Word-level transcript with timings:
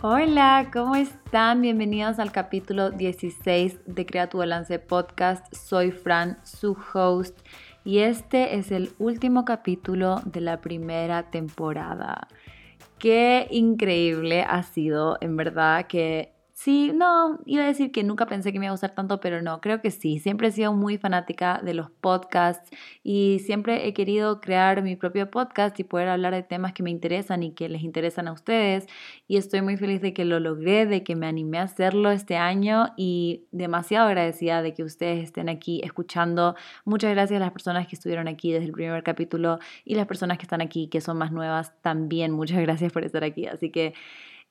Hola, 0.00 0.70
¿cómo 0.72 0.94
están? 0.94 1.60
Bienvenidos 1.60 2.20
al 2.20 2.30
capítulo 2.30 2.92
16 2.92 3.80
de 3.84 4.06
Crea 4.06 4.28
tu 4.28 4.38
Balance 4.38 4.78
Podcast. 4.78 5.52
Soy 5.52 5.90
Fran, 5.90 6.38
su 6.44 6.76
host, 6.94 7.36
y 7.84 7.98
este 7.98 8.54
es 8.58 8.70
el 8.70 8.92
último 9.00 9.44
capítulo 9.44 10.20
de 10.24 10.40
la 10.40 10.60
primera 10.60 11.32
temporada. 11.32 12.28
Qué 13.00 13.48
increíble 13.50 14.42
ha 14.42 14.62
sido, 14.62 15.18
en 15.20 15.36
verdad, 15.36 15.88
que 15.88 16.32
Sí, 16.60 16.90
no, 16.92 17.38
iba 17.46 17.62
a 17.62 17.66
decir 17.68 17.92
que 17.92 18.02
nunca 18.02 18.26
pensé 18.26 18.52
que 18.52 18.58
me 18.58 18.64
iba 18.64 18.70
a 18.70 18.74
gustar 18.74 18.92
tanto, 18.92 19.20
pero 19.20 19.40
no, 19.42 19.60
creo 19.60 19.80
que 19.80 19.92
sí. 19.92 20.18
Siempre 20.18 20.48
he 20.48 20.50
sido 20.50 20.72
muy 20.72 20.98
fanática 20.98 21.60
de 21.62 21.72
los 21.72 21.88
podcasts 21.88 22.68
y 23.04 23.38
siempre 23.46 23.86
he 23.86 23.94
querido 23.94 24.40
crear 24.40 24.82
mi 24.82 24.96
propio 24.96 25.30
podcast 25.30 25.78
y 25.78 25.84
poder 25.84 26.08
hablar 26.08 26.34
de 26.34 26.42
temas 26.42 26.72
que 26.72 26.82
me 26.82 26.90
interesan 26.90 27.44
y 27.44 27.52
que 27.52 27.68
les 27.68 27.82
interesan 27.82 28.26
a 28.26 28.32
ustedes. 28.32 28.88
Y 29.28 29.36
estoy 29.36 29.62
muy 29.62 29.76
feliz 29.76 30.00
de 30.00 30.12
que 30.12 30.24
lo 30.24 30.40
logré, 30.40 30.84
de 30.86 31.04
que 31.04 31.14
me 31.14 31.28
animé 31.28 31.58
a 31.58 31.62
hacerlo 31.62 32.10
este 32.10 32.36
año 32.36 32.88
y 32.96 33.46
demasiado 33.52 34.08
agradecida 34.08 34.60
de 34.60 34.74
que 34.74 34.82
ustedes 34.82 35.22
estén 35.22 35.48
aquí 35.48 35.80
escuchando. 35.84 36.56
Muchas 36.84 37.12
gracias 37.12 37.36
a 37.36 37.44
las 37.44 37.52
personas 37.52 37.86
que 37.86 37.94
estuvieron 37.94 38.26
aquí 38.26 38.50
desde 38.50 38.66
el 38.66 38.72
primer 38.72 39.04
capítulo 39.04 39.60
y 39.84 39.94
las 39.94 40.08
personas 40.08 40.38
que 40.38 40.42
están 40.42 40.60
aquí 40.60 40.88
que 40.88 41.00
son 41.00 41.18
más 41.18 41.30
nuevas 41.30 41.72
también. 41.82 42.32
Muchas 42.32 42.60
gracias 42.60 42.92
por 42.92 43.04
estar 43.04 43.22
aquí. 43.22 43.46
Así 43.46 43.70
que... 43.70 43.94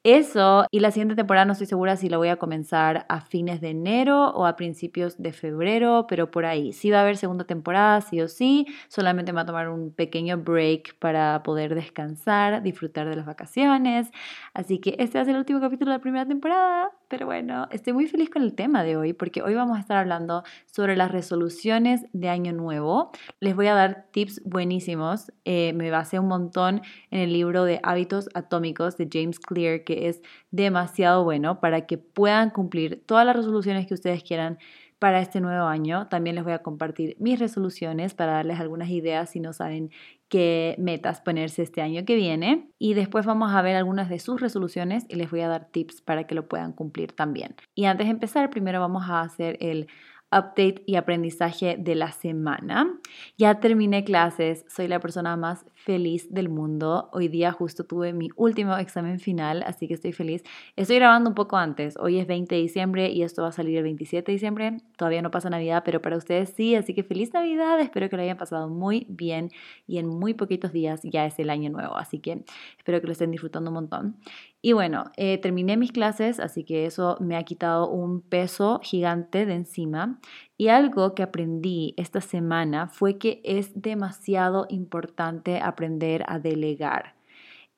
Eso, 0.10 0.66
y 0.72 0.80
la 0.80 0.92
siguiente 0.92 1.16
temporada 1.16 1.44
no 1.44 1.52
estoy 1.52 1.68
segura 1.68 1.98
si 1.98 2.08
la 2.08 2.16
voy 2.16 2.30
a 2.30 2.38
comenzar 2.38 3.06
a 3.10 3.20
fines 3.20 3.60
de 3.60 3.72
enero 3.72 4.30
o 4.30 4.46
a 4.46 4.56
principios 4.56 5.22
de 5.22 5.34
febrero, 5.34 6.06
pero 6.08 6.32
por 6.32 6.46
ahí. 6.46 6.72
Sí 6.72 6.90
va 6.90 7.00
a 7.00 7.02
haber 7.02 7.18
segunda 7.18 7.44
temporada, 7.44 8.00
sí 8.00 8.22
o 8.22 8.30
sí. 8.30 8.66
Solamente 8.88 9.34
me 9.34 9.36
va 9.38 9.42
a 9.42 9.46
tomar 9.46 9.68
un 9.68 9.92
pequeño 9.92 10.38
break 10.38 10.98
para 11.00 11.44
poder 11.44 11.76
descansar, 11.76 12.64
disfrutar 12.64 13.10
de 13.10 13.18
las 13.18 13.26
vacaciones. 13.26 14.10
Así 14.54 14.80
que 14.80 14.96
este 14.98 15.18
va 15.18 15.24
a 15.24 15.26
ser 15.26 15.34
el 15.36 15.40
último 15.40 15.60
capítulo 15.60 15.92
de 15.92 15.98
la 15.98 16.02
primera 16.02 16.26
temporada. 16.26 16.90
Pero 17.10 17.26
bueno, 17.26 17.68
estoy 17.72 17.94
muy 17.94 18.08
feliz 18.08 18.30
con 18.30 18.42
el 18.42 18.54
tema 18.54 18.84
de 18.84 18.98
hoy 18.98 19.14
porque 19.14 19.42
hoy 19.42 19.54
vamos 19.54 19.78
a 19.78 19.80
estar 19.80 19.96
hablando 19.96 20.44
sobre 20.66 20.98
las 20.98 21.10
resoluciones 21.10 22.06
de 22.12 22.28
año 22.28 22.52
nuevo. 22.52 23.12
Les 23.40 23.56
voy 23.56 23.68
a 23.68 23.76
dar 23.76 24.08
tips 24.12 24.42
buenísimos. 24.44 25.32
Eh, 25.46 25.72
me 25.74 25.90
basé 25.90 26.20
un 26.20 26.28
montón 26.28 26.82
en 27.10 27.22
el 27.22 27.32
libro 27.32 27.64
de 27.64 27.80
hábitos 27.84 28.28
atómicos 28.34 28.98
de 28.98 29.08
James 29.10 29.40
Clear 29.40 29.86
que 29.86 30.10
es 30.10 30.22
demasiado 30.52 31.24
bueno 31.24 31.62
para 31.62 31.86
que 31.86 31.98
puedan 31.98 32.50
cumplir 32.50 33.02
todas 33.06 33.26
las 33.26 33.38
resoluciones 33.38 33.88
que 33.88 33.94
ustedes 33.94 34.22
quieran 34.24 34.58
para 35.00 35.22
este 35.22 35.42
nuevo 35.42 35.68
año. 35.68 36.08
También 36.08 36.36
les 36.36 36.44
voy 36.44 36.54
a 36.54 36.64
compartir 36.64 37.16
mis 37.20 37.40
resoluciones 37.40 38.14
para 38.14 38.34
darles 38.34 38.60
algunas 38.60 38.90
ideas 38.90 39.30
si 39.30 39.40
no 39.40 39.54
saben 39.54 39.92
qué 40.30 40.76
metas 40.78 41.22
ponerse 41.22 41.62
este 41.62 41.82
año 41.82 42.06
que 42.06 42.16
viene. 42.16 42.70
Y 42.80 42.94
después 42.94 43.26
vamos 43.26 43.52
a 43.54 43.62
ver 43.62 43.76
algunas 43.76 44.10
de 44.10 44.20
sus 44.20 44.42
resoluciones 44.42 45.06
y 45.08 45.16
les 45.16 45.32
voy 45.32 45.42
a 45.42 45.48
dar 45.48 45.70
tips 45.72 46.02
para 46.02 46.26
que 46.26 46.36
lo 46.36 46.48
puedan 46.48 46.74
cumplir 46.74 47.12
también. 47.12 47.56
Y 47.76 47.86
antes 47.86 48.08
de 48.08 48.12
empezar, 48.12 48.50
primero 48.50 48.80
vamos 48.80 49.10
a 49.10 49.22
hacer 49.22 49.58
el 49.62 49.88
update 50.32 50.84
y 50.86 50.96
aprendizaje 50.96 51.78
de 51.80 51.96
la 51.96 52.12
semana. 52.12 53.00
Ya 53.38 53.60
terminé 53.60 54.04
clases, 54.04 54.66
soy 54.68 54.88
la 54.88 55.00
persona 55.00 55.38
más 55.38 55.66
feliz 55.88 56.28
del 56.34 56.50
mundo. 56.50 57.10
Hoy 57.14 57.30
día 57.30 57.54
justo 57.54 57.86
tuve 57.86 58.12
mi 58.12 58.28
último 58.36 58.76
examen 58.76 59.22
final, 59.22 59.64
así 59.64 59.88
que 59.88 59.94
estoy 59.94 60.12
feliz. 60.12 60.44
Estoy 60.76 60.98
grabando 60.98 61.30
un 61.30 61.34
poco 61.34 61.56
antes, 61.56 61.96
hoy 61.96 62.20
es 62.20 62.28
20 62.28 62.54
de 62.54 62.60
diciembre 62.60 63.10
y 63.10 63.24
esto 63.24 63.44
va 63.44 63.48
a 63.48 63.52
salir 63.54 63.78
el 63.78 63.84
27 63.84 64.30
de 64.30 64.34
diciembre. 64.34 64.78
Todavía 64.98 65.22
no 65.22 65.32
pasa 65.32 65.50
Navidad, 65.50 65.84
pero 65.86 66.02
para 66.02 66.18
ustedes 66.18 66.50
sí, 66.50 66.76
así 66.76 66.94
que 66.94 67.04
feliz 67.04 67.34
Navidad, 67.34 67.80
espero 67.80 68.10
que 68.10 68.18
lo 68.18 68.22
hayan 68.22 68.36
pasado 68.36 68.68
muy 68.68 69.08
bien 69.08 69.50
y 69.88 69.98
en 70.00 70.10
muy 70.10 70.34
poquitos 70.34 70.74
días 70.74 71.00
ya 71.04 71.26
es 71.26 71.40
el 71.40 71.50
año 71.50 71.70
nuevo, 71.70 71.96
así 71.96 72.20
que 72.20 72.44
espero 72.78 73.00
que 73.00 73.08
lo 73.08 73.14
estén 73.14 73.32
disfrutando 73.32 73.70
un 73.70 73.76
montón. 73.76 74.18
Y 74.62 74.74
bueno, 74.74 75.06
eh, 75.16 75.38
terminé 75.38 75.78
mis 75.78 75.94
clases, 75.94 76.42
así 76.42 76.66
que 76.66 76.86
eso 76.86 77.16
me 77.22 77.38
ha 77.38 77.44
quitado 77.44 77.90
un 77.90 78.22
peso 78.22 78.82
gigante 78.84 79.46
de 79.46 79.54
encima. 79.54 80.20
Y 80.58 80.70
algo 80.70 81.14
que 81.14 81.24
aprendí 81.24 81.94
esta 81.98 82.20
semana 82.20 82.88
fue 82.88 83.18
que 83.18 83.42
es 83.44 83.80
demasiado 83.80 84.66
importante 84.70 85.60
aprender 85.60 86.24
a 86.28 86.40
delegar. 86.40 87.16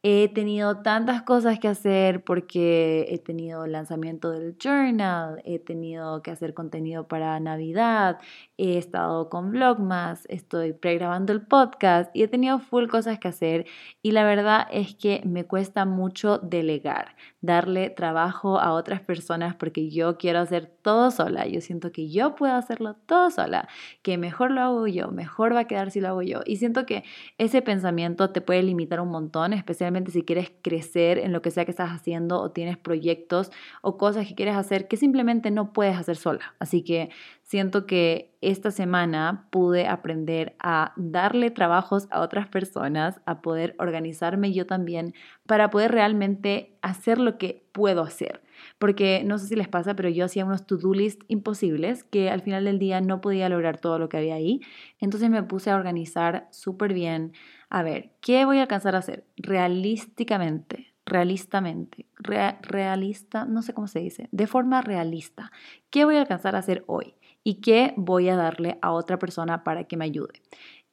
He 0.01 0.29
tenido 0.29 0.77
tantas 0.81 1.23
cosas 1.23 1.59
que 1.59 1.67
hacer 1.67 2.23
porque 2.23 3.05
he 3.09 3.17
tenido 3.17 3.65
el 3.65 3.73
lanzamiento 3.73 4.31
del 4.31 4.55
journal, 4.57 5.41
he 5.43 5.59
tenido 5.59 6.21
que 6.23 6.31
hacer 6.31 6.53
contenido 6.53 7.05
para 7.09 7.37
Navidad, 7.41 8.17
he 8.59 8.77
estado 8.77 9.29
con 9.29 9.51
Vlogmas, 9.51 10.25
estoy 10.27 10.73
pregrabando 10.73 11.31
el 11.31 11.41
podcast 11.41 12.13
y 12.13 12.23
he 12.23 12.27
tenido 12.27 12.59
full 12.59 12.87
cosas 12.87 13.17
que 13.17 13.29
hacer 13.29 13.65
y 14.01 14.11
la 14.11 14.25
verdad 14.25 14.67
es 14.69 14.95
que 14.95 15.21
me 15.23 15.45
cuesta 15.45 15.85
mucho 15.85 16.39
delegar, 16.39 17.15
darle 17.39 17.89
trabajo 17.89 18.59
a 18.59 18.73
otras 18.73 18.99
personas 18.99 19.55
porque 19.55 19.89
yo 19.89 20.17
quiero 20.17 20.39
hacer 20.39 20.67
todo 20.81 21.09
sola. 21.11 21.47
Yo 21.47 21.61
siento 21.61 21.91
que 21.91 22.09
yo 22.09 22.35
puedo 22.35 22.53
hacerlo 22.53 22.95
todo 23.05 23.29
sola, 23.29 23.69
que 24.01 24.17
mejor 24.17 24.51
lo 24.51 24.61
hago 24.61 24.87
yo, 24.87 25.09
mejor 25.11 25.55
va 25.55 25.61
a 25.61 25.67
quedar 25.67 25.91
si 25.91 26.01
lo 26.01 26.09
hago 26.09 26.21
yo. 26.21 26.41
Y 26.45 26.57
siento 26.57 26.85
que 26.85 27.03
ese 27.37 27.61
pensamiento 27.61 28.31
te 28.31 28.41
puede 28.41 28.63
limitar 28.63 28.99
un 28.99 29.09
montón, 29.09 29.53
especialmente 29.53 30.11
si 30.11 30.23
quieres 30.23 30.51
crecer 30.61 31.17
en 31.17 31.31
lo 31.31 31.41
que 31.41 31.51
sea 31.51 31.63
que 31.63 31.71
estás 31.71 31.91
haciendo 31.91 32.41
o 32.41 32.51
tienes 32.51 32.77
proyectos 32.77 33.51
o 33.81 33.97
cosas 33.97 34.27
que 34.27 34.35
quieres 34.35 34.55
hacer 34.55 34.87
que 34.87 34.97
simplemente 34.97 35.51
no 35.51 35.71
puedes 35.71 35.95
hacer 35.95 36.17
sola. 36.17 36.55
Así 36.59 36.83
que 36.83 37.09
siento 37.49 37.87
que 37.87 38.37
esta 38.41 38.69
semana 38.69 39.47
pude 39.49 39.87
aprender 39.87 40.55
a 40.59 40.93
darle 40.97 41.49
trabajos 41.49 42.07
a 42.11 42.21
otras 42.21 42.47
personas, 42.47 43.21
a 43.25 43.41
poder 43.41 43.75
organizarme 43.79 44.53
yo 44.53 44.67
también 44.67 45.15
para 45.47 45.71
poder 45.71 45.91
realmente 45.91 46.77
hacer 46.83 47.17
lo 47.17 47.39
que 47.39 47.65
puedo 47.71 48.03
hacer. 48.03 48.43
Porque 48.77 49.23
no 49.25 49.39
sé 49.39 49.47
si 49.47 49.55
les 49.55 49.67
pasa, 49.67 49.95
pero 49.95 50.09
yo 50.09 50.25
hacía 50.25 50.45
unos 50.45 50.67
to-do 50.67 50.93
list 50.93 51.23
imposibles 51.27 52.03
que 52.03 52.29
al 52.29 52.41
final 52.41 52.65
del 52.65 52.77
día 52.77 53.01
no 53.01 53.19
podía 53.19 53.49
lograr 53.49 53.79
todo 53.79 53.97
lo 53.97 54.09
que 54.09 54.17
había 54.17 54.35
ahí. 54.35 54.61
Entonces 54.99 55.31
me 55.31 55.41
puse 55.41 55.71
a 55.71 55.75
organizar 55.75 56.47
súper 56.51 56.93
bien 56.93 57.33
a 57.71 57.81
ver, 57.81 58.11
¿qué 58.21 58.45
voy 58.45 58.59
a 58.59 58.61
alcanzar 58.61 58.93
a 58.95 58.99
hacer? 58.99 59.25
Realísticamente, 59.37 60.93
realistamente, 61.03 62.05
realista, 62.19 63.45
no 63.45 63.63
sé 63.63 63.73
cómo 63.73 63.87
se 63.87 63.99
dice, 64.01 64.29
de 64.31 64.45
forma 64.45 64.81
realista. 64.81 65.51
¿Qué 65.89 66.05
voy 66.05 66.17
a 66.17 66.21
alcanzar 66.21 66.55
a 66.55 66.59
hacer 66.59 66.83
hoy? 66.85 67.15
¿Y 67.43 67.61
qué 67.61 67.93
voy 67.97 68.29
a 68.29 68.35
darle 68.35 68.77
a 68.81 68.91
otra 68.91 69.17
persona 69.19 69.63
para 69.63 69.85
que 69.85 69.97
me 69.97 70.05
ayude? 70.05 70.41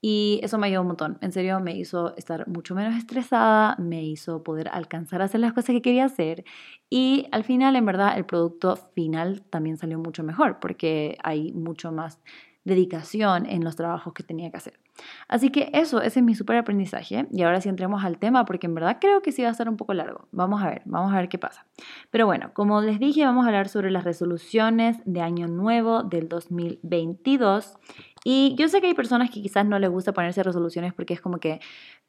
Y 0.00 0.40
eso 0.42 0.58
me 0.58 0.68
ayudó 0.68 0.82
un 0.82 0.88
montón. 0.88 1.18
En 1.20 1.32
serio, 1.32 1.58
me 1.60 1.76
hizo 1.76 2.14
estar 2.16 2.46
mucho 2.48 2.74
menos 2.74 2.96
estresada, 2.96 3.76
me 3.78 4.04
hizo 4.04 4.42
poder 4.42 4.68
alcanzar 4.68 5.22
a 5.22 5.24
hacer 5.24 5.40
las 5.40 5.52
cosas 5.52 5.74
que 5.74 5.82
quería 5.82 6.04
hacer. 6.04 6.44
Y 6.90 7.26
al 7.32 7.44
final, 7.44 7.76
en 7.76 7.86
verdad, 7.86 8.16
el 8.16 8.26
producto 8.26 8.76
final 8.94 9.42
también 9.50 9.76
salió 9.78 9.98
mucho 9.98 10.22
mejor 10.22 10.60
porque 10.60 11.18
hay 11.24 11.52
mucho 11.52 11.92
más 11.92 12.20
dedicación 12.64 13.46
en 13.46 13.64
los 13.64 13.76
trabajos 13.76 14.12
que 14.14 14.22
tenía 14.22 14.50
que 14.50 14.58
hacer. 14.58 14.85
Así 15.28 15.50
que 15.50 15.70
eso, 15.72 16.00
ese 16.00 16.20
es 16.20 16.24
mi 16.24 16.34
super 16.34 16.56
aprendizaje. 16.56 17.26
Y 17.30 17.42
ahora 17.42 17.60
sí 17.60 17.68
entremos 17.68 18.04
al 18.04 18.18
tema 18.18 18.44
porque 18.44 18.66
en 18.66 18.74
verdad 18.74 18.98
creo 19.00 19.22
que 19.22 19.32
sí 19.32 19.42
va 19.42 19.50
a 19.50 19.54
ser 19.54 19.68
un 19.68 19.76
poco 19.76 19.94
largo. 19.94 20.28
Vamos 20.32 20.62
a 20.62 20.68
ver, 20.68 20.82
vamos 20.84 21.12
a 21.12 21.16
ver 21.16 21.28
qué 21.28 21.38
pasa. 21.38 21.66
Pero 22.10 22.26
bueno, 22.26 22.52
como 22.54 22.80
les 22.80 22.98
dije, 22.98 23.24
vamos 23.24 23.44
a 23.44 23.48
hablar 23.48 23.68
sobre 23.68 23.90
las 23.90 24.04
resoluciones 24.04 24.98
de 25.04 25.20
año 25.20 25.48
nuevo 25.48 26.02
del 26.02 26.28
2022. 26.28 27.78
Y 28.24 28.54
yo 28.56 28.68
sé 28.68 28.80
que 28.80 28.88
hay 28.88 28.94
personas 28.94 29.30
que 29.30 29.42
quizás 29.42 29.66
no 29.66 29.78
les 29.78 29.90
gusta 29.90 30.12
ponerse 30.12 30.42
resoluciones 30.42 30.92
porque 30.94 31.14
es 31.14 31.20
como 31.20 31.38
que, 31.38 31.60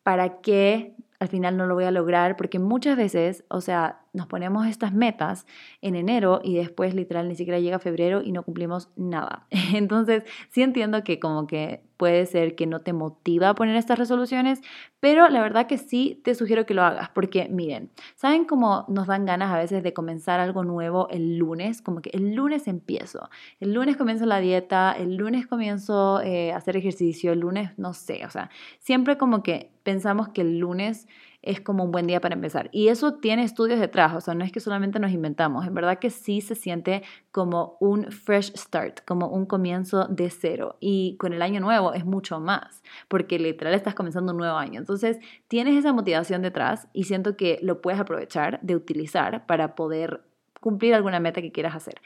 ¿para 0.03 0.41
qué 0.41 0.95
al 1.19 1.27
final 1.27 1.57
no 1.57 1.65
lo 1.65 1.75
voy 1.75 1.85
a 1.85 1.91
lograr? 1.91 2.35
Porque 2.37 2.59
muchas 2.59 2.97
veces, 2.97 3.43
o 3.49 3.61
sea, 3.61 4.01
nos 4.13 4.27
ponemos 4.27 4.67
estas 4.67 4.93
metas 4.93 5.45
en 5.81 5.95
enero 5.95 6.41
y 6.43 6.55
después 6.55 6.93
literal 6.95 7.27
ni 7.27 7.35
siquiera 7.35 7.59
llega 7.59 7.79
febrero 7.79 8.21
y 8.21 8.31
no 8.31 8.43
cumplimos 8.43 8.89
nada. 8.95 9.47
Entonces, 9.73 10.23
sí 10.49 10.61
entiendo 10.61 11.03
que 11.03 11.19
como 11.19 11.47
que 11.47 11.83
puede 11.97 12.25
ser 12.27 12.55
que 12.55 12.67
no 12.67 12.81
te 12.81 12.93
motiva 12.93 13.49
a 13.49 13.55
poner 13.55 13.75
estas 13.75 13.97
resoluciones, 13.97 14.61
pero 14.99 15.29
la 15.29 15.41
verdad 15.41 15.65
que 15.65 15.77
sí 15.77 16.21
te 16.23 16.35
sugiero 16.35 16.65
que 16.65 16.75
lo 16.75 16.83
hagas, 16.83 17.09
porque 17.09 17.47
miren, 17.49 17.89
¿saben 18.15 18.45
cómo 18.45 18.85
nos 18.87 19.07
dan 19.07 19.25
ganas 19.25 19.51
a 19.51 19.57
veces 19.57 19.81
de 19.81 19.93
comenzar 19.93 20.39
algo 20.39 20.63
nuevo 20.63 21.07
el 21.09 21.37
lunes? 21.37 21.81
Como 21.81 22.01
que 22.01 22.11
el 22.13 22.35
lunes 22.35 22.67
empiezo, 22.67 23.29
el 23.59 23.73
lunes 23.73 23.97
comienzo 23.97 24.25
la 24.25 24.39
dieta, 24.39 24.91
el 24.91 25.15
lunes 25.15 25.47
comienzo 25.47 26.06
eh, 26.21 26.53
hacer 26.53 26.77
ejercicio, 26.77 27.31
el 27.31 27.39
lunes 27.39 27.71
no 27.77 27.93
sé, 27.93 28.25
o 28.25 28.29
sea, 28.29 28.49
siempre 28.79 29.17
como 29.17 29.43
que 29.43 29.71
pensamos 29.83 30.29
que 30.29 30.41
el 30.41 30.59
lunes 30.59 31.07
es 31.41 31.61
como 31.61 31.83
un 31.83 31.91
buen 31.91 32.07
día 32.07 32.19
para 32.19 32.35
empezar. 32.35 32.69
Y 32.73 32.89
eso 32.89 33.15
tiene 33.15 33.43
estudios 33.43 33.79
detrás, 33.79 34.13
o 34.13 34.21
sea, 34.21 34.33
no 34.33 34.43
es 34.43 34.51
que 34.51 34.59
solamente 34.59 34.99
nos 34.99 35.11
inventamos, 35.11 35.65
en 35.65 35.73
verdad 35.73 35.99
que 35.99 36.09
sí 36.09 36.41
se 36.41 36.55
siente 36.55 37.03
como 37.31 37.77
un 37.79 38.11
fresh 38.11 38.53
start, 38.55 38.99
como 39.05 39.27
un 39.27 39.45
comienzo 39.45 40.05
de 40.07 40.29
cero. 40.29 40.75
Y 40.79 41.15
con 41.17 41.33
el 41.33 41.41
año 41.41 41.61
nuevo 41.61 41.93
es 41.93 42.05
mucho 42.05 42.39
más, 42.39 42.83
porque 43.07 43.39
literal 43.39 43.73
estás 43.73 43.95
comenzando 43.95 44.33
un 44.33 44.39
nuevo 44.39 44.57
año. 44.57 44.79
Entonces, 44.79 45.19
tienes 45.47 45.75
esa 45.75 45.93
motivación 45.93 46.41
detrás 46.41 46.87
y 46.91 47.05
siento 47.05 47.37
que 47.37 47.59
lo 47.61 47.81
puedes 47.81 47.99
aprovechar 47.99 48.59
de 48.61 48.75
utilizar 48.75 49.45
para 49.45 49.75
poder 49.75 50.21
cumplir 50.59 50.95
alguna 50.95 51.19
meta 51.19 51.41
que 51.41 51.51
quieras 51.51 51.75
hacer. 51.75 52.01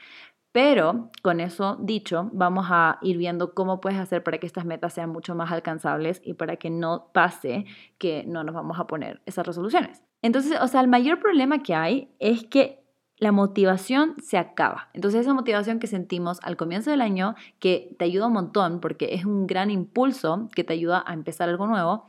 Pero 0.52 1.10
con 1.22 1.40
eso 1.40 1.76
dicho, 1.80 2.28
vamos 2.32 2.66
a 2.68 2.98
ir 3.00 3.16
viendo 3.16 3.54
cómo 3.54 3.80
puedes 3.80 3.98
hacer 3.98 4.22
para 4.22 4.38
que 4.38 4.46
estas 4.46 4.66
metas 4.66 4.92
sean 4.92 5.10
mucho 5.10 5.34
más 5.34 5.50
alcanzables 5.50 6.20
y 6.24 6.34
para 6.34 6.56
que 6.56 6.68
no 6.68 7.08
pase 7.12 7.64
que 7.98 8.24
no 8.26 8.44
nos 8.44 8.54
vamos 8.54 8.78
a 8.78 8.86
poner 8.86 9.22
esas 9.24 9.46
resoluciones. 9.46 10.02
Entonces, 10.20 10.58
o 10.60 10.68
sea, 10.68 10.82
el 10.82 10.88
mayor 10.88 11.20
problema 11.20 11.62
que 11.62 11.74
hay 11.74 12.10
es 12.18 12.44
que 12.44 12.82
la 13.16 13.32
motivación 13.32 14.14
se 14.20 14.36
acaba. 14.36 14.88
Entonces 14.94 15.22
esa 15.22 15.32
motivación 15.32 15.78
que 15.78 15.86
sentimos 15.86 16.38
al 16.42 16.56
comienzo 16.56 16.90
del 16.90 17.00
año, 17.00 17.34
que 17.58 17.94
te 17.98 18.04
ayuda 18.04 18.26
un 18.26 18.32
montón 18.34 18.80
porque 18.80 19.14
es 19.14 19.24
un 19.24 19.46
gran 19.46 19.70
impulso 19.70 20.48
que 20.54 20.64
te 20.64 20.74
ayuda 20.74 21.02
a 21.06 21.14
empezar 21.14 21.48
algo 21.48 21.66
nuevo, 21.66 22.06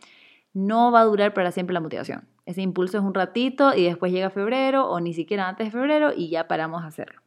no 0.54 0.92
va 0.92 1.02
a 1.02 1.06
durar 1.06 1.34
para 1.34 1.52
siempre 1.52 1.74
la 1.74 1.80
motivación. 1.80 2.28
Ese 2.46 2.62
impulso 2.62 2.98
es 2.98 3.04
un 3.04 3.14
ratito 3.14 3.74
y 3.74 3.84
después 3.86 4.12
llega 4.12 4.30
febrero 4.30 4.90
o 4.90 5.00
ni 5.00 5.14
siquiera 5.14 5.48
antes 5.48 5.68
de 5.68 5.72
febrero 5.72 6.12
y 6.16 6.30
ya 6.30 6.48
paramos 6.48 6.84
a 6.84 6.88
hacerlo. 6.88 7.23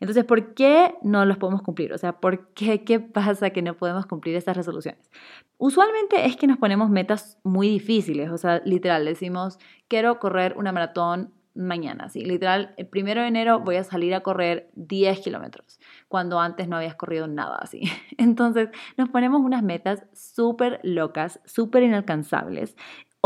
Entonces, 0.00 0.24
¿por 0.24 0.54
qué 0.54 0.94
no 1.02 1.24
los 1.24 1.38
podemos 1.38 1.62
cumplir? 1.62 1.92
O 1.92 1.98
sea, 1.98 2.20
¿por 2.20 2.48
qué? 2.54 2.84
¿Qué 2.84 3.00
pasa 3.00 3.50
que 3.50 3.62
no 3.62 3.74
podemos 3.76 4.06
cumplir 4.06 4.36
estas 4.36 4.56
resoluciones? 4.56 5.10
Usualmente 5.58 6.26
es 6.26 6.36
que 6.36 6.46
nos 6.46 6.58
ponemos 6.58 6.90
metas 6.90 7.38
muy 7.42 7.68
difíciles, 7.68 8.30
o 8.30 8.38
sea, 8.38 8.60
literal, 8.64 9.04
decimos, 9.04 9.58
quiero 9.88 10.18
correr 10.18 10.54
una 10.56 10.72
maratón 10.72 11.32
mañana, 11.54 12.08
sí, 12.08 12.24
literal, 12.24 12.74
el 12.76 12.88
primero 12.88 13.22
de 13.22 13.28
enero 13.28 13.60
voy 13.60 13.76
a 13.76 13.84
salir 13.84 14.12
a 14.14 14.22
correr 14.22 14.70
10 14.74 15.20
kilómetros, 15.20 15.78
cuando 16.08 16.40
antes 16.40 16.66
no 16.68 16.76
habías 16.76 16.96
corrido 16.96 17.28
nada 17.28 17.58
así. 17.60 17.82
Entonces 18.18 18.70
nos 18.96 19.08
ponemos 19.08 19.40
unas 19.40 19.62
metas 19.62 20.04
súper 20.12 20.80
locas, 20.82 21.40
súper 21.44 21.84
inalcanzables 21.84 22.76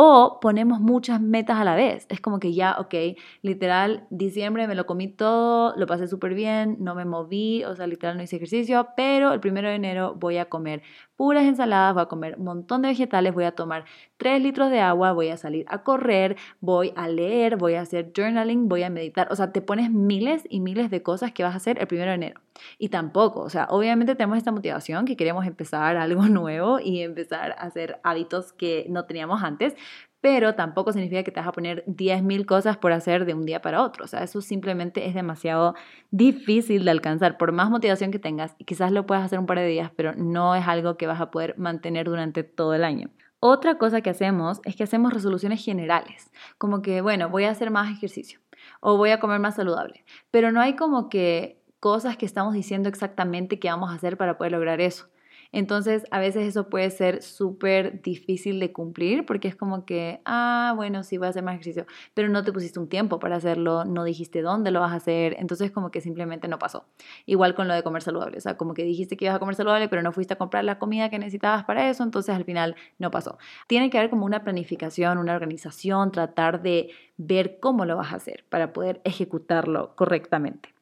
o 0.01 0.39
ponemos 0.41 0.79
muchas 0.81 1.21
metas 1.21 1.59
a 1.59 1.65
la 1.65 1.75
vez. 1.75 2.07
Es 2.09 2.21
como 2.21 2.39
que 2.39 2.55
ya, 2.55 2.77
ok, 2.79 2.95
literal, 3.43 4.07
diciembre 4.11 4.69
me 4.69 4.77
lo 4.77 4.87
comí 4.87 5.09
todo, 5.09 5.75
lo 5.77 5.87
pasé 5.89 6.07
súper 6.07 6.35
bien, 6.35 6.77
no 6.79 6.95
me 6.95 7.05
moví, 7.05 7.65
o 7.65 7.75
sea, 7.75 7.89
literal 7.89 8.17
no 8.17 8.23
hice 8.23 8.37
ejercicio, 8.37 8.91
pero 8.97 9.33
el 9.33 9.41
primero 9.41 9.69
de 9.69 9.75
enero 9.75 10.15
voy 10.15 10.37
a 10.37 10.49
comer 10.49 10.83
puras 11.19 11.45
ensaladas, 11.45 11.95
voy 11.95 12.05
a 12.05 12.07
comer 12.07 12.37
un 12.39 12.45
montón 12.45 12.81
de 12.81 12.89
vegetales, 12.89 13.35
voy 13.35 13.43
a 13.43 13.51
tomar 13.51 13.85
3 14.19 14.41
litros 14.41 14.71
de 14.71 14.79
agua, 14.79 15.11
voy 15.13 15.31
a 15.31 15.37
salir 15.37 15.67
a 15.69 15.83
correr, 15.83 16.37
voy 16.61 16.93
a 16.95 17.09
leer, 17.09 17.57
voy 17.57 17.75
a 17.75 17.81
hacer 17.81 18.13
journaling, 18.17 18.69
voy 18.69 18.85
a 18.85 18.89
meditar. 18.89 19.27
O 19.33 19.35
sea, 19.35 19.51
te 19.51 19.61
pones 19.61 19.91
miles 19.91 20.45
y 20.49 20.61
miles 20.61 20.91
de 20.91 21.03
cosas 21.03 21.33
que 21.33 21.43
vas 21.43 21.55
a 21.55 21.57
hacer 21.57 21.81
el 21.81 21.89
primero 21.89 22.13
de 22.13 22.15
enero. 22.15 22.41
Y 22.79 22.91
tampoco, 22.91 23.41
o 23.41 23.51
sea, 23.51 23.67
obviamente 23.69 24.15
tenemos 24.15 24.39
esta 24.39 24.53
motivación 24.53 25.07
que 25.07 25.17
queremos 25.17 25.45
empezar 25.45 25.97
algo 25.99 26.23
nuevo 26.29 26.79
y 26.79 27.03
empezar 27.03 27.51
a 27.51 27.63
hacer 27.63 27.99
hábitos 28.05 28.53
que 28.53 28.87
no 28.89 29.05
teníamos 29.05 29.43
antes, 29.43 29.75
pero 30.21 30.55
tampoco 30.55 30.93
significa 30.93 31.23
que 31.23 31.31
te 31.31 31.41
vas 31.41 31.49
a 31.49 31.53
poner 31.53 31.85
10.000 31.87 32.45
cosas 32.47 32.77
por 32.77 32.93
hacer 32.93 33.25
de 33.25 33.35
un 33.35 33.47
día 33.47 33.63
para 33.63 33.83
otro. 33.83 34.05
O 34.05 34.09
sea, 34.09 34.25
eso 34.25 34.41
simplemente 34.41 35.07
es 35.07 35.15
demasiado 35.15 35.75
difícil 36.11 36.85
de 36.85 36.91
alcanzar. 36.91 37.39
Por 37.39 37.53
más 37.53 37.71
motivación 37.71 38.11
que 38.11 38.19
tengas, 38.19 38.55
quizás 38.67 38.91
lo 38.93 39.07
puedas 39.07 39.25
hacer 39.25 39.39
un 39.39 39.47
par 39.47 39.59
de 39.59 39.67
días, 39.67 39.93
pero 39.95 40.15
no 40.15 40.55
es 40.55 40.67
algo 40.67 40.97
que 40.97 41.07
vas 41.07 41.21
a 41.21 41.31
poder 41.31 41.57
mantener 41.59 42.07
durante 42.07 42.43
todo 42.43 42.75
el 42.75 42.85
año. 42.85 43.11
Otra 43.41 43.79
cosa 43.79 44.01
que 44.01 44.11
hacemos 44.11 44.61
es 44.65 44.75
que 44.75 44.83
hacemos 44.83 45.13
resoluciones 45.13 45.65
generales, 45.65 46.33
como 46.59 46.83
que, 46.83 47.01
bueno, 47.01 47.29
voy 47.29 47.45
a 47.45 47.51
hacer 47.51 47.71
más 47.71 47.91
ejercicio 47.91 48.41
o 48.81 48.97
voy 48.97 49.11
a 49.11 49.21
comer 49.21 49.39
más 49.39 49.55
saludable, 49.55 50.05
pero 50.33 50.51
no 50.51 50.61
hay 50.61 50.75
como 50.75 51.09
que 51.09 51.63
cosas 51.79 52.17
que 52.17 52.27
estamos 52.27 52.55
diciendo 52.55 52.89
exactamente 52.89 53.61
que 53.61 53.69
vamos 53.69 53.91
a 53.91 53.95
hacer 53.95 54.17
para 54.17 54.37
poder 54.39 54.53
lograr 54.53 54.81
eso. 54.81 55.09
Entonces, 55.53 56.05
a 56.11 56.19
veces 56.19 56.47
eso 56.47 56.69
puede 56.69 56.91
ser 56.91 57.23
súper 57.23 58.03
difícil 58.03 58.61
de 58.61 58.73
cumplir 58.73 59.25
porque 59.27 59.49
es 59.49 59.57
como 59.57 59.85
que, 59.85 60.21
ah, 60.25 60.73
bueno, 60.77 61.03
sí 61.03 61.19
voy 61.19 61.27
a 61.27 61.31
hacer 61.31 61.43
más 61.43 61.55
ejercicio, 61.55 61.87
pero 62.15 62.29
no 62.29 62.45
te 62.45 62.53
pusiste 62.53 62.79
un 62.79 62.89
tiempo 62.89 63.19
para 63.19 63.37
hacerlo, 63.37 63.85
no 63.85 64.05
dijiste 64.05 64.43
dónde 64.43 64.71
lo 64.71 64.81
vas 64.81 64.93
a 64.93 64.97
hacer, 64.97 65.37
entonces 65.39 65.71
como 65.71 65.91
que 65.91 66.01
simplemente 66.01 66.49
no 66.49 66.59
pasó. 66.59 66.87
Igual 67.27 67.55
con 67.55 67.69
lo 67.69 67.75
de 67.75 67.83
comer 67.83 68.03
saludable, 68.03 68.39
o 68.39 68.41
sea, 68.41 68.57
como 68.57 68.75
que 68.75 68.85
dijiste 68.85 69.17
que 69.17 69.25
ibas 69.27 69.37
a 69.37 69.39
comer 69.39 69.55
saludable, 69.55 69.89
pero 69.89 70.03
no 70.03 70.13
fuiste 70.13 70.35
a 70.35 70.39
comprar 70.39 70.65
la 70.65 70.79
comida 70.79 71.09
que 71.11 71.19
necesitabas 71.19 71.65
para 71.65 71.89
eso, 71.89 72.03
entonces 72.03 72.35
al 72.35 72.45
final 72.45 72.77
no 72.99 73.11
pasó. 73.11 73.39
Tiene 73.67 73.91
que 73.91 73.99
haber 73.99 74.11
como 74.11 74.27
una 74.27 74.45
planificación, 74.45 75.19
una 75.19 75.35
organización, 75.35 76.13
tratar 76.13 76.63
de 76.63 76.91
ver 77.17 77.59
cómo 77.61 77.85
lo 77.85 77.97
vas 77.97 78.13
a 78.13 78.17
hacer 78.17 78.45
para 78.49 78.73
poder 78.73 79.01
ejecutarlo 79.05 79.95
correctamente. 79.97 80.78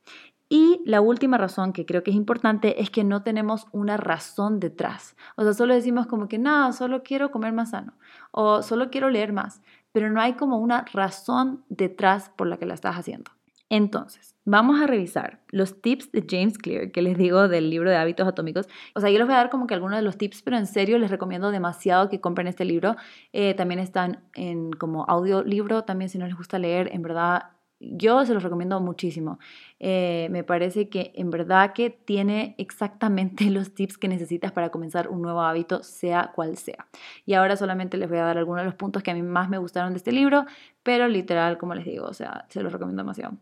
Y 0.48 0.80
la 0.84 1.00
última 1.00 1.38
razón 1.38 1.72
que 1.72 1.86
creo 1.86 2.04
que 2.04 2.10
es 2.12 2.16
importante 2.16 2.80
es 2.80 2.90
que 2.90 3.02
no 3.02 3.22
tenemos 3.22 3.66
una 3.72 3.96
razón 3.96 4.60
detrás. 4.60 5.16
O 5.36 5.42
sea, 5.42 5.54
solo 5.54 5.74
decimos 5.74 6.06
como 6.06 6.28
que 6.28 6.38
nada, 6.38 6.72
solo 6.72 7.02
quiero 7.02 7.32
comer 7.32 7.52
más 7.52 7.70
sano 7.70 7.94
o 8.30 8.62
solo 8.62 8.90
quiero 8.90 9.10
leer 9.10 9.32
más, 9.32 9.60
pero 9.90 10.10
no 10.10 10.20
hay 10.20 10.34
como 10.34 10.58
una 10.58 10.84
razón 10.92 11.64
detrás 11.68 12.30
por 12.36 12.46
la 12.46 12.58
que 12.58 12.66
la 12.66 12.74
estás 12.74 12.96
haciendo. 12.96 13.32
Entonces, 13.68 14.36
vamos 14.44 14.80
a 14.80 14.86
revisar 14.86 15.40
los 15.48 15.82
tips 15.82 16.12
de 16.12 16.24
James 16.28 16.56
Clear, 16.56 16.92
que 16.92 17.02
les 17.02 17.18
digo 17.18 17.48
del 17.48 17.68
libro 17.68 17.90
de 17.90 17.96
hábitos 17.96 18.28
atómicos. 18.28 18.68
O 18.94 19.00
sea, 19.00 19.10
yo 19.10 19.18
les 19.18 19.26
voy 19.26 19.34
a 19.34 19.38
dar 19.38 19.50
como 19.50 19.66
que 19.66 19.74
algunos 19.74 19.96
de 19.96 20.04
los 20.04 20.16
tips, 20.16 20.42
pero 20.42 20.56
en 20.56 20.68
serio 20.68 20.98
les 20.98 21.10
recomiendo 21.10 21.50
demasiado 21.50 22.08
que 22.08 22.20
compren 22.20 22.46
este 22.46 22.64
libro. 22.64 22.94
Eh, 23.32 23.54
también 23.54 23.80
están 23.80 24.22
en 24.34 24.70
como 24.70 25.04
audiolibro, 25.08 25.82
también 25.82 26.08
si 26.08 26.18
no 26.18 26.26
les 26.26 26.36
gusta 26.36 26.60
leer, 26.60 26.90
en 26.92 27.02
verdad 27.02 27.55
yo 27.80 28.24
se 28.24 28.34
los 28.34 28.42
recomiendo 28.42 28.80
muchísimo. 28.80 29.38
Eh, 29.78 30.28
me 30.30 30.44
parece 30.44 30.88
que 30.88 31.12
en 31.14 31.30
verdad 31.30 31.72
que 31.72 31.90
tiene 31.90 32.54
exactamente 32.58 33.44
los 33.50 33.74
tips 33.74 33.98
que 33.98 34.08
necesitas 34.08 34.52
para 34.52 34.70
comenzar 34.70 35.08
un 35.08 35.22
nuevo 35.22 35.42
hábito, 35.42 35.82
sea 35.82 36.32
cual 36.34 36.56
sea. 36.56 36.86
Y 37.24 37.34
ahora 37.34 37.56
solamente 37.56 37.96
les 37.96 38.08
voy 38.08 38.18
a 38.18 38.24
dar 38.24 38.38
algunos 38.38 38.62
de 38.62 38.66
los 38.66 38.74
puntos 38.74 39.02
que 39.02 39.10
a 39.10 39.14
mí 39.14 39.22
más 39.22 39.48
me 39.48 39.58
gustaron 39.58 39.92
de 39.92 39.98
este 39.98 40.12
libro, 40.12 40.44
pero 40.82 41.08
literal, 41.08 41.58
como 41.58 41.74
les 41.74 41.84
digo, 41.84 42.06
o 42.06 42.14
sea, 42.14 42.46
se 42.48 42.62
los 42.62 42.72
recomiendo 42.72 43.02
demasiado. 43.02 43.36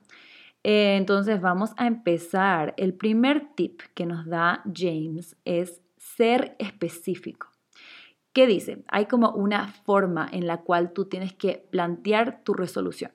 Eh, 0.65 0.97
entonces 0.97 1.41
vamos 1.41 1.73
a 1.77 1.87
empezar. 1.87 2.75
El 2.77 2.95
primer 2.95 3.55
tip 3.55 3.83
que 3.95 4.07
nos 4.07 4.27
da 4.27 4.63
James 4.75 5.37
es 5.45 5.81
ser 5.99 6.57
específico. 6.59 7.49
¿Qué 8.33 8.49
dice? 8.49 8.83
Hay 8.89 9.07
como 9.07 9.31
una 9.31 9.69
forma 9.69 10.29
en 10.33 10.49
la 10.49 10.63
cual 10.63 10.93
tú 10.93 11.05
tienes 11.05 11.35
que 11.35 11.69
plantear 11.71 12.43
tu 12.43 12.55
resolución. 12.55 13.13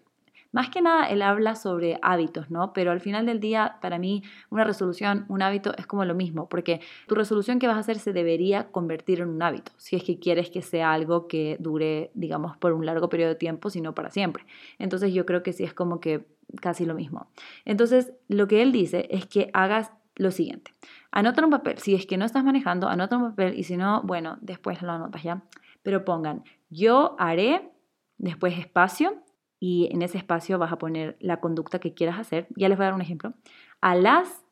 Más 0.51 0.69
que 0.69 0.81
nada, 0.81 1.07
él 1.09 1.21
habla 1.21 1.55
sobre 1.55 1.99
hábitos, 2.01 2.49
¿no? 2.49 2.73
Pero 2.73 2.91
al 2.91 2.99
final 3.01 3.25
del 3.25 3.39
día, 3.39 3.77
para 3.81 3.99
mí, 3.99 4.23
una 4.49 4.63
resolución, 4.63 5.25
un 5.29 5.41
hábito 5.41 5.75
es 5.77 5.85
como 5.85 6.05
lo 6.05 6.15
mismo, 6.15 6.49
porque 6.49 6.81
tu 7.07 7.15
resolución 7.15 7.59
que 7.59 7.67
vas 7.67 7.77
a 7.77 7.81
hacer 7.81 7.99
se 7.99 8.13
debería 8.13 8.71
convertir 8.71 9.21
en 9.21 9.29
un 9.29 9.41
hábito, 9.41 9.71
si 9.77 9.95
es 9.95 10.03
que 10.03 10.19
quieres 10.19 10.49
que 10.49 10.61
sea 10.61 10.91
algo 10.93 11.27
que 11.27 11.57
dure, 11.59 12.11
digamos, 12.13 12.57
por 12.57 12.73
un 12.73 12.85
largo 12.85 13.09
periodo 13.09 13.29
de 13.29 13.35
tiempo, 13.35 13.69
sino 13.69 13.93
para 13.93 14.09
siempre. 14.09 14.45
Entonces 14.79 15.13
yo 15.13 15.25
creo 15.25 15.43
que 15.43 15.53
sí 15.53 15.63
es 15.63 15.73
como 15.73 15.99
que 15.99 16.25
casi 16.61 16.85
lo 16.85 16.95
mismo. 16.95 17.27
Entonces, 17.65 18.13
lo 18.27 18.47
que 18.47 18.61
él 18.61 18.71
dice 18.71 19.07
es 19.11 19.25
que 19.25 19.51
hagas 19.53 19.91
lo 20.15 20.31
siguiente. 20.31 20.73
Anota 21.11 21.43
un 21.43 21.51
papel. 21.51 21.77
Si 21.77 21.95
es 21.95 22.05
que 22.05 22.17
no 22.17 22.25
estás 22.25 22.43
manejando, 22.43 22.87
anota 22.89 23.17
un 23.17 23.29
papel 23.29 23.57
y 23.57 23.63
si 23.63 23.77
no, 23.77 24.01
bueno, 24.03 24.37
después 24.41 24.81
lo 24.81 24.91
anotas 24.91 25.23
ya. 25.23 25.43
Pero 25.81 26.03
pongan, 26.03 26.43
yo 26.69 27.15
haré, 27.19 27.71
después 28.17 28.57
espacio, 28.57 29.23
y 29.59 29.89
en 29.91 30.01
ese 30.01 30.17
espacio 30.17 30.57
vas 30.57 30.71
a 30.71 30.77
poner 30.77 31.17
la 31.19 31.39
conducta 31.39 31.79
que 31.79 31.93
quieras 31.93 32.19
hacer. 32.19 32.47
Ya 32.55 32.69
les 32.69 32.77
voy 32.77 32.85
a 32.85 32.87
dar 32.87 32.95
un 32.95 33.01
ejemplo. 33.01 33.33
A 33.81 33.95
las 33.95 34.43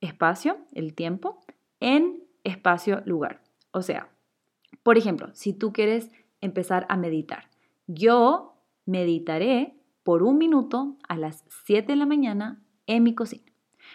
espacio, 0.00 0.58
el 0.72 0.94
tiempo, 0.94 1.40
en 1.80 2.22
espacio, 2.44 3.02
lugar. 3.04 3.42
O 3.72 3.82
sea, 3.82 4.08
por 4.82 4.98
ejemplo, 4.98 5.30
si 5.32 5.52
tú 5.52 5.72
quieres 5.72 6.10
empezar 6.40 6.86
a 6.88 6.96
meditar, 6.96 7.50
yo 7.86 8.54
meditaré 8.86 9.74
por 10.02 10.22
un 10.22 10.38
minuto 10.38 10.96
a 11.08 11.16
las 11.16 11.44
7 11.66 11.92
de 11.92 11.96
la 11.96 12.06
mañana 12.06 12.62
en 12.86 13.02
mi 13.02 13.14
cocina. 13.14 13.50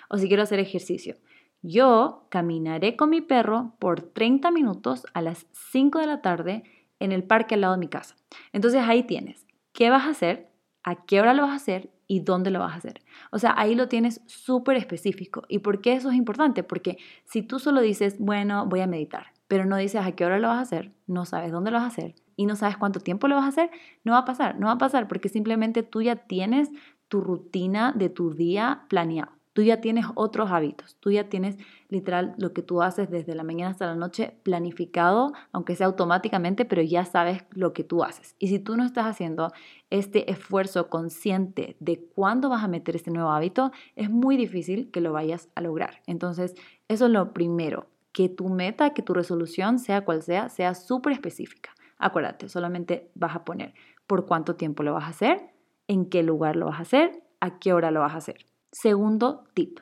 O 0.09 0.17
si 0.17 0.27
quiero 0.27 0.43
hacer 0.43 0.59
ejercicio, 0.59 1.15
yo 1.61 2.27
caminaré 2.29 2.95
con 2.95 3.09
mi 3.09 3.21
perro 3.21 3.75
por 3.79 4.01
30 4.01 4.51
minutos 4.51 5.05
a 5.13 5.21
las 5.21 5.47
5 5.71 5.99
de 5.99 6.07
la 6.07 6.21
tarde 6.21 6.63
en 6.99 7.11
el 7.11 7.23
parque 7.23 7.55
al 7.55 7.61
lado 7.61 7.73
de 7.73 7.79
mi 7.79 7.88
casa. 7.88 8.15
Entonces 8.53 8.81
ahí 8.83 9.03
tienes, 9.03 9.45
¿qué 9.73 9.89
vas 9.89 10.05
a 10.05 10.11
hacer? 10.11 10.48
A 10.83 11.05
qué 11.05 11.21
hora 11.21 11.33
lo 11.33 11.43
vas 11.43 11.51
a 11.51 11.55
hacer 11.55 11.89
y 12.07 12.21
dónde 12.21 12.51
lo 12.51 12.59
vas 12.59 12.74
a 12.74 12.77
hacer. 12.77 13.01
O 13.31 13.39
sea, 13.39 13.53
ahí 13.57 13.75
lo 13.75 13.88
tienes 13.88 14.21
súper 14.25 14.77
específico. 14.77 15.43
¿Y 15.48 15.59
por 15.59 15.81
qué 15.81 15.93
eso 15.93 16.09
es 16.09 16.15
importante? 16.15 16.63
Porque 16.63 16.98
si 17.25 17.41
tú 17.41 17.59
solo 17.59 17.81
dices, 17.81 18.17
bueno, 18.19 18.65
voy 18.65 18.81
a 18.81 18.88
meditar, 18.88 19.27
pero 19.48 19.65
no 19.65 19.77
dices 19.77 20.05
a 20.05 20.12
qué 20.13 20.25
hora 20.25 20.39
lo 20.39 20.48
vas 20.48 20.57
a 20.57 20.62
hacer, 20.62 20.91
no 21.07 21.25
sabes 21.25 21.51
dónde 21.51 21.71
lo 21.71 21.77
vas 21.77 21.86
a 21.86 21.88
hacer 21.88 22.15
y 22.36 22.45
no 22.45 22.55
sabes 22.55 22.77
cuánto 22.77 23.00
tiempo 23.00 23.27
lo 23.27 23.36
vas 23.36 23.45
a 23.45 23.50
hacer, 23.50 23.69
no 24.03 24.13
va 24.13 24.19
a 24.19 24.25
pasar, 24.25 24.59
no 24.59 24.67
va 24.67 24.74
a 24.74 24.77
pasar 24.77 25.07
porque 25.07 25.29
simplemente 25.29 25.83
tú 25.83 26.01
ya 26.01 26.15
tienes 26.15 26.69
tu 27.07 27.21
rutina 27.21 27.91
de 27.95 28.09
tu 28.09 28.33
día 28.33 28.86
planeado. 28.89 29.38
Tú 29.53 29.63
ya 29.63 29.81
tienes 29.81 30.05
otros 30.15 30.51
hábitos, 30.51 30.95
tú 30.99 31.11
ya 31.11 31.27
tienes 31.27 31.57
literal 31.89 32.35
lo 32.37 32.53
que 32.53 32.61
tú 32.61 32.81
haces 32.81 33.09
desde 33.09 33.35
la 33.35 33.43
mañana 33.43 33.71
hasta 33.71 33.87
la 33.87 33.95
noche 33.95 34.35
planificado, 34.43 35.33
aunque 35.51 35.75
sea 35.75 35.87
automáticamente, 35.87 36.65
pero 36.65 36.81
ya 36.81 37.03
sabes 37.03 37.43
lo 37.51 37.73
que 37.73 37.83
tú 37.83 38.03
haces. 38.03 38.35
Y 38.39 38.47
si 38.47 38.59
tú 38.59 38.77
no 38.77 38.85
estás 38.85 39.05
haciendo 39.05 39.51
este 39.89 40.31
esfuerzo 40.31 40.89
consciente 40.89 41.75
de 41.79 41.99
cuándo 41.99 42.49
vas 42.49 42.63
a 42.63 42.67
meter 42.67 42.95
este 42.95 43.11
nuevo 43.11 43.31
hábito, 43.31 43.71
es 43.95 44.09
muy 44.09 44.37
difícil 44.37 44.91
que 44.91 45.01
lo 45.01 45.13
vayas 45.13 45.49
a 45.55 45.61
lograr. 45.61 46.01
Entonces, 46.05 46.53
eso 46.87 47.07
es 47.07 47.11
lo 47.11 47.33
primero, 47.33 47.87
que 48.11 48.29
tu 48.29 48.49
meta, 48.49 48.93
que 48.93 49.01
tu 49.01 49.13
resolución, 49.13 49.79
sea 49.79 50.05
cual 50.05 50.21
sea, 50.21 50.49
sea 50.49 50.75
súper 50.75 51.13
específica. 51.13 51.71
Acuérdate, 51.97 52.49
solamente 52.49 53.11
vas 53.15 53.35
a 53.35 53.43
poner 53.43 53.73
por 54.07 54.25
cuánto 54.25 54.55
tiempo 54.55 54.83
lo 54.83 54.93
vas 54.93 55.05
a 55.05 55.09
hacer, 55.09 55.51
en 55.87 56.09
qué 56.09 56.23
lugar 56.23 56.55
lo 56.55 56.67
vas 56.67 56.79
a 56.79 56.83
hacer, 56.83 57.23
a 57.39 57.59
qué 57.59 57.73
hora 57.73 57.91
lo 57.91 58.01
vas 58.01 58.13
a 58.13 58.17
hacer. 58.17 58.48
Segundo 58.71 59.45
tip, 59.53 59.79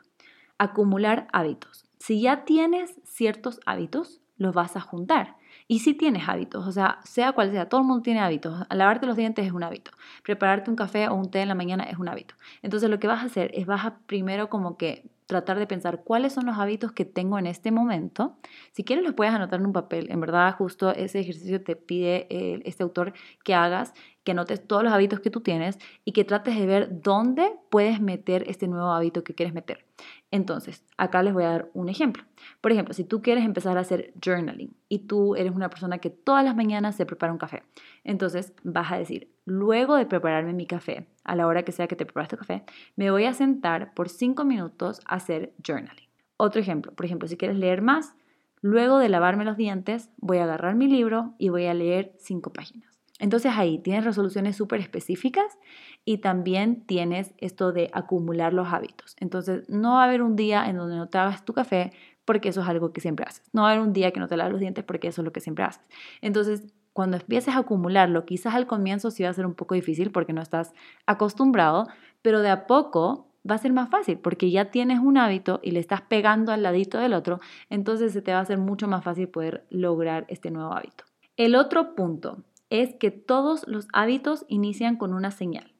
acumular 0.57 1.27
hábitos. 1.33 1.85
Si 1.99 2.21
ya 2.21 2.45
tienes 2.45 2.95
ciertos 3.03 3.59
hábitos, 3.65 4.21
los 4.37 4.53
vas 4.53 4.75
a 4.75 4.81
juntar 4.81 5.35
Y 5.67 5.79
si 5.79 5.93
tienes 5.93 6.29
hábitos, 6.29 6.65
o 6.65 6.71
sea, 6.71 6.99
sea 7.03 7.33
cual 7.33 7.51
sea, 7.51 7.67
todo 7.67 7.81
el 7.81 7.87
mundo 7.87 8.03
tiene 8.03 8.21
hábitos. 8.21 8.65
Lavarte 8.69 9.05
los 9.05 9.17
dientes 9.17 9.45
es 9.45 9.51
un 9.51 9.63
hábito. 9.63 9.91
Prepararte 10.23 10.69
un 10.69 10.77
café 10.77 11.09
o 11.09 11.15
un 11.15 11.29
té 11.29 11.41
en 11.41 11.49
la 11.49 11.55
mañana 11.55 11.83
es 11.83 11.97
un 11.97 12.07
hábito. 12.07 12.35
Entonces 12.61 12.89
lo 12.89 12.99
que 12.99 13.07
vas 13.07 13.23
a 13.23 13.25
hacer 13.25 13.51
es 13.53 13.65
vas 13.65 13.83
a 13.83 13.97
primero 14.05 14.49
como 14.49 14.77
que 14.77 15.09
tratar 15.25 15.59
de 15.59 15.67
pensar 15.67 16.03
cuáles 16.05 16.31
son 16.33 16.45
los 16.45 16.57
hábitos 16.57 16.93
que 16.93 17.03
tengo 17.03 17.37
en 17.37 17.47
este 17.47 17.71
momento. 17.71 18.37
Si 18.71 18.85
quieres 18.85 19.03
los 19.03 19.13
puedes 19.13 19.33
anotar 19.33 19.59
en 19.59 19.65
un 19.65 19.73
papel. 19.73 20.09
En 20.09 20.21
verdad, 20.21 20.55
justo 20.55 20.91
ese 20.91 21.19
ejercicio 21.19 21.61
te 21.61 21.75
pide 21.75 22.27
eh, 22.29 22.61
este 22.63 22.83
autor 22.83 23.13
que 23.43 23.53
hagas, 23.53 23.93
que 24.27 24.31
anotes 24.31 24.67
todos 24.67 24.83
los 24.83 24.91
hábitos 24.91 25.21
que 25.21 25.29
tú 25.29 25.39
tienes 25.39 25.79
y 26.03 26.11
que 26.11 26.25
trates 26.25 26.57
de 26.57 26.65
ver 26.65 27.01
dónde 27.01 27.49
puedes 27.69 28.01
meter 28.01 28.43
este 28.49 28.67
nuevo 28.67 28.91
hábito 28.91 29.23
que 29.23 29.33
quieres 29.33 29.53
meter. 29.53 29.85
Entonces, 30.31 30.83
acá 30.97 31.23
les 31.23 31.33
voy 31.33 31.45
a 31.45 31.51
dar 31.51 31.71
un 31.73 31.87
ejemplo. 31.87 32.25
Por 32.59 32.73
ejemplo, 32.73 32.93
si 32.93 33.05
tú 33.05 33.21
quieres 33.21 33.45
empezar 33.45 33.77
a 33.77 33.81
hacer 33.81 34.11
journaling 34.21 34.75
y 34.89 35.07
tú 35.07 35.37
eres 35.37 35.55
una 35.55 35.69
persona 35.69 35.99
que 35.99 36.09
todas 36.09 36.43
las 36.43 36.57
mañanas 36.57 36.97
se 36.97 37.05
prepara 37.05 37.31
un 37.31 37.37
café, 37.39 37.63
entonces 38.03 38.51
vas 38.63 38.91
a 38.91 38.97
decir, 38.97 39.31
luego 39.45 39.95
de 39.95 40.05
prepararme 40.05 40.51
mi 40.51 40.65
café, 40.65 41.07
a 41.23 41.37
la 41.37 41.47
hora 41.47 41.63
que 41.63 41.71
sea 41.71 41.87
que 41.87 41.95
te 41.95 42.03
prepares 42.03 42.27
tu 42.27 42.35
café, 42.35 42.65
me 42.97 43.09
voy 43.11 43.23
a 43.23 43.33
sentar 43.33 43.93
por 43.93 44.09
cinco 44.09 44.43
minutos 44.43 44.99
a 45.05 45.15
hacer 45.15 45.53
journaling. 45.65 46.09
Otro 46.35 46.59
ejemplo, 46.59 46.91
por 46.91 47.05
ejemplo, 47.05 47.29
si 47.29 47.37
quieres 47.37 47.57
leer 47.57 47.81
más, 47.81 48.13
luego 48.59 48.97
de 48.97 49.07
lavarme 49.07 49.45
los 49.45 49.55
dientes, 49.55 50.09
voy 50.17 50.39
a 50.39 50.43
agarrar 50.43 50.75
mi 50.75 50.87
libro 50.87 51.33
y 51.37 51.47
voy 51.47 51.67
a 51.67 51.73
leer 51.73 52.11
cinco 52.17 52.51
páginas. 52.51 52.86
Entonces 53.19 53.53
ahí 53.55 53.79
tienes 53.79 54.05
resoluciones 54.05 54.55
súper 54.55 54.79
específicas 54.79 55.57
y 56.05 56.19
también 56.19 56.85
tienes 56.85 57.33
esto 57.37 57.71
de 57.71 57.89
acumular 57.93 58.53
los 58.53 58.71
hábitos. 58.71 59.15
Entonces 59.19 59.67
no 59.69 59.93
va 59.93 60.03
a 60.03 60.05
haber 60.05 60.21
un 60.21 60.35
día 60.35 60.69
en 60.69 60.77
donde 60.77 60.95
no 60.95 61.07
te 61.07 61.17
hagas 61.17 61.45
tu 61.45 61.53
café 61.53 61.91
porque 62.25 62.49
eso 62.49 62.61
es 62.61 62.67
algo 62.67 62.91
que 62.91 63.01
siempre 63.01 63.25
haces. 63.27 63.43
No 63.53 63.63
va 63.63 63.69
a 63.69 63.71
haber 63.71 63.83
un 63.83 63.93
día 63.93 64.11
que 64.11 64.19
no 64.19 64.27
te 64.27 64.37
laves 64.37 64.51
los 64.51 64.61
dientes 64.61 64.83
porque 64.83 65.07
eso 65.07 65.21
es 65.21 65.25
lo 65.25 65.31
que 65.31 65.39
siempre 65.39 65.65
haces. 65.65 65.81
Entonces 66.21 66.63
cuando 66.97 67.17
empieces 67.17 67.53
a 67.53 67.59
acumularlo, 67.59 68.25
quizás 68.25 68.55
al 68.55 68.65
comienzo 68.65 69.11
sí 69.11 69.21
va 69.21 69.29
a 69.29 69.33
ser 69.33 69.45
un 69.45 69.53
poco 69.53 69.75
difícil 69.75 70.11
porque 70.11 70.33
no 70.33 70.41
estás 70.41 70.73
acostumbrado, 71.05 71.87
pero 72.23 72.41
de 72.41 72.49
a 72.49 72.65
poco 72.65 73.27
va 73.47 73.53
a 73.53 73.59
ser 73.59 73.71
más 73.71 73.89
fácil 73.89 74.17
porque 74.17 74.49
ya 74.49 74.71
tienes 74.71 74.99
un 74.99 75.17
hábito 75.19 75.59
y 75.61 75.71
le 75.71 75.79
estás 75.79 76.01
pegando 76.01 76.51
al 76.51 76.63
ladito 76.63 76.97
del 76.97 77.13
otro, 77.13 77.39
entonces 77.69 78.13
se 78.13 78.23
te 78.23 78.31
va 78.31 78.39
a 78.39 78.41
hacer 78.41 78.57
mucho 78.57 78.87
más 78.87 79.03
fácil 79.03 79.27
poder 79.29 79.65
lograr 79.69 80.25
este 80.27 80.49
nuevo 80.49 80.73
hábito. 80.73 81.03
El 81.35 81.55
otro 81.55 81.93
punto 81.93 82.43
es 82.69 82.95
que 82.95 83.11
todos 83.11 83.67
los 83.67 83.87
hábitos 83.93 84.45
inician 84.47 84.97
con 84.97 85.13
una 85.13 85.31
señal. 85.31 85.73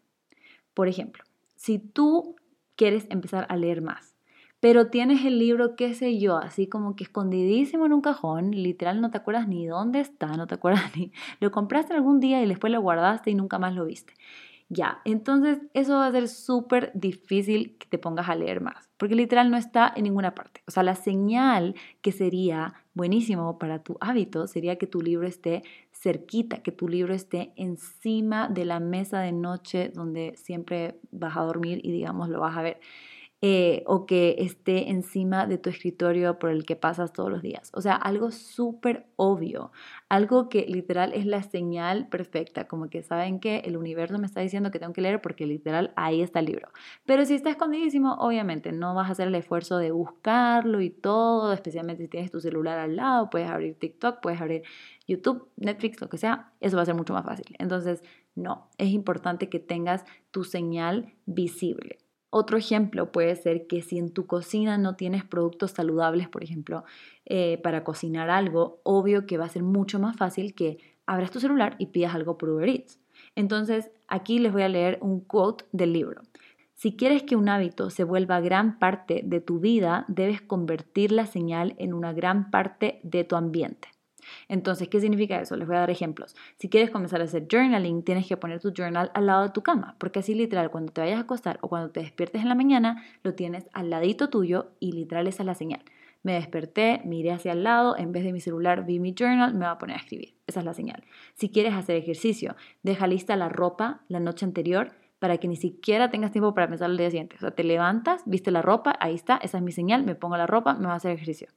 Por 0.73 0.87
ejemplo, 0.87 1.23
si 1.55 1.79
tú 1.79 2.35
quieres 2.75 3.07
empezar 3.09 3.45
a 3.49 3.57
leer 3.57 3.81
más, 3.81 4.15
pero 4.59 4.87
tienes 4.87 5.23
el 5.23 5.37
libro, 5.37 5.75
qué 5.75 5.93
sé 5.93 6.17
yo, 6.17 6.37
así 6.37 6.67
como 6.67 6.95
que 6.95 7.03
escondidísimo 7.03 7.85
en 7.85 7.93
un 7.93 8.01
cajón, 8.01 8.51
literal 8.51 9.01
no 9.01 9.11
te 9.11 9.17
acuerdas 9.17 9.47
ni 9.47 9.67
dónde 9.67 9.99
está, 9.99 10.27
no 10.35 10.47
te 10.47 10.55
acuerdas 10.55 10.91
ni, 10.97 11.11
lo 11.39 11.51
compraste 11.51 11.93
algún 11.93 12.19
día 12.19 12.41
y 12.41 12.47
después 12.47 12.73
lo 12.73 12.81
guardaste 12.81 13.31
y 13.31 13.35
nunca 13.35 13.59
más 13.59 13.75
lo 13.75 13.85
viste. 13.85 14.13
Ya, 14.69 14.99
entonces 15.05 15.59
eso 15.73 15.93
va 15.93 16.07
a 16.07 16.11
ser 16.11 16.27
súper 16.27 16.91
difícil 16.93 17.77
que 17.77 17.87
te 17.87 17.97
pongas 17.97 18.27
a 18.27 18.35
leer 18.35 18.59
más, 18.59 18.89
porque 18.97 19.15
literal 19.15 19.49
no 19.49 19.55
está 19.55 19.93
en 19.95 20.03
ninguna 20.03 20.35
parte. 20.35 20.61
O 20.67 20.71
sea, 20.71 20.83
la 20.83 20.95
señal 20.95 21.75
que 22.01 22.11
sería 22.11 22.73
buenísimo 22.93 23.57
para 23.59 23.79
tu 23.81 23.97
hábito 24.01 24.47
sería 24.47 24.77
que 24.77 24.87
tu 24.87 25.01
libro 25.01 25.25
esté 25.25 25.63
cerquita, 26.01 26.61
que 26.61 26.71
tu 26.71 26.87
libro 26.87 27.13
esté 27.13 27.53
encima 27.55 28.47
de 28.49 28.65
la 28.65 28.79
mesa 28.79 29.19
de 29.19 29.31
noche 29.31 29.89
donde 29.93 30.33
siempre 30.37 30.99
vas 31.11 31.35
a 31.37 31.41
dormir 31.41 31.79
y 31.83 31.91
digamos 31.91 32.29
lo 32.29 32.39
vas 32.39 32.57
a 32.57 32.61
ver. 32.61 32.79
Eh, 33.49 33.83
o 33.85 34.05
que 34.05 34.35
esté 34.39 34.89
encima 34.89 35.47
de 35.47 35.57
tu 35.57 35.69
escritorio 35.69 36.37
por 36.37 36.49
el 36.49 36.65
que 36.65 36.75
pasas 36.75 37.13
todos 37.13 37.31
los 37.31 37.41
días. 37.41 37.71
O 37.73 37.79
sea, 37.79 37.95
algo 37.95 38.29
súper 38.29 39.05
obvio, 39.15 39.71
algo 40.09 40.49
que 40.49 40.65
literal 40.65 41.13
es 41.13 41.25
la 41.25 41.41
señal 41.43 42.09
perfecta, 42.09 42.67
como 42.67 42.89
que 42.89 43.03
saben 43.03 43.39
que 43.39 43.59
el 43.59 43.77
universo 43.77 44.19
me 44.19 44.25
está 44.25 44.41
diciendo 44.41 44.69
que 44.69 44.79
tengo 44.79 44.91
que 44.91 44.99
leer 44.99 45.21
porque 45.21 45.45
literal 45.45 45.93
ahí 45.95 46.21
está 46.21 46.39
el 46.39 46.47
libro. 46.47 46.67
Pero 47.05 47.23
si 47.23 47.35
está 47.35 47.49
escondidísimo, 47.49 48.15
obviamente 48.15 48.73
no 48.73 48.93
vas 48.93 49.07
a 49.07 49.13
hacer 49.13 49.29
el 49.29 49.35
esfuerzo 49.35 49.77
de 49.77 49.91
buscarlo 49.91 50.81
y 50.81 50.89
todo, 50.89 51.53
especialmente 51.53 52.03
si 52.03 52.09
tienes 52.09 52.31
tu 52.31 52.41
celular 52.41 52.77
al 52.79 52.97
lado, 52.97 53.29
puedes 53.29 53.49
abrir 53.49 53.79
TikTok, 53.79 54.19
puedes 54.19 54.41
abrir 54.41 54.63
YouTube, 55.07 55.47
Netflix, 55.55 56.01
lo 56.01 56.09
que 56.09 56.17
sea, 56.17 56.51
eso 56.59 56.75
va 56.75 56.83
a 56.83 56.85
ser 56.85 56.95
mucho 56.95 57.13
más 57.13 57.23
fácil. 57.23 57.55
Entonces, 57.59 58.03
no, 58.35 58.67
es 58.77 58.89
importante 58.89 59.47
que 59.47 59.59
tengas 59.59 60.03
tu 60.31 60.43
señal 60.43 61.13
visible. 61.25 61.99
Otro 62.29 62.57
ejemplo 62.57 63.11
puede 63.11 63.35
ser 63.35 63.67
que 63.67 63.81
si 63.81 63.97
en 63.97 64.11
tu 64.11 64.25
cocina 64.25 64.77
no 64.77 64.95
tienes 64.95 65.23
productos 65.23 65.71
saludables, 65.71 66.27
por 66.27 66.43
ejemplo, 66.43 66.83
eh, 67.25 67.59
para 67.63 67.83
cocinar 67.83 68.29
algo, 68.29 68.81
obvio 68.83 69.25
que 69.25 69.37
va 69.37 69.45
a 69.45 69.49
ser 69.49 69.63
mucho 69.63 69.99
más 69.99 70.17
fácil 70.17 70.53
que 70.53 70.77
abras 71.05 71.31
tu 71.31 71.39
celular 71.39 71.75
y 71.79 71.87
pidas 71.87 72.13
algo 72.13 72.37
por 72.37 72.49
Uber 72.49 72.67
Eats. 72.67 72.99
Entonces, 73.35 73.89
aquí 74.07 74.39
les 74.39 74.51
voy 74.51 74.63
a 74.63 74.69
leer 74.69 74.97
un 75.01 75.21
quote 75.21 75.65
del 75.71 75.93
libro. 75.93 76.21
Si 76.75 76.95
quieres 76.95 77.23
que 77.23 77.35
un 77.35 77.49
hábito 77.49 77.89
se 77.89 78.03
vuelva 78.03 78.39
gran 78.39 78.77
parte 78.77 79.21
de 79.23 79.41
tu 79.41 79.59
vida, 79.59 80.05
debes 80.07 80.41
convertir 80.41 81.11
la 81.11 81.25
señal 81.25 81.75
en 81.79 81.93
una 81.93 82.13
gran 82.13 82.51
parte 82.51 82.99
de 83.03 83.23
tu 83.23 83.35
ambiente. 83.35 83.87
Entonces, 84.47 84.87
¿qué 84.87 84.99
significa 84.99 85.39
eso? 85.39 85.55
Les 85.55 85.67
voy 85.67 85.77
a 85.77 85.81
dar 85.81 85.89
ejemplos. 85.89 86.35
Si 86.57 86.69
quieres 86.69 86.89
comenzar 86.89 87.21
a 87.21 87.25
hacer 87.25 87.47
journaling, 87.49 88.03
tienes 88.03 88.27
que 88.27 88.37
poner 88.37 88.59
tu 88.59 88.71
journal 88.71 89.11
al 89.13 89.25
lado 89.25 89.43
de 89.43 89.49
tu 89.49 89.61
cama, 89.63 89.95
porque 89.97 90.19
así 90.19 90.33
literal, 90.33 90.69
cuando 90.71 90.91
te 90.91 91.01
vayas 91.01 91.17
a 91.17 91.21
acostar 91.21 91.59
o 91.61 91.69
cuando 91.69 91.91
te 91.91 92.01
despiertes 92.01 92.41
en 92.41 92.49
la 92.49 92.55
mañana, 92.55 93.03
lo 93.23 93.33
tienes 93.33 93.67
al 93.73 93.89
ladito 93.89 94.29
tuyo 94.29 94.71
y 94.79 94.91
literal 94.91 95.27
esa 95.27 95.43
es 95.43 95.47
la 95.47 95.55
señal. 95.55 95.83
Me 96.23 96.33
desperté, 96.33 97.01
miré 97.05 97.31
hacia 97.31 97.53
el 97.53 97.63
lado, 97.63 97.95
en 97.97 98.11
vez 98.11 98.23
de 98.23 98.33
mi 98.33 98.41
celular 98.41 98.85
vi 98.85 98.99
mi 98.99 99.13
journal, 99.13 99.53
me 99.53 99.59
voy 99.59 99.67
a 99.67 99.77
poner 99.77 99.95
a 99.95 99.99
escribir. 99.99 100.35
Esa 100.47 100.59
es 100.59 100.65
la 100.65 100.73
señal. 100.73 101.03
Si 101.35 101.49
quieres 101.49 101.73
hacer 101.73 101.95
ejercicio, 101.95 102.55
deja 102.83 103.07
lista 103.07 103.35
la 103.35 103.49
ropa 103.49 104.01
la 104.07 104.19
noche 104.19 104.45
anterior 104.45 104.91
para 105.19 105.37
que 105.37 105.47
ni 105.47 105.55
siquiera 105.55 106.09
tengas 106.09 106.31
tiempo 106.31 106.53
para 106.53 106.67
pensar 106.67 106.89
el 106.89 106.97
día 106.97 107.09
siguiente. 107.09 107.35
O 107.37 107.39
sea, 107.39 107.51
te 107.51 107.63
levantas, 107.63 108.23
viste 108.25 108.51
la 108.51 108.61
ropa, 108.61 108.95
ahí 108.99 109.15
está, 109.15 109.37
esa 109.37 109.57
es 109.57 109.63
mi 109.63 109.71
señal, 109.71 110.03
me 110.03 110.15
pongo 110.15 110.37
la 110.37 110.47
ropa, 110.47 110.73
me 110.73 110.85
voy 110.85 110.91
a 110.91 110.95
hacer 110.95 111.11
ejercicio. 111.11 111.47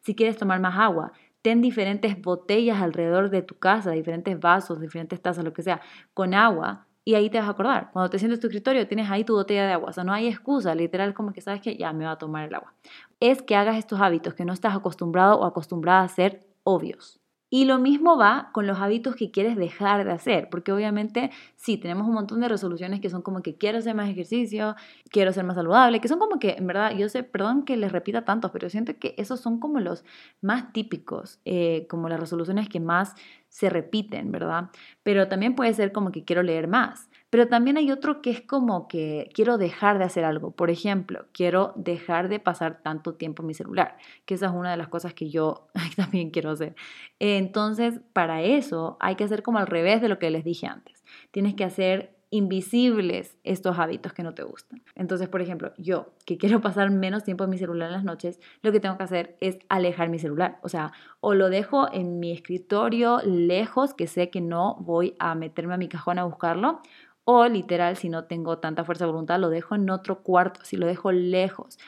Si 0.00 0.14
quieres 0.14 0.36
tomar 0.36 0.60
más 0.60 0.78
agua, 0.78 1.12
ten 1.42 1.60
diferentes 1.62 2.20
botellas 2.20 2.80
alrededor 2.80 3.30
de 3.30 3.42
tu 3.42 3.58
casa, 3.58 3.90
diferentes 3.92 4.38
vasos, 4.38 4.80
diferentes 4.80 5.20
tazas, 5.20 5.44
lo 5.44 5.52
que 5.52 5.62
sea, 5.62 5.80
con 6.14 6.34
agua. 6.34 6.86
Y 7.04 7.14
ahí 7.14 7.30
te 7.30 7.38
vas 7.38 7.48
a 7.48 7.52
acordar. 7.52 7.90
Cuando 7.92 8.10
te 8.10 8.18
sientes 8.18 8.36
en 8.38 8.40
tu 8.42 8.46
escritorio, 8.48 8.86
tienes 8.86 9.10
ahí 9.10 9.24
tu 9.24 9.34
botella 9.34 9.66
de 9.66 9.72
agua. 9.72 9.90
O 9.90 9.92
sea, 9.92 10.04
no 10.04 10.12
hay 10.12 10.28
excusa. 10.28 10.74
Literal, 10.74 11.14
como 11.14 11.32
que 11.32 11.40
sabes 11.40 11.62
que 11.62 11.76
ya 11.76 11.92
me 11.94 12.04
va 12.04 12.12
a 12.12 12.18
tomar 12.18 12.46
el 12.46 12.54
agua. 12.54 12.74
Es 13.18 13.40
que 13.40 13.56
hagas 13.56 13.78
estos 13.78 14.00
hábitos 14.00 14.34
que 14.34 14.44
no 14.44 14.52
estás 14.52 14.76
acostumbrado 14.76 15.38
o 15.40 15.46
acostumbrada 15.46 16.00
a 16.00 16.04
hacer 16.04 16.46
obvios. 16.64 17.18
Y 17.50 17.64
lo 17.64 17.78
mismo 17.78 18.18
va 18.18 18.50
con 18.52 18.66
los 18.66 18.78
hábitos 18.78 19.16
que 19.16 19.30
quieres 19.30 19.56
dejar 19.56 20.04
de 20.04 20.12
hacer, 20.12 20.48
porque 20.50 20.70
obviamente 20.72 21.30
sí, 21.56 21.78
tenemos 21.78 22.06
un 22.06 22.14
montón 22.14 22.40
de 22.40 22.48
resoluciones 22.48 23.00
que 23.00 23.08
son 23.08 23.22
como 23.22 23.42
que 23.42 23.56
quiero 23.56 23.78
hacer 23.78 23.94
más 23.94 24.10
ejercicio, 24.10 24.76
quiero 25.10 25.32
ser 25.32 25.44
más 25.44 25.56
saludable, 25.56 26.00
que 26.00 26.08
son 26.08 26.18
como 26.18 26.38
que, 26.38 26.56
en 26.58 26.66
verdad, 26.66 26.94
yo 26.96 27.08
sé, 27.08 27.22
perdón 27.22 27.64
que 27.64 27.76
les 27.76 27.90
repita 27.92 28.24
tanto, 28.24 28.52
pero 28.52 28.68
siento 28.68 28.98
que 28.98 29.14
esos 29.16 29.40
son 29.40 29.60
como 29.60 29.80
los 29.80 30.04
más 30.42 30.72
típicos, 30.72 31.40
eh, 31.44 31.86
como 31.88 32.08
las 32.08 32.20
resoluciones 32.20 32.68
que 32.68 32.80
más 32.80 33.14
se 33.48 33.70
repiten, 33.70 34.30
¿verdad? 34.30 34.70
Pero 35.02 35.28
también 35.28 35.54
puede 35.54 35.72
ser 35.72 35.92
como 35.92 36.12
que 36.12 36.24
quiero 36.24 36.42
leer 36.42 36.68
más. 36.68 37.08
Pero 37.30 37.48
también 37.48 37.76
hay 37.76 37.90
otro 37.90 38.22
que 38.22 38.30
es 38.30 38.40
como 38.40 38.88
que 38.88 39.30
quiero 39.34 39.58
dejar 39.58 39.98
de 39.98 40.04
hacer 40.04 40.24
algo. 40.24 40.50
Por 40.52 40.70
ejemplo, 40.70 41.26
quiero 41.32 41.72
dejar 41.76 42.28
de 42.28 42.40
pasar 42.40 42.80
tanto 42.82 43.14
tiempo 43.14 43.42
en 43.42 43.48
mi 43.48 43.54
celular, 43.54 43.96
que 44.24 44.34
esa 44.34 44.46
es 44.46 44.52
una 44.52 44.70
de 44.70 44.76
las 44.76 44.88
cosas 44.88 45.14
que 45.14 45.28
yo 45.28 45.68
también 45.96 46.30
quiero 46.30 46.50
hacer. 46.50 46.74
Entonces, 47.18 48.00
para 48.12 48.42
eso 48.42 48.96
hay 49.00 49.16
que 49.16 49.24
hacer 49.24 49.42
como 49.42 49.58
al 49.58 49.66
revés 49.66 50.00
de 50.00 50.08
lo 50.08 50.18
que 50.18 50.30
les 50.30 50.44
dije 50.44 50.66
antes. 50.66 51.04
Tienes 51.30 51.54
que 51.54 51.64
hacer 51.64 52.18
invisibles 52.30 53.38
estos 53.42 53.78
hábitos 53.78 54.12
que 54.12 54.22
no 54.22 54.34
te 54.34 54.42
gustan. 54.42 54.82
Entonces, 54.94 55.28
por 55.28 55.40
ejemplo, 55.40 55.72
yo 55.78 56.12
que 56.26 56.36
quiero 56.36 56.60
pasar 56.62 56.90
menos 56.90 57.24
tiempo 57.24 57.44
en 57.44 57.50
mi 57.50 57.58
celular 57.58 57.88
en 57.88 57.94
las 57.94 58.04
noches, 58.04 58.40
lo 58.62 58.72
que 58.72 58.80
tengo 58.80 58.96
que 58.98 59.04
hacer 59.04 59.36
es 59.40 59.58
alejar 59.68 60.08
mi 60.08 60.18
celular. 60.18 60.58
O 60.62 60.68
sea, 60.68 60.92
o 61.20 61.34
lo 61.34 61.48
dejo 61.48 61.92
en 61.92 62.20
mi 62.20 62.32
escritorio 62.32 63.20
lejos, 63.24 63.94
que 63.94 64.06
sé 64.06 64.30
que 64.30 64.40
no 64.40 64.76
voy 64.80 65.14
a 65.18 65.34
meterme 65.34 65.74
a 65.74 65.78
mi 65.78 65.88
cajón 65.88 66.18
a 66.18 66.24
buscarlo, 66.24 66.80
o 67.30 67.46
literal, 67.46 67.94
si 67.98 68.08
no 68.08 68.24
tengo 68.24 68.56
tanta 68.56 68.84
fuerza 68.84 69.04
de 69.04 69.10
voluntad, 69.10 69.38
lo 69.38 69.50
dejo 69.50 69.74
en 69.74 69.90
otro 69.90 70.22
cuarto, 70.22 70.60
si 70.64 70.78
lo 70.78 70.86
dejo 70.86 71.12
lejos. 71.12 71.78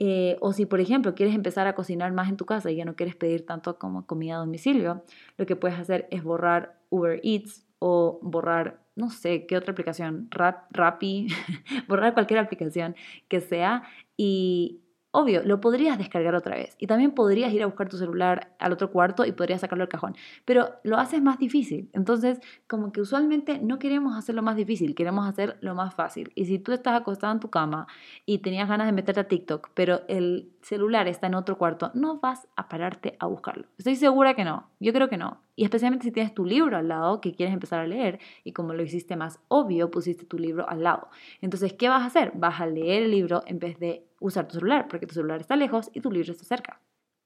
Eh, 0.00 0.36
o 0.40 0.52
si, 0.52 0.66
por 0.66 0.80
ejemplo, 0.80 1.14
quieres 1.14 1.36
empezar 1.36 1.68
a 1.68 1.76
cocinar 1.76 2.10
más 2.12 2.28
en 2.28 2.36
tu 2.36 2.44
casa 2.44 2.72
y 2.72 2.76
ya 2.76 2.84
no 2.84 2.96
quieres 2.96 3.14
pedir 3.14 3.46
tanto 3.46 3.78
como 3.78 4.04
comida 4.04 4.34
a 4.34 4.38
domicilio, 4.38 5.04
lo 5.36 5.46
que 5.46 5.54
puedes 5.54 5.78
hacer 5.78 6.08
es 6.10 6.24
borrar 6.24 6.80
Uber 6.88 7.20
Eats 7.22 7.64
o 7.78 8.18
borrar 8.20 8.80
no 8.96 9.10
sé, 9.10 9.46
qué 9.46 9.56
otra 9.56 9.70
aplicación, 9.70 10.26
Rap, 10.28 10.64
Rappi, 10.72 11.28
borrar 11.88 12.12
cualquier 12.12 12.40
aplicación 12.40 12.96
que 13.28 13.40
sea 13.40 13.84
y 14.16 14.80
Obvio, 15.12 15.42
lo 15.44 15.60
podrías 15.60 15.98
descargar 15.98 16.36
otra 16.36 16.54
vez 16.54 16.76
y 16.78 16.86
también 16.86 17.10
podrías 17.10 17.52
ir 17.52 17.64
a 17.64 17.66
buscar 17.66 17.88
tu 17.88 17.96
celular 17.96 18.54
al 18.60 18.72
otro 18.72 18.92
cuarto 18.92 19.24
y 19.24 19.32
podrías 19.32 19.60
sacarlo 19.60 19.82
del 19.82 19.88
cajón, 19.88 20.14
pero 20.44 20.70
lo 20.84 20.98
haces 20.98 21.20
más 21.20 21.36
difícil. 21.38 21.90
Entonces, 21.92 22.38
como 22.68 22.92
que 22.92 23.00
usualmente 23.00 23.58
no 23.58 23.80
queremos 23.80 24.16
hacerlo 24.16 24.42
más 24.42 24.54
difícil, 24.54 24.94
queremos 24.94 25.28
hacer 25.28 25.58
lo 25.62 25.74
más 25.74 25.94
fácil. 25.94 26.30
Y 26.36 26.44
si 26.44 26.60
tú 26.60 26.70
estás 26.70 27.00
acostado 27.00 27.32
en 27.32 27.40
tu 27.40 27.50
cama 27.50 27.88
y 28.24 28.38
tenías 28.38 28.68
ganas 28.68 28.86
de 28.86 28.92
meterte 28.92 29.20
a 29.20 29.26
TikTok, 29.26 29.70
pero 29.74 30.02
el 30.06 30.52
celular 30.62 31.08
está 31.08 31.26
en 31.26 31.34
otro 31.34 31.58
cuarto, 31.58 31.90
no 31.94 32.20
vas 32.20 32.46
a 32.54 32.68
pararte 32.68 33.16
a 33.18 33.26
buscarlo. 33.26 33.66
Estoy 33.78 33.96
segura 33.96 34.34
que 34.34 34.44
no, 34.44 34.68
yo 34.78 34.92
creo 34.92 35.08
que 35.08 35.16
no. 35.16 35.40
Y 35.56 35.64
especialmente 35.64 36.04
si 36.04 36.12
tienes 36.12 36.34
tu 36.34 36.44
libro 36.44 36.76
al 36.76 36.86
lado 36.86 37.20
que 37.20 37.34
quieres 37.34 37.52
empezar 37.52 37.80
a 37.80 37.86
leer 37.86 38.20
y 38.44 38.52
como 38.52 38.74
lo 38.74 38.82
hiciste 38.82 39.16
más 39.16 39.40
obvio, 39.48 39.90
pusiste 39.90 40.24
tu 40.24 40.38
libro 40.38 40.68
al 40.68 40.84
lado. 40.84 41.08
Entonces, 41.40 41.72
¿qué 41.72 41.88
vas 41.88 42.02
a 42.02 42.06
hacer? 42.06 42.32
Vas 42.36 42.60
a 42.60 42.66
leer 42.66 43.02
el 43.02 43.10
libro 43.10 43.42
en 43.46 43.58
vez 43.58 43.78
de 43.80 44.06
usar 44.20 44.46
tu 44.46 44.54
celular, 44.54 44.86
porque 44.88 45.06
tu 45.06 45.14
celular 45.14 45.40
está 45.40 45.56
lejos 45.56 45.90
y 45.92 46.00
tu 46.00 46.10
libro 46.12 46.30
está 46.30 46.44
cerca. 46.44 46.80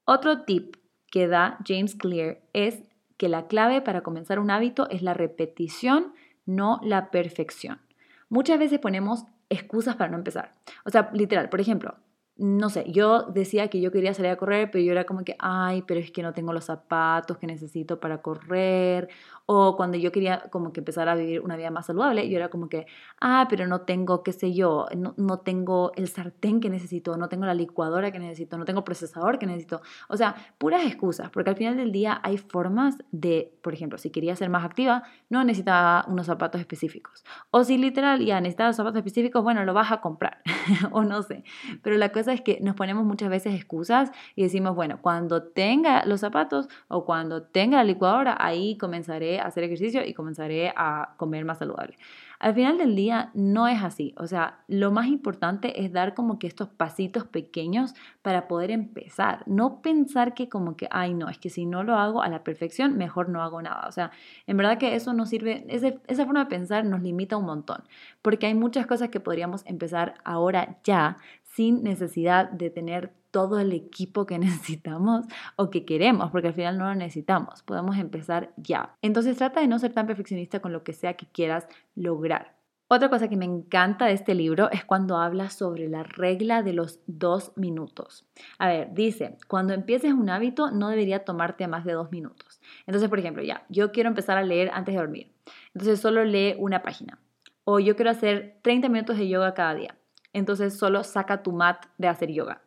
Otro 0.06 0.42
tip 0.42 0.76
que 1.10 1.28
da 1.28 1.58
James 1.66 1.94
Clear 1.94 2.38
es 2.52 2.82
que 3.16 3.28
la 3.28 3.46
clave 3.46 3.82
para 3.82 4.02
comenzar 4.02 4.38
un 4.38 4.50
hábito 4.50 4.88
es 4.90 5.02
la 5.02 5.14
repetición, 5.14 6.14
no 6.46 6.80
la 6.82 7.10
perfección. 7.10 7.80
Muchas 8.28 8.58
veces 8.58 8.78
ponemos 8.78 9.24
excusas 9.48 9.96
para 9.96 10.10
no 10.10 10.16
empezar. 10.16 10.52
O 10.84 10.90
sea, 10.90 11.10
literal, 11.12 11.48
por 11.48 11.60
ejemplo, 11.60 11.96
no 12.36 12.68
sé, 12.68 12.90
yo 12.90 13.22
decía 13.22 13.68
que 13.68 13.80
yo 13.80 13.92
quería 13.92 14.12
salir 14.12 14.32
a 14.32 14.36
correr, 14.36 14.68
pero 14.72 14.82
yo 14.82 14.90
era 14.90 15.04
como 15.04 15.24
que, 15.24 15.36
ay, 15.38 15.82
pero 15.82 16.00
es 16.00 16.10
que 16.10 16.22
no 16.22 16.32
tengo 16.32 16.52
los 16.52 16.64
zapatos 16.64 17.38
que 17.38 17.46
necesito 17.46 18.00
para 18.00 18.22
correr. 18.22 19.08
O 19.46 19.76
cuando 19.76 19.98
yo 19.98 20.10
quería 20.10 20.42
como 20.50 20.72
que 20.72 20.80
empezar 20.80 21.08
a 21.08 21.14
vivir 21.14 21.42
una 21.42 21.54
vida 21.56 21.70
más 21.70 21.86
saludable, 21.86 22.28
yo 22.28 22.36
era 22.36 22.48
como 22.48 22.68
que, 22.68 22.86
ah, 23.20 23.46
pero 23.48 23.66
no 23.68 23.82
tengo, 23.82 24.22
qué 24.22 24.32
sé 24.32 24.52
yo, 24.52 24.86
no, 24.96 25.14
no 25.16 25.40
tengo 25.40 25.92
el 25.96 26.08
sartén 26.08 26.60
que 26.60 26.70
necesito, 26.70 27.16
no 27.16 27.28
tengo 27.28 27.44
la 27.44 27.54
licuadora 27.54 28.10
que 28.10 28.18
necesito, 28.18 28.58
no 28.58 28.64
tengo 28.64 28.80
el 28.80 28.84
procesador 28.84 29.38
que 29.38 29.46
necesito. 29.46 29.82
O 30.08 30.16
sea, 30.16 30.34
puras 30.58 30.84
excusas, 30.84 31.30
porque 31.30 31.50
al 31.50 31.56
final 31.56 31.76
del 31.76 31.92
día 31.92 32.20
hay 32.24 32.38
formas 32.38 32.96
de, 33.12 33.54
por 33.62 33.74
ejemplo, 33.74 33.98
si 33.98 34.10
quería 34.10 34.34
ser 34.34 34.48
más 34.48 34.64
activa, 34.64 35.04
no 35.28 35.44
necesitaba 35.44 36.04
unos 36.08 36.26
zapatos 36.26 36.60
específicos. 36.60 37.22
O 37.50 37.64
si 37.64 37.78
literal 37.78 38.24
ya 38.24 38.40
necesitaba 38.40 38.72
zapatos 38.72 38.98
específicos, 38.98 39.44
bueno, 39.44 39.64
lo 39.64 39.74
vas 39.74 39.92
a 39.92 40.00
comprar. 40.00 40.40
o 40.90 41.04
no 41.04 41.22
sé. 41.22 41.44
Pero 41.82 41.96
la 41.96 42.10
cosa 42.10 42.23
es 42.32 42.40
que 42.40 42.58
nos 42.60 42.74
ponemos 42.74 43.04
muchas 43.04 43.28
veces 43.28 43.54
excusas 43.54 44.10
y 44.34 44.42
decimos, 44.42 44.74
bueno, 44.74 44.98
cuando 45.00 45.42
tenga 45.42 46.04
los 46.06 46.20
zapatos 46.20 46.68
o 46.88 47.04
cuando 47.04 47.42
tenga 47.42 47.78
la 47.78 47.84
licuadora, 47.84 48.36
ahí 48.38 48.76
comenzaré 48.78 49.40
a 49.40 49.44
hacer 49.44 49.64
ejercicio 49.64 50.04
y 50.04 50.14
comenzaré 50.14 50.72
a 50.76 51.14
comer 51.16 51.44
más 51.44 51.58
saludable. 51.58 51.96
Al 52.40 52.54
final 52.54 52.76
del 52.76 52.94
día 52.94 53.30
no 53.32 53.68
es 53.68 53.82
así, 53.82 54.14
o 54.18 54.26
sea, 54.26 54.58
lo 54.68 54.90
más 54.90 55.06
importante 55.06 55.82
es 55.82 55.92
dar 55.92 56.12
como 56.12 56.38
que 56.38 56.46
estos 56.46 56.68
pasitos 56.68 57.24
pequeños 57.24 57.94
para 58.20 58.48
poder 58.48 58.70
empezar, 58.70 59.44
no 59.46 59.80
pensar 59.80 60.34
que 60.34 60.48
como 60.48 60.76
que, 60.76 60.86
ay 60.90 61.14
no, 61.14 61.30
es 61.30 61.38
que 61.38 61.48
si 61.48 61.64
no 61.64 61.84
lo 61.84 61.94
hago 61.94 62.22
a 62.22 62.28
la 62.28 62.44
perfección, 62.44 62.98
mejor 62.98 63.30
no 63.30 63.42
hago 63.42 63.62
nada, 63.62 63.86
o 63.88 63.92
sea, 63.92 64.10
en 64.46 64.56
verdad 64.58 64.76
que 64.76 64.94
eso 64.94 65.14
no 65.14 65.24
sirve, 65.26 65.64
esa 65.68 66.26
forma 66.26 66.40
de 66.40 66.50
pensar 66.50 66.84
nos 66.84 67.02
limita 67.02 67.36
un 67.36 67.46
montón, 67.46 67.82
porque 68.20 68.46
hay 68.46 68.54
muchas 68.54 68.86
cosas 68.86 69.08
que 69.08 69.20
podríamos 69.20 69.64
empezar 69.64 70.14
ahora 70.24 70.76
ya 70.84 71.16
sin 71.54 71.82
necesidad 71.82 72.50
de 72.50 72.70
tener 72.70 73.12
todo 73.30 73.58
el 73.58 73.72
equipo 73.72 74.26
que 74.26 74.38
necesitamos 74.38 75.26
o 75.56 75.70
que 75.70 75.84
queremos, 75.84 76.30
porque 76.30 76.48
al 76.48 76.54
final 76.54 76.78
no 76.78 76.86
lo 76.86 76.94
necesitamos. 76.94 77.62
Podemos 77.62 77.96
empezar 77.96 78.52
ya. 78.56 78.96
Entonces 79.02 79.36
trata 79.36 79.60
de 79.60 79.68
no 79.68 79.78
ser 79.78 79.92
tan 79.92 80.06
perfeccionista 80.06 80.60
con 80.60 80.72
lo 80.72 80.84
que 80.84 80.92
sea 80.92 81.14
que 81.14 81.26
quieras 81.26 81.66
lograr. 81.94 82.54
Otra 82.86 83.08
cosa 83.08 83.28
que 83.28 83.36
me 83.36 83.46
encanta 83.46 84.06
de 84.06 84.12
este 84.12 84.34
libro 84.34 84.70
es 84.70 84.84
cuando 84.84 85.16
habla 85.16 85.48
sobre 85.48 85.88
la 85.88 86.02
regla 86.02 86.62
de 86.62 86.74
los 86.74 87.00
dos 87.06 87.52
minutos. 87.56 88.26
A 88.58 88.68
ver, 88.68 88.92
dice, 88.92 89.38
cuando 89.48 89.72
empieces 89.72 90.12
un 90.12 90.28
hábito 90.28 90.70
no 90.70 90.90
debería 90.90 91.24
tomarte 91.24 91.66
más 91.66 91.84
de 91.84 91.94
dos 91.94 92.12
minutos. 92.12 92.60
Entonces, 92.86 93.08
por 93.08 93.18
ejemplo, 93.18 93.42
ya, 93.42 93.64
yo 93.68 93.90
quiero 93.90 94.10
empezar 94.10 94.36
a 94.36 94.42
leer 94.42 94.70
antes 94.72 94.94
de 94.94 95.00
dormir. 95.00 95.32
Entonces 95.72 95.98
solo 95.98 96.24
lee 96.24 96.56
una 96.58 96.82
página. 96.82 97.18
O 97.64 97.80
yo 97.80 97.96
quiero 97.96 98.10
hacer 98.10 98.58
30 98.62 98.90
minutos 98.90 99.16
de 99.16 99.28
yoga 99.28 99.54
cada 99.54 99.74
día 99.74 99.96
entonces 100.34 100.76
solo 100.76 101.02
saca 101.02 101.42
tu 101.42 101.52
mat 101.52 101.86
de 101.96 102.08
hacer 102.08 102.30
yoga. 102.30 102.60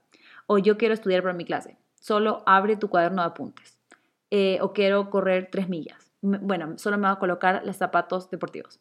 O 0.48 0.58
yo 0.58 0.78
quiero 0.78 0.96
estudiar 0.96 1.22
para 1.22 1.36
mi 1.36 1.46
clase, 1.46 1.78
solo 2.00 2.42
abre 2.48 2.76
tu 2.78 2.90
cuaderno 2.90 3.22
de 3.22 3.28
apuntes. 3.28 3.78
Eh, 4.32 4.58
o 4.62 4.74
quiero 4.74 5.10
correr 5.10 5.50
tres 5.52 5.70
millas. 5.70 6.12
Bueno, 6.22 6.78
solo 6.78 6.98
me 6.98 7.08
voy 7.08 7.16
a 7.16 7.20
colocar 7.20 7.62
los 7.66 7.78
zapatos 7.78 8.30
deportivos. 8.30 8.80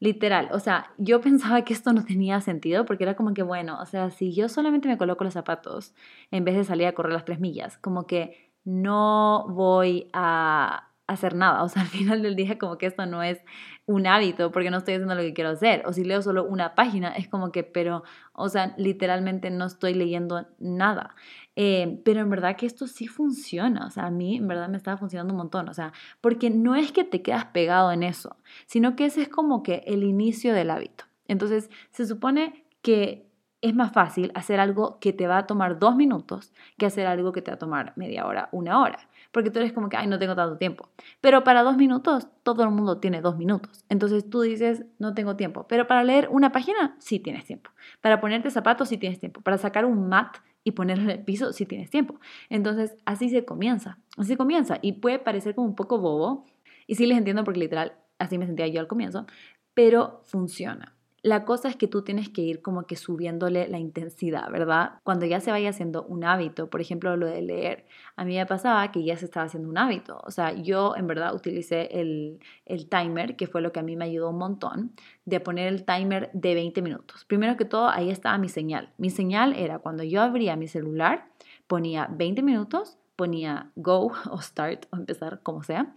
Literal, 0.00 0.50
o 0.52 0.60
sea, 0.60 0.92
yo 0.98 1.20
pensaba 1.22 1.62
que 1.62 1.72
esto 1.72 1.92
no 1.92 2.04
tenía 2.04 2.40
sentido 2.40 2.84
porque 2.84 3.04
era 3.04 3.16
como 3.16 3.32
que, 3.32 3.42
bueno, 3.42 3.78
o 3.80 3.86
sea, 3.86 4.10
si 4.10 4.34
yo 4.34 4.48
solamente 4.48 4.88
me 4.88 4.98
coloco 4.98 5.24
los 5.24 5.32
zapatos 5.32 5.94
en 6.30 6.44
vez 6.44 6.56
de 6.56 6.64
salir 6.64 6.86
a 6.86 6.92
correr 6.92 7.12
las 7.12 7.24
tres 7.24 7.40
millas, 7.40 7.78
como 7.78 8.06
que 8.06 8.52
no 8.64 9.46
voy 9.48 10.10
a 10.12 10.90
hacer 11.06 11.34
nada. 11.34 11.62
O 11.62 11.68
sea, 11.68 11.82
al 11.82 11.88
final 11.88 12.22
del 12.22 12.36
día 12.36 12.58
como 12.58 12.78
que 12.78 12.86
esto 12.86 13.06
no 13.06 13.22
es 13.22 13.40
un 13.86 14.06
hábito 14.06 14.50
porque 14.50 14.70
no 14.70 14.78
estoy 14.78 14.94
haciendo 14.94 15.14
lo 15.14 15.20
que 15.20 15.34
quiero 15.34 15.50
hacer. 15.50 15.82
O 15.86 15.92
si 15.92 16.04
leo 16.04 16.22
solo 16.22 16.44
una 16.44 16.74
página, 16.74 17.10
es 17.10 17.28
como 17.28 17.52
que, 17.52 17.62
pero, 17.64 18.02
o 18.32 18.48
sea, 18.48 18.74
literalmente 18.78 19.50
no 19.50 19.66
estoy 19.66 19.94
leyendo 19.94 20.46
nada. 20.58 21.14
Eh, 21.56 22.00
pero 22.04 22.20
en 22.20 22.30
verdad 22.30 22.56
que 22.56 22.66
esto 22.66 22.86
sí 22.86 23.06
funciona. 23.06 23.86
O 23.86 23.90
sea, 23.90 24.06
a 24.06 24.10
mí 24.10 24.36
en 24.36 24.48
verdad 24.48 24.68
me 24.68 24.76
estaba 24.76 24.96
funcionando 24.96 25.34
un 25.34 25.38
montón. 25.38 25.68
O 25.68 25.74
sea, 25.74 25.92
porque 26.20 26.50
no 26.50 26.74
es 26.74 26.92
que 26.92 27.04
te 27.04 27.22
quedas 27.22 27.46
pegado 27.46 27.92
en 27.92 28.02
eso, 28.02 28.36
sino 28.66 28.96
que 28.96 29.06
ese 29.06 29.22
es 29.22 29.28
como 29.28 29.62
que 29.62 29.84
el 29.86 30.02
inicio 30.02 30.54
del 30.54 30.70
hábito. 30.70 31.04
Entonces, 31.28 31.70
se 31.90 32.06
supone 32.06 32.64
que 32.82 33.26
es 33.64 33.74
más 33.74 33.92
fácil 33.92 34.30
hacer 34.34 34.60
algo 34.60 34.98
que 35.00 35.14
te 35.14 35.26
va 35.26 35.38
a 35.38 35.46
tomar 35.46 35.78
dos 35.78 35.96
minutos 35.96 36.52
que 36.76 36.84
hacer 36.84 37.06
algo 37.06 37.32
que 37.32 37.40
te 37.40 37.50
va 37.50 37.54
a 37.54 37.58
tomar 37.58 37.94
media 37.96 38.26
hora, 38.26 38.50
una 38.52 38.78
hora. 38.78 39.08
Porque 39.32 39.50
tú 39.50 39.58
eres 39.58 39.72
como 39.72 39.88
que, 39.88 39.96
ay, 39.96 40.06
no 40.06 40.18
tengo 40.18 40.36
tanto 40.36 40.58
tiempo. 40.58 40.90
Pero 41.22 41.44
para 41.44 41.62
dos 41.62 41.78
minutos, 41.78 42.28
todo 42.42 42.62
el 42.62 42.70
mundo 42.70 42.98
tiene 42.98 43.22
dos 43.22 43.38
minutos. 43.38 43.82
Entonces 43.88 44.28
tú 44.28 44.42
dices, 44.42 44.84
no 44.98 45.14
tengo 45.14 45.36
tiempo. 45.36 45.66
Pero 45.66 45.86
para 45.86 46.04
leer 46.04 46.28
una 46.30 46.52
página, 46.52 46.94
sí 46.98 47.18
tienes 47.20 47.46
tiempo. 47.46 47.70
Para 48.02 48.20
ponerte 48.20 48.50
zapatos, 48.50 48.90
sí 48.90 48.98
tienes 48.98 49.18
tiempo. 49.18 49.40
Para 49.40 49.56
sacar 49.56 49.86
un 49.86 50.10
mat 50.10 50.36
y 50.62 50.72
ponerlo 50.72 51.04
en 51.04 51.10
el 51.10 51.24
piso, 51.24 51.54
sí 51.54 51.64
tienes 51.64 51.88
tiempo. 51.88 52.20
Entonces 52.50 52.94
así 53.06 53.30
se 53.30 53.46
comienza. 53.46 53.98
Así 54.18 54.36
comienza. 54.36 54.78
Y 54.82 54.92
puede 54.92 55.18
parecer 55.18 55.54
como 55.54 55.66
un 55.66 55.74
poco 55.74 55.98
bobo. 55.98 56.44
Y 56.86 56.96
sí 56.96 57.06
les 57.06 57.16
entiendo 57.16 57.44
porque 57.44 57.60
literal, 57.60 57.94
así 58.18 58.36
me 58.36 58.44
sentía 58.44 58.66
yo 58.66 58.80
al 58.80 58.88
comienzo. 58.88 59.26
Pero 59.72 60.20
funciona. 60.24 60.93
La 61.24 61.46
cosa 61.46 61.70
es 61.70 61.76
que 61.76 61.88
tú 61.88 62.02
tienes 62.02 62.28
que 62.28 62.42
ir 62.42 62.60
como 62.60 62.86
que 62.86 62.96
subiéndole 62.96 63.66
la 63.66 63.78
intensidad, 63.78 64.50
¿verdad? 64.50 65.00
Cuando 65.04 65.24
ya 65.24 65.40
se 65.40 65.50
vaya 65.50 65.70
haciendo 65.70 66.02
un 66.02 66.22
hábito, 66.22 66.68
por 66.68 66.82
ejemplo, 66.82 67.16
lo 67.16 67.26
de 67.26 67.40
leer, 67.40 67.86
a 68.14 68.26
mí 68.26 68.36
me 68.36 68.44
pasaba 68.44 68.92
que 68.92 69.02
ya 69.02 69.16
se 69.16 69.24
estaba 69.24 69.46
haciendo 69.46 69.70
un 69.70 69.78
hábito. 69.78 70.20
O 70.26 70.30
sea, 70.30 70.52
yo 70.52 70.94
en 70.96 71.06
verdad 71.06 71.34
utilicé 71.34 71.88
el, 71.98 72.40
el 72.66 72.90
timer, 72.90 73.36
que 73.36 73.46
fue 73.46 73.62
lo 73.62 73.72
que 73.72 73.80
a 73.80 73.82
mí 73.82 73.96
me 73.96 74.04
ayudó 74.04 74.28
un 74.28 74.36
montón, 74.36 74.92
de 75.24 75.40
poner 75.40 75.68
el 75.68 75.86
timer 75.86 76.28
de 76.34 76.52
20 76.52 76.82
minutos. 76.82 77.24
Primero 77.24 77.56
que 77.56 77.64
todo, 77.64 77.88
ahí 77.88 78.10
estaba 78.10 78.36
mi 78.36 78.50
señal. 78.50 78.90
Mi 78.98 79.08
señal 79.08 79.54
era 79.54 79.78
cuando 79.78 80.02
yo 80.02 80.20
abría 80.20 80.56
mi 80.56 80.68
celular, 80.68 81.30
ponía 81.66 82.06
20 82.10 82.42
minutos, 82.42 82.98
ponía 83.16 83.70
go 83.76 84.12
o 84.30 84.42
start 84.42 84.84
o 84.90 84.96
empezar, 84.96 85.40
como 85.42 85.62
sea, 85.62 85.94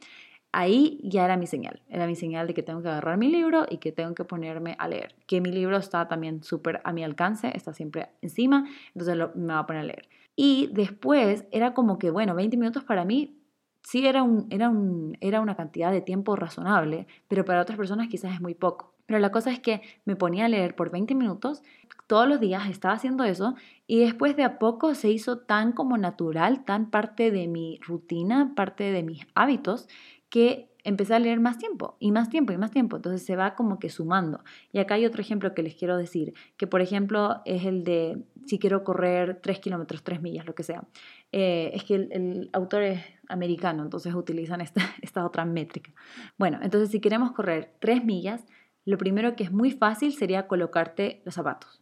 ahí 0.58 1.00
ya 1.04 1.24
era 1.24 1.38
mi 1.38 1.46
señal, 1.46 1.84
era 1.88 2.08
mi 2.08 2.16
señal 2.16 2.48
de 2.48 2.56
que 2.56 2.64
tengo 2.64 2.82
que 2.82 2.88
agarrar 2.88 3.16
mi 3.20 3.30
libro 3.30 3.68
y 3.70 3.78
que 3.78 3.92
tengo 3.92 4.16
que 4.16 4.26
ponerme 4.26 4.76
a 4.80 4.88
leer, 4.88 5.14
que 5.28 5.40
mi 5.40 5.52
libro 5.52 5.78
está 5.78 6.08
también 6.08 6.44
súper 6.44 6.82
a 6.84 6.94
mi 6.94 7.04
alcance, 7.04 7.52
está 7.56 7.74
siempre 7.74 8.10
encima, 8.24 8.68
entonces 8.96 9.36
me 9.36 9.54
va 9.54 9.60
a 9.60 9.66
poner 9.68 9.84
a 9.84 9.86
leer. 9.86 10.10
Y 10.36 10.72
después 10.74 11.46
era 11.52 11.76
como 11.76 12.00
que, 12.00 12.10
bueno, 12.10 12.34
20 12.34 12.58
minutos 12.58 12.84
para 12.84 13.06
mí 13.06 13.38
sí 13.84 14.08
era, 14.08 14.24
un, 14.24 14.48
era, 14.50 14.70
un, 14.70 15.16
era 15.22 15.42
una 15.42 15.56
cantidad 15.56 15.92
de 15.92 16.02
tiempo 16.02 16.36
razonable, 16.36 17.06
pero 17.28 17.46
para 17.46 17.62
otras 17.62 17.78
personas 17.78 18.08
quizás 18.08 18.34
es 18.34 18.42
muy 18.42 18.56
poco. 18.56 18.96
Pero 19.06 19.20
la 19.20 19.32
cosa 19.32 19.52
es 19.52 19.60
que 19.60 19.82
me 20.06 20.16
ponía 20.16 20.46
a 20.46 20.50
leer 20.50 20.76
por 20.76 20.90
20 20.90 21.14
minutos, 21.14 21.62
todos 22.08 22.28
los 22.28 22.40
días 22.40 22.68
estaba 22.70 22.94
haciendo 22.96 23.26
eso 23.26 23.56
y 23.86 24.00
después 24.00 24.36
de 24.36 24.44
a 24.44 24.60
poco 24.60 24.96
se 24.96 25.10
hizo 25.10 25.40
tan 25.40 25.74
como 25.74 25.98
natural, 25.98 26.66
tan 26.66 26.90
parte 26.90 27.32
de 27.32 27.48
mi 27.48 27.80
rutina, 27.82 28.54
parte 28.56 28.92
de 28.92 29.04
mis 29.04 29.28
hábitos, 29.36 29.88
que 30.30 30.70
empecé 30.84 31.14
a 31.14 31.20
leer 31.20 31.42
más 31.42 31.58
tiempo 31.58 31.98
y 32.00 32.12
más 32.12 32.30
tiempo 32.30 32.54
y 32.54 32.58
más 32.58 32.72
tiempo. 32.72 32.96
Entonces 32.96 33.26
se 33.26 33.36
va 33.36 33.56
como 33.56 33.78
que 33.78 33.90
sumando. 33.90 34.42
Y 34.72 34.80
acá 34.80 34.96
hay 34.96 35.06
otro 35.06 35.22
ejemplo 35.22 35.54
que 35.54 35.62
les 35.62 35.76
quiero 35.76 35.98
decir, 35.98 36.34
que 36.56 36.66
por 36.66 36.80
ejemplo 36.80 37.42
es 37.44 37.66
el 37.66 37.84
de 37.84 38.24
si 38.46 38.58
quiero 38.58 38.86
correr 38.86 39.40
3 39.42 39.60
kilómetros, 39.60 40.04
3 40.04 40.22
millas, 40.22 40.46
lo 40.46 40.56
que 40.56 40.64
sea. 40.64 40.88
Eh, 41.34 41.72
es 41.74 41.84
que 41.84 41.96
el, 41.96 42.50
autor 42.54 42.84
es 42.84 43.04
americano, 43.28 43.84
entonces 43.84 44.16
utilizan 44.16 44.62
esta, 44.62 44.82
esta 45.02 45.26
otra 45.26 45.44
métrica. 45.44 45.92
Bueno, 46.38 46.60
entonces 46.62 46.90
si 46.90 47.02
queremos 47.02 47.34
correr 47.34 47.74
3 47.80 48.06
millas, 48.06 48.46
lo 48.86 48.98
primero 48.98 49.36
que 49.36 49.44
es 49.44 49.52
muy 49.52 49.72
fácil 49.72 50.14
sería 50.14 50.48
colocarte 50.48 51.22
los 51.26 51.36
zapatos. 51.36 51.82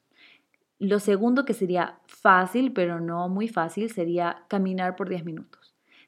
Lo 0.80 1.00
segundo 1.00 1.46
que 1.46 1.54
sería 1.54 2.00
fácil, 2.08 2.74
pero 2.74 3.00
no 3.00 3.30
muy 3.30 3.48
fácil, 3.48 3.92
sería 3.92 4.44
caminar 4.50 4.96
por 4.96 5.08
10 5.08 5.24
minutos. 5.24 5.65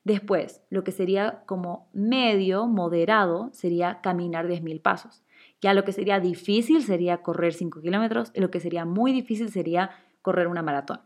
Después, 0.07 0.61
lo 0.69 0.85
que 0.85 0.93
sería 0.93 1.43
como 1.45 1.89
medio, 1.91 2.65
moderado, 2.65 3.49
sería 3.51 3.99
caminar 3.99 4.47
10.000 4.47 4.81
pasos. 4.81 5.21
Ya 5.59 5.73
lo 5.73 5.83
que 5.83 5.91
sería 5.91 6.21
difícil 6.21 6.81
sería 6.81 7.17
correr 7.17 7.53
5 7.53 7.81
kilómetros, 7.81 8.31
lo 8.33 8.49
que 8.49 8.61
sería 8.61 8.85
muy 8.85 9.11
difícil 9.11 9.51
sería 9.51 9.91
correr 10.21 10.47
una 10.47 10.61
maratón. 10.61 11.01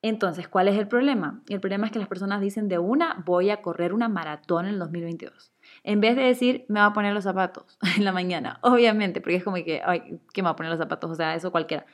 Entonces, 0.00 0.48
¿cuál 0.48 0.68
es 0.68 0.78
el 0.78 0.88
problema? 0.88 1.42
El 1.46 1.60
problema 1.60 1.84
es 1.84 1.92
que 1.92 1.98
las 1.98 2.08
personas 2.08 2.40
dicen 2.40 2.68
de 2.68 2.78
una, 2.78 3.22
voy 3.26 3.50
a 3.50 3.60
correr 3.60 3.92
una 3.92 4.08
maratón 4.08 4.64
en 4.64 4.72
el 4.72 4.78
2022. 4.78 5.52
En 5.84 6.00
vez 6.00 6.16
de 6.16 6.22
decir, 6.22 6.64
me 6.68 6.80
va 6.80 6.86
a 6.86 6.92
poner 6.94 7.12
los 7.12 7.24
zapatos 7.24 7.76
en 7.98 8.06
la 8.06 8.12
mañana, 8.12 8.60
obviamente, 8.62 9.20
porque 9.20 9.36
es 9.36 9.44
como 9.44 9.56
que, 9.56 9.82
ay, 9.84 10.22
¿qué 10.32 10.40
me 10.40 10.46
va 10.46 10.52
a 10.52 10.56
poner 10.56 10.70
los 10.70 10.80
zapatos? 10.80 11.10
O 11.10 11.14
sea, 11.14 11.34
eso 11.34 11.52
cualquiera. 11.52 11.84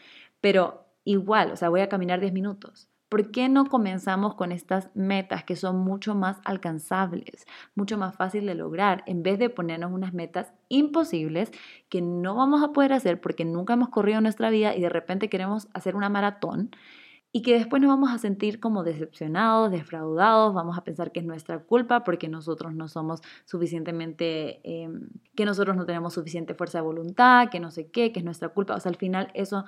Pero 0.40 0.86
igual, 1.02 1.50
o 1.50 1.56
sea, 1.56 1.68
voy 1.68 1.80
a 1.80 1.88
caminar 1.88 2.20
10 2.20 2.32
minutos. 2.32 2.88
¿Por 3.14 3.30
qué 3.30 3.48
no 3.48 3.66
comenzamos 3.66 4.34
con 4.34 4.50
estas 4.50 4.90
metas 4.96 5.44
que 5.44 5.54
son 5.54 5.78
mucho 5.78 6.16
más 6.16 6.40
alcanzables, 6.44 7.46
mucho 7.76 7.96
más 7.96 8.16
fácil 8.16 8.44
de 8.44 8.56
lograr, 8.56 9.04
en 9.06 9.22
vez 9.22 9.38
de 9.38 9.50
ponernos 9.50 9.92
unas 9.92 10.12
metas 10.12 10.52
imposibles 10.68 11.52
que 11.88 12.02
no 12.02 12.34
vamos 12.34 12.64
a 12.64 12.72
poder 12.72 12.92
hacer 12.92 13.20
porque 13.20 13.44
nunca 13.44 13.74
hemos 13.74 13.90
corrido 13.90 14.20
nuestra 14.20 14.50
vida 14.50 14.74
y 14.74 14.80
de 14.80 14.88
repente 14.88 15.28
queremos 15.28 15.68
hacer 15.74 15.94
una 15.94 16.08
maratón? 16.08 16.72
y 17.36 17.42
que 17.42 17.54
después 17.54 17.82
nos 17.82 17.88
vamos 17.88 18.12
a 18.12 18.18
sentir 18.18 18.60
como 18.60 18.84
decepcionados, 18.84 19.72
defraudados, 19.72 20.54
vamos 20.54 20.78
a 20.78 20.84
pensar 20.84 21.10
que 21.10 21.18
es 21.18 21.26
nuestra 21.26 21.58
culpa 21.58 22.04
porque 22.04 22.28
nosotros 22.28 22.74
no 22.76 22.86
somos 22.86 23.22
suficientemente, 23.44 24.60
em, 24.62 25.08
que 25.34 25.44
nosotros 25.44 25.76
no 25.76 25.84
tenemos 25.84 26.14
suficiente 26.14 26.54
fuerza 26.54 26.78
de 26.78 26.82
voluntad, 26.84 27.48
que 27.50 27.58
no 27.58 27.72
sé 27.72 27.88
qué, 27.90 28.12
que 28.12 28.20
es 28.20 28.24
nuestra 28.24 28.50
culpa. 28.50 28.76
O 28.76 28.80
sea, 28.80 28.90
al 28.90 28.96
final 28.98 29.32
eso 29.34 29.64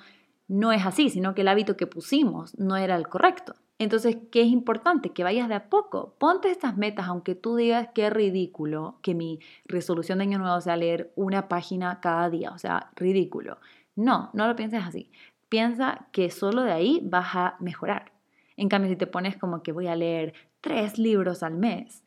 no 0.47 0.71
es 0.71 0.85
así, 0.85 1.09
sino 1.09 1.35
que 1.35 1.41
el 1.41 1.47
hábito 1.47 1.77
que 1.77 1.87
pusimos 1.87 2.57
no 2.57 2.77
era 2.77 2.95
el 2.95 3.07
correcto. 3.07 3.55
Entonces, 3.79 4.17
¿qué 4.31 4.41
es 4.41 4.47
importante? 4.47 5.11
Que 5.11 5.23
vayas 5.23 5.49
de 5.49 5.55
a 5.55 5.69
poco. 5.69 6.15
Ponte 6.17 6.49
estas 6.49 6.77
metas, 6.77 7.07
aunque 7.07 7.35
tú 7.35 7.55
digas 7.55 7.89
que 7.93 8.07
es 8.07 8.13
ridículo 8.13 8.97
que 9.03 9.13
mi 9.13 9.39
resolución 9.65 10.17
de 10.17 10.23
año 10.23 10.39
nuevo 10.39 10.59
sea 10.61 10.77
leer 10.77 11.11
una 11.15 11.47
página 11.47 11.99
cada 11.99 12.29
día. 12.29 12.51
O 12.51 12.57
sea, 12.57 12.91
ridículo. 12.95 13.59
No, 13.95 14.31
no 14.33 14.47
lo 14.47 14.55
pienses 14.55 14.83
así 14.83 15.11
piensa 15.49 16.07
que 16.11 16.29
solo 16.29 16.63
de 16.63 16.71
ahí 16.71 16.99
vas 17.03 17.35
a 17.35 17.55
mejorar. 17.59 18.11
En 18.55 18.69
cambio, 18.69 18.89
si 18.89 18.95
te 18.95 19.07
pones 19.07 19.37
como 19.37 19.63
que 19.63 19.71
voy 19.71 19.87
a 19.87 19.95
leer 19.95 20.33
tres 20.61 20.97
libros 20.97 21.43
al 21.43 21.55
mes 21.55 22.03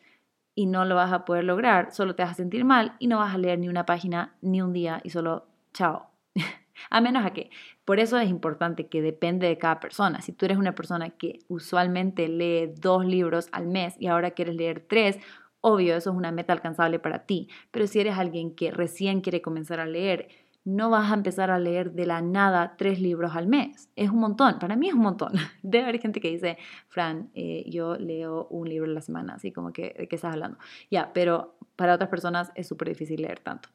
y 0.54 0.66
no 0.66 0.84
lo 0.84 0.96
vas 0.96 1.12
a 1.12 1.24
poder 1.24 1.44
lograr, 1.44 1.92
solo 1.92 2.14
te 2.14 2.22
vas 2.22 2.32
a 2.32 2.34
sentir 2.34 2.64
mal 2.64 2.96
y 2.98 3.06
no 3.06 3.18
vas 3.18 3.34
a 3.34 3.38
leer 3.38 3.58
ni 3.58 3.68
una 3.68 3.86
página 3.86 4.34
ni 4.42 4.60
un 4.60 4.72
día 4.72 5.00
y 5.04 5.10
solo 5.10 5.46
chao. 5.72 6.10
a 6.90 7.00
menos 7.00 7.24
a 7.24 7.30
que, 7.32 7.50
por 7.90 7.98
eso 7.98 8.20
es 8.20 8.30
importante 8.30 8.86
que 8.86 9.02
depende 9.02 9.48
de 9.48 9.58
cada 9.58 9.80
persona. 9.80 10.22
Si 10.22 10.30
tú 10.30 10.44
eres 10.44 10.58
una 10.58 10.76
persona 10.76 11.10
que 11.10 11.40
usualmente 11.48 12.28
lee 12.28 12.72
dos 12.72 13.04
libros 13.04 13.48
al 13.50 13.66
mes 13.66 13.96
y 13.98 14.06
ahora 14.06 14.30
quieres 14.30 14.54
leer 14.54 14.86
tres, 14.88 15.18
obvio, 15.60 15.96
eso 15.96 16.10
es 16.10 16.16
una 16.16 16.30
meta 16.30 16.52
alcanzable 16.52 17.00
para 17.00 17.26
ti. 17.26 17.48
Pero 17.72 17.88
si 17.88 17.98
eres 17.98 18.16
alguien 18.16 18.54
que 18.54 18.70
recién 18.70 19.22
quiere 19.22 19.42
comenzar 19.42 19.80
a 19.80 19.86
leer, 19.86 20.28
no 20.64 20.88
vas 20.88 21.10
a 21.10 21.14
empezar 21.14 21.50
a 21.50 21.58
leer 21.58 21.90
de 21.90 22.06
la 22.06 22.22
nada 22.22 22.76
tres 22.78 23.00
libros 23.00 23.34
al 23.34 23.48
mes. 23.48 23.88
Es 23.96 24.10
un 24.10 24.20
montón, 24.20 24.60
para 24.60 24.76
mí 24.76 24.86
es 24.86 24.94
un 24.94 25.00
montón. 25.00 25.32
Debe 25.64 25.82
haber 25.82 26.00
gente 26.00 26.20
que 26.20 26.30
dice, 26.30 26.58
Fran, 26.86 27.32
eh, 27.34 27.64
yo 27.68 27.96
leo 27.96 28.46
un 28.50 28.68
libro 28.68 28.88
a 28.88 28.94
la 28.94 29.00
semana, 29.00 29.34
así 29.34 29.50
como 29.50 29.72
que, 29.72 29.96
¿de 29.98 30.06
qué 30.06 30.14
estás 30.14 30.34
hablando? 30.34 30.58
Ya, 30.92 31.12
pero 31.12 31.56
para 31.74 31.96
otras 31.96 32.08
personas 32.08 32.52
es 32.54 32.68
súper 32.68 32.90
difícil 32.90 33.22
leer 33.22 33.40
tanto. 33.40 33.68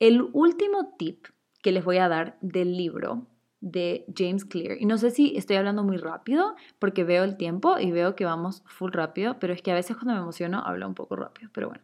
El 0.00 0.20
último 0.32 0.96
tip 0.98 1.26
que 1.62 1.70
les 1.70 1.84
voy 1.84 1.98
a 1.98 2.08
dar 2.08 2.36
del 2.40 2.76
libro 2.76 3.28
de 3.62 4.04
James 4.14 4.44
Clear, 4.44 4.76
y 4.78 4.86
no 4.86 4.98
sé 4.98 5.10
si 5.12 5.36
estoy 5.36 5.56
hablando 5.56 5.84
muy 5.84 5.96
rápido 5.96 6.56
porque 6.78 7.04
veo 7.04 7.24
el 7.24 7.36
tiempo 7.36 7.78
y 7.78 7.92
veo 7.92 8.16
que 8.16 8.24
vamos 8.24 8.62
full 8.66 8.90
rápido, 8.92 9.38
pero 9.38 9.52
es 9.54 9.62
que 9.62 9.70
a 9.70 9.74
veces 9.74 9.96
cuando 9.96 10.14
me 10.14 10.20
emociono 10.20 10.62
hablo 10.66 10.86
un 10.86 10.94
poco 10.94 11.16
rápido, 11.16 11.48
pero 11.54 11.68
bueno, 11.68 11.82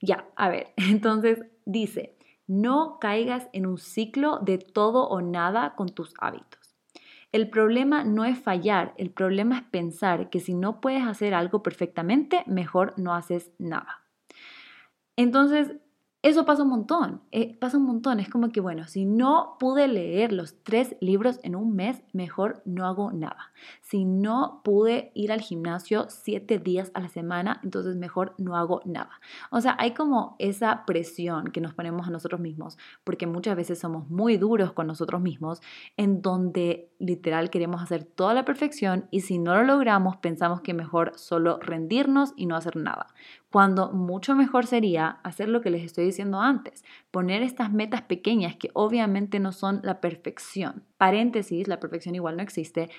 ya, 0.00 0.26
a 0.36 0.48
ver, 0.50 0.68
entonces 0.76 1.44
dice, 1.64 2.14
no 2.46 2.98
caigas 3.00 3.48
en 3.54 3.66
un 3.66 3.78
ciclo 3.78 4.38
de 4.40 4.58
todo 4.58 5.08
o 5.08 5.22
nada 5.22 5.74
con 5.74 5.88
tus 5.88 6.12
hábitos. 6.18 6.76
El 7.32 7.48
problema 7.48 8.04
no 8.04 8.24
es 8.24 8.38
fallar, 8.38 8.94
el 8.98 9.10
problema 9.10 9.56
es 9.56 9.64
pensar 9.64 10.30
que 10.30 10.40
si 10.40 10.54
no 10.54 10.80
puedes 10.80 11.04
hacer 11.04 11.34
algo 11.34 11.62
perfectamente, 11.62 12.44
mejor 12.46 12.92
no 12.96 13.14
haces 13.14 13.50
nada. 13.58 14.02
Entonces, 15.16 15.72
eso 16.24 16.46
pasa 16.46 16.62
un 16.62 16.70
montón, 16.70 17.20
eh, 17.32 17.54
pasa 17.58 17.76
un 17.76 17.84
montón. 17.84 18.18
Es 18.18 18.30
como 18.30 18.48
que, 18.48 18.62
bueno, 18.62 18.86
si 18.86 19.04
no 19.04 19.58
pude 19.60 19.86
leer 19.88 20.32
los 20.32 20.56
tres 20.62 20.96
libros 21.00 21.38
en 21.42 21.54
un 21.54 21.76
mes, 21.76 22.02
mejor 22.14 22.62
no 22.64 22.86
hago 22.86 23.12
nada. 23.12 23.52
Si 23.82 24.06
no 24.06 24.62
pude 24.64 25.12
ir 25.14 25.32
al 25.32 25.42
gimnasio 25.42 26.06
siete 26.08 26.58
días 26.58 26.90
a 26.94 27.00
la 27.00 27.10
semana, 27.10 27.60
entonces 27.62 27.96
mejor 27.96 28.34
no 28.38 28.56
hago 28.56 28.80
nada. 28.86 29.20
O 29.50 29.60
sea, 29.60 29.76
hay 29.78 29.92
como 29.92 30.34
esa 30.38 30.86
presión 30.86 31.48
que 31.48 31.60
nos 31.60 31.74
ponemos 31.74 32.06
a 32.08 32.10
nosotros 32.10 32.40
mismos, 32.40 32.78
porque 33.04 33.26
muchas 33.26 33.54
veces 33.54 33.78
somos 33.78 34.08
muy 34.08 34.38
duros 34.38 34.72
con 34.72 34.86
nosotros 34.86 35.20
mismos, 35.20 35.60
en 35.98 36.22
donde 36.22 36.90
literal 36.98 37.50
queremos 37.50 37.82
hacer 37.82 38.02
toda 38.04 38.32
la 38.32 38.46
perfección 38.46 39.08
y 39.10 39.20
si 39.20 39.38
no 39.38 39.54
lo 39.56 39.64
logramos, 39.64 40.16
pensamos 40.16 40.62
que 40.62 40.72
mejor 40.72 41.12
solo 41.16 41.58
rendirnos 41.60 42.32
y 42.34 42.46
no 42.46 42.56
hacer 42.56 42.76
nada 42.76 43.08
cuando 43.54 43.92
mucho 43.92 44.34
mejor 44.34 44.66
sería 44.66 45.20
hacer 45.22 45.48
lo 45.48 45.60
que 45.60 45.70
les 45.70 45.84
estoy 45.84 46.06
diciendo 46.06 46.40
antes, 46.40 46.84
poner 47.12 47.40
estas 47.40 47.72
metas 47.72 48.02
pequeñas 48.02 48.56
que 48.56 48.70
obviamente 48.72 49.38
no 49.38 49.52
son 49.52 49.78
la 49.84 50.00
perfección. 50.00 50.82
Paréntesis, 50.96 51.68
la 51.68 51.78
perfección 51.78 52.16
igual 52.16 52.36
no 52.36 52.42
existe, 52.42 52.90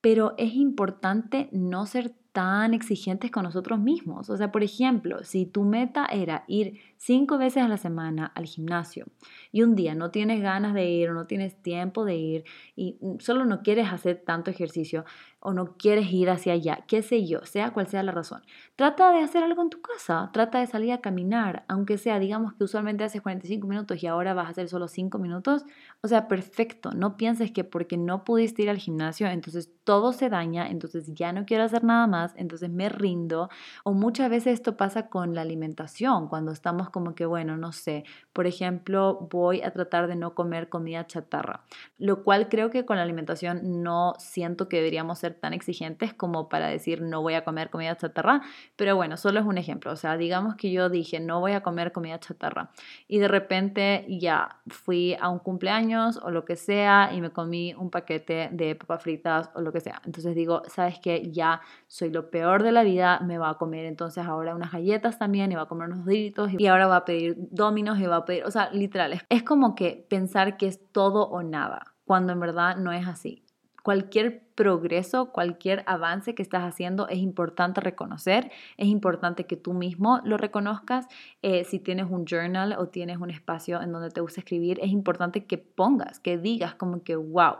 pero 0.00 0.34
es 0.38 0.54
importante 0.54 1.48
no 1.50 1.84
ser 1.86 2.14
tan 2.34 2.74
exigentes 2.74 3.30
con 3.30 3.44
nosotros 3.44 3.78
mismos. 3.78 4.28
O 4.28 4.36
sea, 4.36 4.50
por 4.50 4.64
ejemplo, 4.64 5.22
si 5.22 5.46
tu 5.46 5.62
meta 5.62 6.04
era 6.06 6.42
ir 6.48 6.80
cinco 6.96 7.38
veces 7.38 7.62
a 7.62 7.68
la 7.68 7.76
semana 7.76 8.32
al 8.34 8.46
gimnasio 8.46 9.06
y 9.52 9.62
un 9.62 9.76
día 9.76 9.94
no 9.94 10.10
tienes 10.10 10.42
ganas 10.42 10.74
de 10.74 10.84
ir 10.84 11.10
o 11.10 11.14
no 11.14 11.28
tienes 11.28 11.62
tiempo 11.62 12.04
de 12.04 12.16
ir 12.16 12.44
y 12.74 12.98
solo 13.20 13.44
no 13.44 13.62
quieres 13.62 13.86
hacer 13.92 14.20
tanto 14.26 14.50
ejercicio 14.50 15.04
o 15.38 15.52
no 15.52 15.76
quieres 15.76 16.10
ir 16.10 16.28
hacia 16.28 16.54
allá, 16.54 16.84
qué 16.88 17.02
sé 17.02 17.24
yo, 17.24 17.44
sea 17.44 17.72
cual 17.72 17.86
sea 17.86 18.02
la 18.02 18.10
razón, 18.10 18.42
trata 18.74 19.12
de 19.12 19.20
hacer 19.20 19.44
algo 19.44 19.62
en 19.62 19.70
tu 19.70 19.80
casa, 19.80 20.30
trata 20.32 20.58
de 20.58 20.66
salir 20.66 20.90
a 20.90 21.02
caminar, 21.02 21.64
aunque 21.68 21.98
sea, 21.98 22.18
digamos 22.18 22.54
que 22.54 22.64
usualmente 22.64 23.04
haces 23.04 23.20
45 23.20 23.68
minutos 23.68 24.02
y 24.02 24.06
ahora 24.06 24.32
vas 24.32 24.46
a 24.46 24.50
hacer 24.50 24.68
solo 24.68 24.88
5 24.88 25.18
minutos, 25.18 25.66
o 26.02 26.08
sea, 26.08 26.26
perfecto, 26.28 26.92
no 26.92 27.16
pienses 27.18 27.52
que 27.52 27.62
porque 27.62 27.98
no 27.98 28.24
pudiste 28.24 28.62
ir 28.62 28.70
al 28.70 28.78
gimnasio, 28.78 29.26
entonces 29.28 29.70
todo 29.84 30.12
se 30.12 30.28
daña, 30.30 30.68
entonces 30.68 31.14
ya 31.14 31.32
no 31.32 31.44
quiero 31.44 31.64
hacer 31.64 31.84
nada 31.84 32.06
más 32.06 32.34
entonces 32.36 32.70
me 32.70 32.88
rindo. 32.88 33.48
O 33.84 33.92
muchas 33.92 34.30
veces 34.30 34.54
esto 34.54 34.76
pasa 34.76 35.08
con 35.08 35.34
la 35.34 35.42
alimentación, 35.42 36.28
cuando 36.28 36.52
estamos 36.52 36.90
como 36.90 37.14
que, 37.14 37.26
bueno, 37.26 37.56
no 37.56 37.72
sé, 37.72 38.04
por 38.32 38.46
ejemplo, 38.46 39.28
voy 39.30 39.62
a 39.62 39.70
tratar 39.72 40.06
de 40.06 40.16
no 40.16 40.34
comer 40.34 40.68
comida 40.68 41.06
chatarra, 41.06 41.64
lo 41.98 42.22
cual 42.22 42.48
creo 42.48 42.70
que 42.70 42.84
con 42.84 42.96
la 42.96 43.02
alimentación 43.02 43.82
no 43.82 44.14
siento 44.18 44.68
que 44.68 44.78
deberíamos 44.78 45.18
ser 45.18 45.34
tan 45.34 45.52
exigentes 45.52 46.14
como 46.14 46.48
para 46.48 46.68
decir 46.68 47.02
no 47.02 47.22
voy 47.22 47.34
a 47.34 47.44
comer 47.44 47.70
comida 47.70 47.96
chatarra, 47.96 48.42
pero 48.76 48.96
bueno, 48.96 49.16
solo 49.16 49.40
es 49.40 49.46
un 49.46 49.58
ejemplo, 49.58 49.92
o 49.92 49.96
sea, 49.96 50.16
digamos 50.16 50.56
que 50.56 50.70
yo 50.70 50.88
dije 50.88 51.20
no 51.20 51.40
voy 51.40 51.52
a 51.52 51.62
comer 51.62 51.92
comida 51.92 52.18
chatarra 52.18 52.70
y 53.08 53.18
de 53.18 53.28
repente 53.28 54.06
ya 54.08 54.60
fui 54.66 55.16
a 55.20 55.28
un 55.28 55.38
cumpleaños 55.38 56.18
o 56.22 56.30
lo 56.30 56.44
que 56.44 56.56
sea 56.56 57.10
y 57.12 57.20
me 57.20 57.30
comí 57.30 57.74
un 57.74 57.90
paquete 57.90 58.48
de 58.52 58.74
papas 58.74 59.02
fritas 59.02 59.50
o 59.54 59.60
lo 59.60 59.73
que 59.74 59.80
sea. 59.80 60.00
Entonces 60.06 60.34
digo, 60.34 60.62
¿sabes 60.68 60.98
qué? 61.00 61.30
Ya 61.30 61.60
soy 61.86 62.10
lo 62.10 62.30
peor 62.30 62.62
de 62.62 62.72
la 62.72 62.82
vida, 62.82 63.20
me 63.20 63.38
va 63.38 63.50
a 63.50 63.54
comer 63.54 63.84
entonces 63.84 64.24
ahora 64.24 64.54
unas 64.54 64.72
galletas 64.72 65.18
también 65.18 65.52
y 65.52 65.56
va 65.56 65.62
a 65.62 65.66
comer 65.66 65.88
unos 65.88 66.04
doritos 66.04 66.52
y 66.56 66.66
ahora 66.66 66.86
va 66.86 66.96
a 66.96 67.04
pedir 67.04 67.36
dominos 67.50 67.98
y 67.98 68.06
va 68.06 68.16
a 68.16 68.24
pedir, 68.24 68.44
o 68.44 68.50
sea, 68.50 68.70
literal, 68.70 69.20
es 69.28 69.42
como 69.42 69.74
que 69.74 70.06
pensar 70.08 70.56
que 70.56 70.66
es 70.66 70.80
todo 70.92 71.28
o 71.28 71.42
nada, 71.42 71.94
cuando 72.04 72.32
en 72.32 72.40
verdad 72.40 72.76
no 72.76 72.92
es 72.92 73.06
así. 73.06 73.42
Cualquier 73.82 74.44
progreso, 74.54 75.30
cualquier 75.30 75.82
avance 75.86 76.34
que 76.34 76.42
estás 76.42 76.62
haciendo 76.62 77.06
es 77.08 77.18
importante 77.18 77.82
reconocer, 77.82 78.50
es 78.78 78.86
importante 78.86 79.44
que 79.44 79.56
tú 79.56 79.74
mismo 79.74 80.20
lo 80.24 80.38
reconozcas. 80.38 81.06
Eh, 81.42 81.64
si 81.64 81.80
tienes 81.80 82.06
un 82.08 82.24
journal 82.24 82.76
o 82.78 82.86
tienes 82.86 83.18
un 83.18 83.30
espacio 83.30 83.82
en 83.82 83.92
donde 83.92 84.08
te 84.08 84.22
gusta 84.22 84.40
escribir, 84.40 84.78
es 84.80 84.90
importante 84.90 85.44
que 85.44 85.58
pongas, 85.58 86.18
que 86.18 86.38
digas 86.38 86.74
como 86.74 87.02
que, 87.02 87.16
wow, 87.16 87.56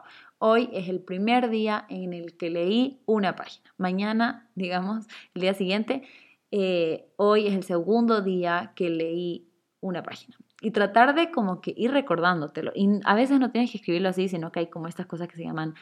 Hoy 0.47 0.69
es 0.75 0.91
el 0.91 1.01
primer 1.01 1.49
día 1.49 1.87
en 1.89 2.13
el 2.13 2.37
que 2.37 2.51
leí 2.51 3.01
una 3.07 3.35
página. 3.35 3.73
Mañana, 3.79 4.51
digamos, 4.55 5.07
el 5.33 5.41
día 5.41 5.55
siguiente, 5.55 6.03
eh, 6.51 7.07
hoy 7.17 7.47
es 7.47 7.55
el 7.55 7.63
segundo 7.63 8.21
día 8.21 8.75
que 8.77 8.91
leí 8.91 9.49
una 9.81 10.03
página. 10.03 10.37
Y 10.61 10.73
tratar 10.73 11.15
de 11.15 11.31
como 11.31 11.63
que 11.63 11.73
ir 11.75 11.93
recordándotelo. 11.93 12.73
Y 12.75 12.87
a 13.05 13.15
veces 13.15 13.41
no 13.41 13.53
tienes 13.53 13.71
que 13.71 13.79
escribirlo 13.79 14.11
así, 14.11 14.29
sino 14.29 14.53
que 14.53 14.61
hay 14.61 14.67
como 14.67 14.87
estas 14.87 15.07
cosas 15.07 15.29
que 15.29 15.37
se 15.37 15.45
llaman 15.45 15.77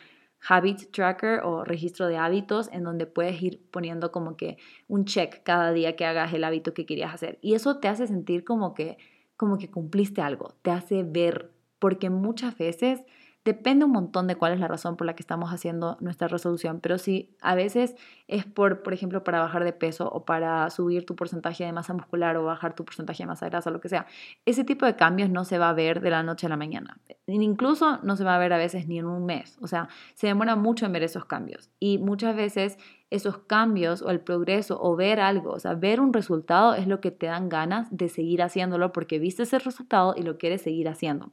habit 0.48 0.92
tracker 0.92 1.40
o 1.40 1.64
registro 1.64 2.06
de 2.06 2.18
hábitos 2.18 2.70
en 2.72 2.84
donde 2.84 3.06
puedes 3.06 3.42
ir 3.42 3.68
poniendo 3.72 4.12
como 4.12 4.36
que 4.36 4.58
un 4.86 5.06
check 5.06 5.42
cada 5.42 5.72
día 5.72 5.96
que 5.96 6.04
hagas 6.04 6.32
el 6.34 6.44
hábito 6.44 6.72
que 6.72 6.86
querías 6.86 7.12
hacer. 7.12 7.40
Y 7.42 7.54
eso 7.54 7.80
te 7.80 7.88
hace 7.88 8.06
sentir 8.06 8.44
como 8.44 8.74
que 8.74 8.96
como 9.36 9.58
que 9.58 9.72
cumpliste 9.72 10.22
algo, 10.22 10.54
te 10.62 10.70
hace 10.70 11.02
ver, 11.02 11.50
porque 11.80 12.10
muchas 12.10 12.56
veces 12.56 13.02
Depende 13.44 13.84
un 13.84 13.90
montón 13.90 14.28
de 14.28 14.36
cuál 14.36 14.52
es 14.52 14.60
la 14.60 14.68
razón 14.68 14.96
por 14.96 15.04
la 15.04 15.16
que 15.16 15.22
estamos 15.22 15.50
haciendo 15.50 15.96
nuestra 16.00 16.28
resolución, 16.28 16.78
pero 16.80 16.96
si 16.96 17.36
a 17.40 17.56
veces 17.56 17.96
es 18.28 18.44
por, 18.44 18.84
por 18.84 18.92
ejemplo, 18.92 19.24
para 19.24 19.40
bajar 19.40 19.64
de 19.64 19.72
peso 19.72 20.08
o 20.08 20.24
para 20.24 20.70
subir 20.70 21.04
tu 21.04 21.16
porcentaje 21.16 21.64
de 21.64 21.72
masa 21.72 21.92
muscular 21.92 22.36
o 22.36 22.44
bajar 22.44 22.76
tu 22.76 22.84
porcentaje 22.84 23.24
de 23.24 23.26
masa 23.26 23.48
grasa, 23.48 23.72
lo 23.72 23.80
que 23.80 23.88
sea, 23.88 24.06
ese 24.46 24.62
tipo 24.62 24.86
de 24.86 24.94
cambios 24.94 25.28
no 25.28 25.44
se 25.44 25.58
va 25.58 25.70
a 25.70 25.72
ver 25.72 26.00
de 26.00 26.10
la 26.10 26.22
noche 26.22 26.46
a 26.46 26.50
la 26.50 26.56
mañana. 26.56 27.00
incluso 27.26 27.98
no 28.04 28.14
se 28.14 28.22
va 28.22 28.36
a 28.36 28.38
ver 28.38 28.52
a 28.52 28.58
veces 28.58 28.86
ni 28.86 29.00
en 29.00 29.06
un 29.06 29.26
mes, 29.26 29.58
o 29.60 29.66
sea, 29.66 29.88
se 30.14 30.28
demora 30.28 30.54
mucho 30.54 30.86
en 30.86 30.92
ver 30.92 31.02
esos 31.02 31.24
cambios 31.24 31.68
y 31.80 31.98
muchas 31.98 32.36
veces 32.36 32.78
esos 33.10 33.38
cambios 33.38 34.02
o 34.02 34.10
el 34.10 34.20
progreso 34.20 34.78
o 34.80 34.94
ver 34.94 35.18
algo, 35.18 35.50
o 35.50 35.58
sea, 35.58 35.74
ver 35.74 36.00
un 36.00 36.12
resultado 36.12 36.74
es 36.74 36.86
lo 36.86 37.00
que 37.00 37.10
te 37.10 37.26
dan 37.26 37.48
ganas 37.48 37.88
de 37.90 38.08
seguir 38.08 38.40
haciéndolo 38.40 38.92
porque 38.92 39.18
viste 39.18 39.42
ese 39.42 39.58
resultado 39.58 40.14
y 40.16 40.22
lo 40.22 40.38
quieres 40.38 40.62
seguir 40.62 40.88
haciendo. 40.88 41.32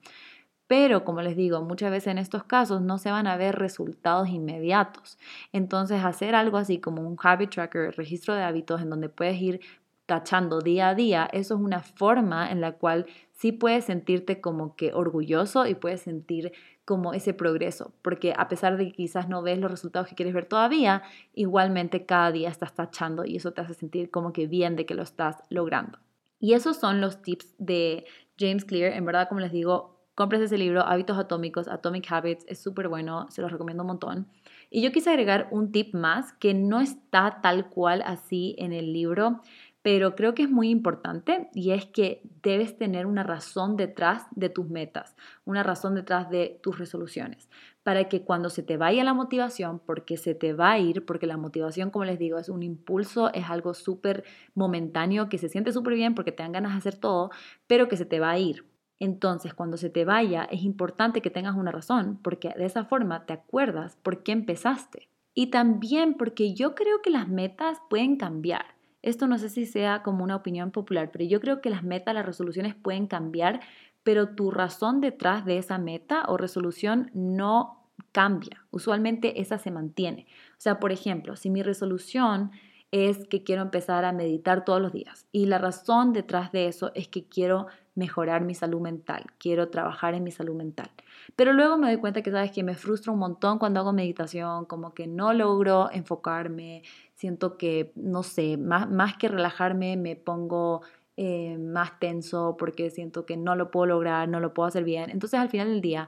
Pero, 0.70 1.04
como 1.04 1.24
les 1.24 1.36
digo, 1.36 1.64
muchas 1.64 1.90
veces 1.90 2.12
en 2.12 2.20
estos 2.20 2.44
casos 2.44 2.80
no 2.80 3.00
se 3.00 3.10
van 3.10 3.26
a 3.26 3.38
ver 3.38 3.56
resultados 3.56 4.30
inmediatos. 4.30 5.18
Entonces, 5.52 6.06
hacer 6.06 6.36
algo 6.36 6.58
así 6.58 6.78
como 6.78 7.02
un 7.02 7.18
habit 7.20 7.50
tracker, 7.50 7.96
registro 7.98 8.36
de 8.36 8.44
hábitos, 8.44 8.80
en 8.80 8.92
donde 8.92 9.10
puedes 9.10 9.42
ir 9.42 9.62
tachando 10.06 10.60
día 10.60 10.90
a 10.90 10.96
día, 10.96 11.28
eso 11.34 11.56
es 11.56 11.60
una 11.60 11.82
forma 11.82 12.52
en 12.52 12.62
la 12.62 12.74
cual 12.74 13.08
sí 13.32 13.52
puedes 13.52 13.86
sentirte 13.86 14.42
como 14.42 14.76
que 14.76 14.94
orgulloso 14.94 15.66
y 15.66 15.74
puedes 15.74 16.02
sentir 16.02 16.52
como 16.86 17.14
ese 17.14 17.34
progreso, 17.34 17.92
porque 18.04 18.36
a 18.38 18.48
pesar 18.48 18.78
de 18.78 18.86
que 18.86 18.94
quizás 18.94 19.28
no 19.28 19.42
ves 19.42 19.58
los 19.58 19.72
resultados 19.72 20.08
que 20.08 20.16
quieres 20.16 20.36
ver 20.36 20.46
todavía, 20.46 21.02
igualmente 21.34 22.06
cada 22.06 22.32
día 22.32 22.50
estás 22.50 22.76
tachando 22.76 23.26
y 23.26 23.38
eso 23.38 23.54
te 23.54 23.62
hace 23.62 23.74
sentir 23.74 24.12
como 24.12 24.34
que 24.34 24.46
bien 24.46 24.76
de 24.76 24.86
que 24.86 24.94
lo 24.94 25.02
estás 25.02 25.38
logrando. 25.50 25.98
Y 26.40 26.54
esos 26.54 26.78
son 26.78 27.02
los 27.02 27.24
tips 27.24 27.56
de 27.58 28.06
James 28.40 28.66
Clear. 28.66 28.94
En 28.94 29.06
verdad, 29.06 29.28
como 29.30 29.42
les 29.42 29.52
digo, 29.52 29.99
Compres 30.20 30.42
ese 30.42 30.58
libro, 30.58 30.86
Hábitos 30.86 31.18
Atómicos, 31.18 31.70
Atomic 31.70 32.12
Habits, 32.12 32.44
es 32.50 32.60
súper 32.60 32.90
bueno, 32.90 33.28
se 33.30 33.42
los 33.42 33.54
recomiendo 33.54 33.84
un 33.84 33.88
montón. 33.88 34.28
Y 34.70 34.82
yo 34.82 34.92
quise 34.92 35.10
agregar 35.10 35.48
un 35.50 35.72
tip 35.72 35.96
más 35.96 36.34
que 36.34 36.54
no 36.54 36.82
está 36.82 37.40
tal 37.42 37.70
cual 37.70 38.04
así 38.06 38.54
en 38.58 38.74
el 38.74 38.92
libro, 38.92 39.40
pero 39.82 40.18
creo 40.18 40.36
que 40.36 40.44
es 40.44 40.50
muy 40.50 40.72
importante 40.72 41.50
y 41.54 41.72
es 41.72 41.86
que 41.86 42.22
debes 42.44 42.78
tener 42.78 43.06
una 43.06 43.24
razón 43.24 43.78
detrás 43.78 44.26
de 44.32 44.50
tus 44.50 44.68
metas, 44.68 45.16
una 45.46 45.64
razón 45.64 45.96
detrás 45.96 46.30
de 46.30 46.60
tus 46.62 46.78
resoluciones, 46.78 47.48
para 47.84 48.10
que 48.10 48.24
cuando 48.24 48.50
se 48.50 48.62
te 48.62 48.76
vaya 48.76 49.06
la 49.06 49.14
motivación, 49.14 49.80
porque 49.80 50.18
se 50.18 50.36
te 50.36 50.52
va 50.52 50.72
a 50.72 50.80
ir, 50.80 51.06
porque 51.06 51.28
la 51.28 51.38
motivación, 51.38 51.92
como 51.92 52.04
les 52.04 52.20
digo, 52.20 52.40
es 52.40 52.50
un 52.50 52.62
impulso, 52.62 53.34
es 53.34 53.50
algo 53.50 53.74
súper 53.74 54.26
momentáneo, 54.54 55.30
que 55.30 55.38
se 55.38 55.48
siente 55.48 55.72
súper 55.72 55.94
bien 55.94 56.14
porque 56.14 56.34
te 56.34 56.44
dan 56.44 56.52
ganas 56.52 56.74
de 56.74 56.80
hacer 56.80 56.96
todo, 56.96 57.30
pero 57.68 57.88
que 57.88 57.96
se 57.96 58.06
te 58.06 58.20
va 58.20 58.32
a 58.32 58.38
ir. 58.38 58.69
Entonces, 59.00 59.54
cuando 59.54 59.78
se 59.78 59.90
te 59.90 60.06
vaya, 60.06 60.44
es 60.44 60.64
importante 60.64 61.22
que 61.22 61.30
tengas 61.30 61.56
una 61.56 61.72
razón, 61.72 62.20
porque 62.22 62.50
de 62.58 62.66
esa 62.66 62.86
forma 62.86 63.26
te 63.26 63.34
acuerdas 63.34 63.98
por 64.04 64.24
qué 64.24 64.34
empezaste. 64.34 65.10
Y 65.34 65.48
también 65.48 66.16
porque 66.16 66.54
yo 66.54 66.76
creo 66.76 67.02
que 67.02 67.10
las 67.10 67.30
metas 67.30 67.80
pueden 67.90 68.18
cambiar. 68.18 68.66
Esto 69.02 69.28
no 69.28 69.38
sé 69.38 69.48
si 69.50 69.66
sea 69.66 70.04
como 70.04 70.24
una 70.24 70.36
opinión 70.36 70.72
popular, 70.72 71.12
pero 71.12 71.24
yo 71.24 71.40
creo 71.40 71.62
que 71.62 71.70
las 71.70 71.84
metas, 71.84 72.14
las 72.14 72.26
resoluciones 72.26 72.76
pueden 72.76 73.08
cambiar, 73.08 73.62
pero 74.04 74.36
tu 74.36 74.52
razón 74.52 75.00
detrás 75.00 75.46
de 75.46 75.58
esa 75.58 75.78
meta 75.78 76.26
o 76.28 76.36
resolución 76.36 77.10
no 77.14 77.90
cambia. 78.12 78.66
Usualmente 78.72 79.40
esa 79.40 79.58
se 79.58 79.72
mantiene. 79.72 80.28
O 80.52 80.62
sea, 80.62 80.80
por 80.80 80.92
ejemplo, 80.92 81.38
si 81.38 81.50
mi 81.50 81.64
resolución 81.64 82.52
es 82.92 83.28
que 83.28 83.44
quiero 83.44 83.62
empezar 83.62 84.04
a 84.04 84.12
meditar 84.12 84.66
todos 84.66 84.82
los 84.82 84.92
días 84.92 85.28
y 85.32 85.46
la 85.46 85.60
razón 85.60 86.12
detrás 86.12 86.52
de 86.52 86.68
eso 86.68 86.92
es 86.96 87.08
que 87.08 87.28
quiero 87.28 87.68
mejorar 88.00 88.44
mi 88.44 88.56
salud 88.56 88.82
mental, 88.82 89.26
quiero 89.38 89.70
trabajar 89.70 90.14
en 90.16 90.24
mi 90.24 90.32
salud 90.32 90.56
mental. 90.56 90.90
Pero 91.36 91.54
luego 91.54 91.78
me 91.78 91.88
doy 91.88 91.98
cuenta 91.98 92.22
que, 92.22 92.32
sabes, 92.32 92.52
que 92.52 92.64
me 92.64 92.76
frustra 92.76 93.12
un 93.12 93.20
montón 93.20 93.60
cuando 93.60 93.82
hago 93.82 93.94
meditación, 93.94 94.66
como 94.66 94.94
que 94.94 95.06
no 95.06 95.34
logro 95.34 95.90
enfocarme, 95.92 96.84
siento 97.14 97.58
que, 97.58 97.92
no 97.96 98.24
sé, 98.24 98.58
más, 98.58 98.90
más 98.90 99.18
que 99.18 99.28
relajarme 99.28 99.98
me 99.98 100.16
pongo 100.16 100.82
eh, 101.18 101.58
más 101.60 102.00
tenso 102.00 102.56
porque 102.58 102.90
siento 102.90 103.26
que 103.26 103.36
no 103.36 103.56
lo 103.56 103.70
puedo 103.70 103.88
lograr, 103.88 104.30
no 104.30 104.40
lo 104.40 104.54
puedo 104.54 104.68
hacer 104.68 104.86
bien. 104.86 105.10
Entonces 105.10 105.40
al 105.40 105.50
final 105.50 105.68
del 105.68 105.82
día, 105.82 106.08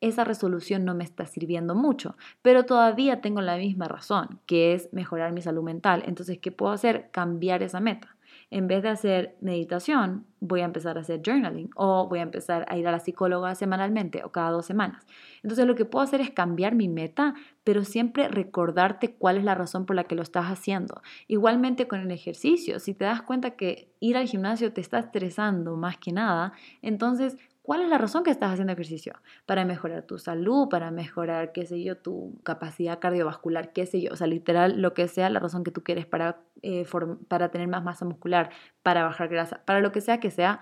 esa 0.00 0.22
resolución 0.22 0.84
no 0.84 0.94
me 0.94 1.02
está 1.02 1.26
sirviendo 1.26 1.74
mucho, 1.74 2.16
pero 2.42 2.64
todavía 2.64 3.20
tengo 3.20 3.40
la 3.40 3.56
misma 3.56 3.88
razón, 3.88 4.40
que 4.46 4.74
es 4.74 4.92
mejorar 4.92 5.32
mi 5.32 5.42
salud 5.42 5.64
mental. 5.64 6.04
Entonces, 6.06 6.38
¿qué 6.38 6.52
puedo 6.52 6.72
hacer? 6.72 7.10
Cambiar 7.10 7.62
esa 7.62 7.80
meta 7.80 8.13
en 8.54 8.68
vez 8.68 8.84
de 8.84 8.88
hacer 8.88 9.34
meditación, 9.40 10.26
voy 10.38 10.60
a 10.60 10.64
empezar 10.64 10.96
a 10.96 11.00
hacer 11.00 11.22
journaling 11.26 11.70
o 11.74 12.06
voy 12.08 12.20
a 12.20 12.22
empezar 12.22 12.64
a 12.68 12.78
ir 12.78 12.86
a 12.86 12.92
la 12.92 13.00
psicóloga 13.00 13.52
semanalmente 13.56 14.22
o 14.22 14.30
cada 14.30 14.50
dos 14.50 14.64
semanas. 14.64 15.04
Entonces 15.42 15.66
lo 15.66 15.74
que 15.74 15.84
puedo 15.84 16.04
hacer 16.04 16.20
es 16.20 16.30
cambiar 16.30 16.76
mi 16.76 16.88
meta, 16.88 17.34
pero 17.64 17.82
siempre 17.82 18.28
recordarte 18.28 19.16
cuál 19.16 19.38
es 19.38 19.44
la 19.44 19.56
razón 19.56 19.86
por 19.86 19.96
la 19.96 20.04
que 20.04 20.14
lo 20.14 20.22
estás 20.22 20.46
haciendo. 20.46 21.02
Igualmente 21.26 21.88
con 21.88 21.98
el 21.98 22.12
ejercicio, 22.12 22.78
si 22.78 22.94
te 22.94 23.06
das 23.06 23.22
cuenta 23.22 23.56
que 23.56 23.92
ir 23.98 24.16
al 24.16 24.28
gimnasio 24.28 24.72
te 24.72 24.80
está 24.80 25.00
estresando 25.00 25.76
más 25.76 25.98
que 25.98 26.12
nada, 26.12 26.52
entonces 26.80 27.36
¿Cuál 27.64 27.80
es 27.80 27.88
la 27.88 27.96
razón 27.96 28.24
que 28.24 28.30
estás 28.30 28.52
haciendo 28.52 28.74
ejercicio? 28.74 29.14
Para 29.46 29.64
mejorar 29.64 30.02
tu 30.02 30.18
salud, 30.18 30.68
para 30.68 30.90
mejorar, 30.90 31.52
qué 31.52 31.64
sé 31.64 31.82
yo, 31.82 31.96
tu 31.96 32.38
capacidad 32.42 32.98
cardiovascular, 32.98 33.72
qué 33.72 33.86
sé 33.86 34.02
yo, 34.02 34.12
o 34.12 34.16
sea, 34.16 34.26
literal, 34.26 34.82
lo 34.82 34.92
que 34.92 35.08
sea 35.08 35.30
la 35.30 35.40
razón 35.40 35.64
que 35.64 35.70
tú 35.70 35.82
quieres 35.82 36.04
para, 36.04 36.42
eh, 36.60 36.84
para 37.26 37.48
tener 37.48 37.66
más 37.68 37.82
masa 37.82 38.04
muscular, 38.04 38.50
para 38.82 39.04
bajar 39.04 39.28
grasa, 39.28 39.64
para 39.64 39.80
lo 39.80 39.92
que 39.92 40.02
sea 40.02 40.20
que 40.20 40.30
sea, 40.30 40.60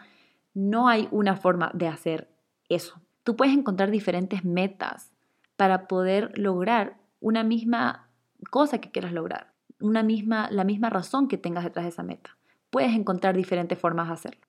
no 0.55 0.87
hay 0.87 1.09
una 1.11 1.35
forma 1.35 1.73
de 1.75 1.88
hacer 1.88 2.29
eso. 2.69 3.03
Tú 3.25 3.35
puedes 3.35 3.53
encontrar 3.53 3.91
diferentes 3.91 4.45
metas 4.45 5.11
para 5.57 5.88
poder 5.88 6.31
lograr 6.38 6.99
una 7.19 7.43
misma 7.43 8.11
cosa 8.49 8.81
que 8.81 8.93
quieras 8.93 9.12
lograr, 9.12 9.53
una 9.81 10.05
misma, 10.05 10.49
la 10.53 10.62
misma 10.62 10.88
razón 10.88 11.27
que 11.27 11.37
tengas 11.37 11.65
detrás 11.65 11.85
de 11.85 11.88
esa 11.88 12.05
meta. 12.05 12.37
Puedes 12.71 12.93
encontrar 12.95 13.37
diferentes 13.37 13.77
formas 13.77 14.07
de 14.07 14.15
hacerlo. 14.15 14.47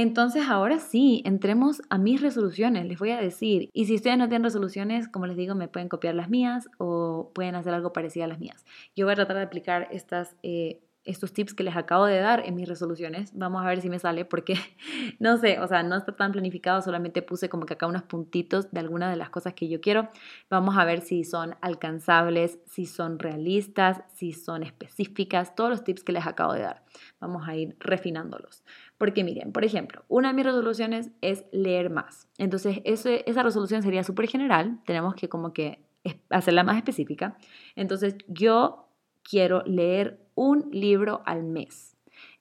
Entonces 0.00 0.46
ahora 0.48 0.78
sí, 0.78 1.22
entremos 1.24 1.82
a 1.90 1.98
mis 1.98 2.20
resoluciones, 2.20 2.86
les 2.86 3.00
voy 3.00 3.10
a 3.10 3.20
decir. 3.20 3.68
Y 3.72 3.86
si 3.86 3.96
ustedes 3.96 4.16
no 4.16 4.28
tienen 4.28 4.44
resoluciones, 4.44 5.08
como 5.08 5.26
les 5.26 5.36
digo, 5.36 5.56
me 5.56 5.66
pueden 5.66 5.88
copiar 5.88 6.14
las 6.14 6.30
mías 6.30 6.68
o 6.78 7.32
pueden 7.34 7.56
hacer 7.56 7.74
algo 7.74 7.92
parecido 7.92 8.24
a 8.24 8.28
las 8.28 8.38
mías. 8.38 8.64
Yo 8.94 9.06
voy 9.06 9.14
a 9.14 9.16
tratar 9.16 9.38
de 9.38 9.42
aplicar 9.42 9.88
eh, 10.44 10.80
estos 11.02 11.32
tips 11.32 11.52
que 11.52 11.64
les 11.64 11.74
acabo 11.74 12.04
de 12.04 12.20
dar 12.20 12.46
en 12.46 12.54
mis 12.54 12.68
resoluciones. 12.68 13.32
Vamos 13.34 13.64
a 13.64 13.66
ver 13.66 13.80
si 13.80 13.88
me 13.88 13.98
sale 13.98 14.24
porque 14.24 14.54
no 15.18 15.36
sé, 15.36 15.58
o 15.58 15.66
sea, 15.66 15.82
no 15.82 15.96
está 15.96 16.14
tan 16.14 16.30
planificado, 16.30 16.80
solamente 16.80 17.20
puse 17.20 17.48
como 17.48 17.66
que 17.66 17.74
acá 17.74 17.88
unos 17.88 18.04
puntitos 18.04 18.70
de 18.70 18.78
algunas 18.78 19.10
de 19.10 19.16
las 19.16 19.30
cosas 19.30 19.54
que 19.54 19.68
yo 19.68 19.80
quiero. 19.80 20.10
Vamos 20.48 20.76
a 20.78 20.84
ver 20.84 21.00
si 21.00 21.24
son 21.24 21.56
alcanzables, 21.60 22.60
si 22.66 22.86
son 22.86 23.18
realistas, 23.18 24.02
si 24.14 24.32
son 24.32 24.62
específicas, 24.62 25.56
todos 25.56 25.70
los 25.70 25.82
tips 25.82 26.04
que 26.04 26.12
les 26.12 26.24
acabo 26.24 26.52
de 26.52 26.60
dar. 26.60 26.84
Vamos 27.18 27.48
a 27.48 27.56
ir 27.56 27.76
refinándolos. 27.80 28.62
Porque 28.98 29.24
miren, 29.24 29.52
por 29.52 29.64
ejemplo, 29.64 30.04
una 30.08 30.28
de 30.28 30.34
mis 30.34 30.44
resoluciones 30.44 31.10
es 31.20 31.44
leer 31.52 31.88
más. 31.88 32.28
Entonces, 32.36 32.80
esa 32.84 33.42
resolución 33.42 33.82
sería 33.82 34.02
súper 34.02 34.26
general, 34.28 34.80
tenemos 34.84 35.14
que 35.14 35.28
como 35.28 35.52
que 35.52 35.84
hacerla 36.30 36.64
más 36.64 36.76
específica. 36.76 37.38
Entonces, 37.76 38.16
yo 38.26 38.88
quiero 39.22 39.62
leer 39.64 40.20
un 40.34 40.68
libro 40.72 41.22
al 41.26 41.44
mes. 41.44 41.96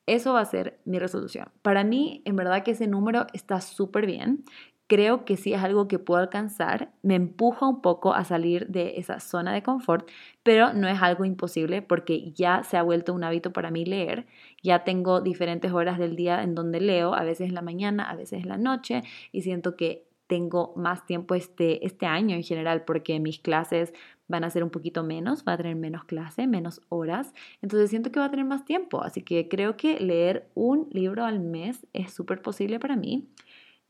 Eso 0.08 0.34
va 0.34 0.40
a 0.40 0.46
ser 0.46 0.80
mi 0.86 1.00
resolución. 1.00 1.50
Para 1.62 1.84
mí, 1.84 2.22
en 2.26 2.36
verdad 2.38 2.64
que 2.64 2.72
ese 2.72 2.88
número 2.88 3.28
está 3.34 3.60
súper 3.62 4.06
bien. 4.06 4.46
Creo 4.88 5.26
que 5.26 5.36
sí 5.36 5.54
es 5.54 5.62
algo 5.62 5.90
que 5.90 6.00
puedo 6.00 6.22
alcanzar. 6.22 6.92
Me 7.04 7.16
empuja 7.16 7.68
un 7.68 7.82
poco 7.82 8.14
a 8.14 8.24
salir 8.24 8.68
de 8.68 8.98
esa 8.98 9.20
zona 9.20 9.54
de 9.54 9.62
confort, 9.62 10.10
pero 10.44 10.74
no 10.74 10.88
es 10.88 11.02
algo 11.02 11.26
imposible 11.26 11.82
porque 11.82 12.32
ya 12.32 12.64
se 12.64 12.78
ha 12.78 12.84
vuelto 12.84 13.14
un 13.14 13.26
hábito 13.26 13.52
para 13.52 13.70
mí 13.70 13.84
leer. 13.84 14.28
Ya 14.64 14.86
tengo 14.86 15.20
diferentes 15.20 15.74
horas 15.74 16.00
del 16.00 16.16
día 16.16 16.42
en 16.42 16.56
donde 16.56 16.80
leo, 16.80 17.14
a 17.14 17.24
veces 17.24 17.50
en 17.50 17.56
la 17.56 17.62
mañana, 17.62 18.10
a 18.10 18.16
veces 18.16 18.44
en 18.44 18.50
la 18.50 18.58
noche, 18.58 19.04
y 19.34 19.42
siento 19.42 19.76
que 19.76 20.08
tengo 20.28 20.74
más 20.76 21.06
tiempo 21.06 21.36
este, 21.36 21.86
este 21.86 22.06
año 22.06 22.36
en 22.36 22.44
general 22.44 22.84
porque 22.86 23.20
mis 23.20 23.40
clases 23.40 23.94
van 24.28 24.44
a 24.44 24.50
ser 24.50 24.64
un 24.64 24.70
poquito 24.70 25.04
menos, 25.04 25.44
va 25.48 25.54
a 25.54 25.58
tener 25.58 25.76
menos 25.76 26.04
clase, 26.04 26.48
menos 26.48 26.82
horas, 26.90 27.34
entonces 27.62 27.90
siento 27.90 28.12
que 28.12 28.20
va 28.20 28.26
a 28.26 28.30
tener 28.30 28.46
más 28.46 28.66
tiempo, 28.66 29.02
así 29.02 29.22
que 29.22 29.48
creo 29.48 29.78
que 29.78 30.00
leer 30.00 30.50
un 30.54 30.90
libro 30.92 31.24
al 31.24 31.40
mes 31.40 31.88
es 31.94 32.14
súper 32.14 32.42
posible 32.42 32.80
para 32.80 32.98
mí. 32.98 33.30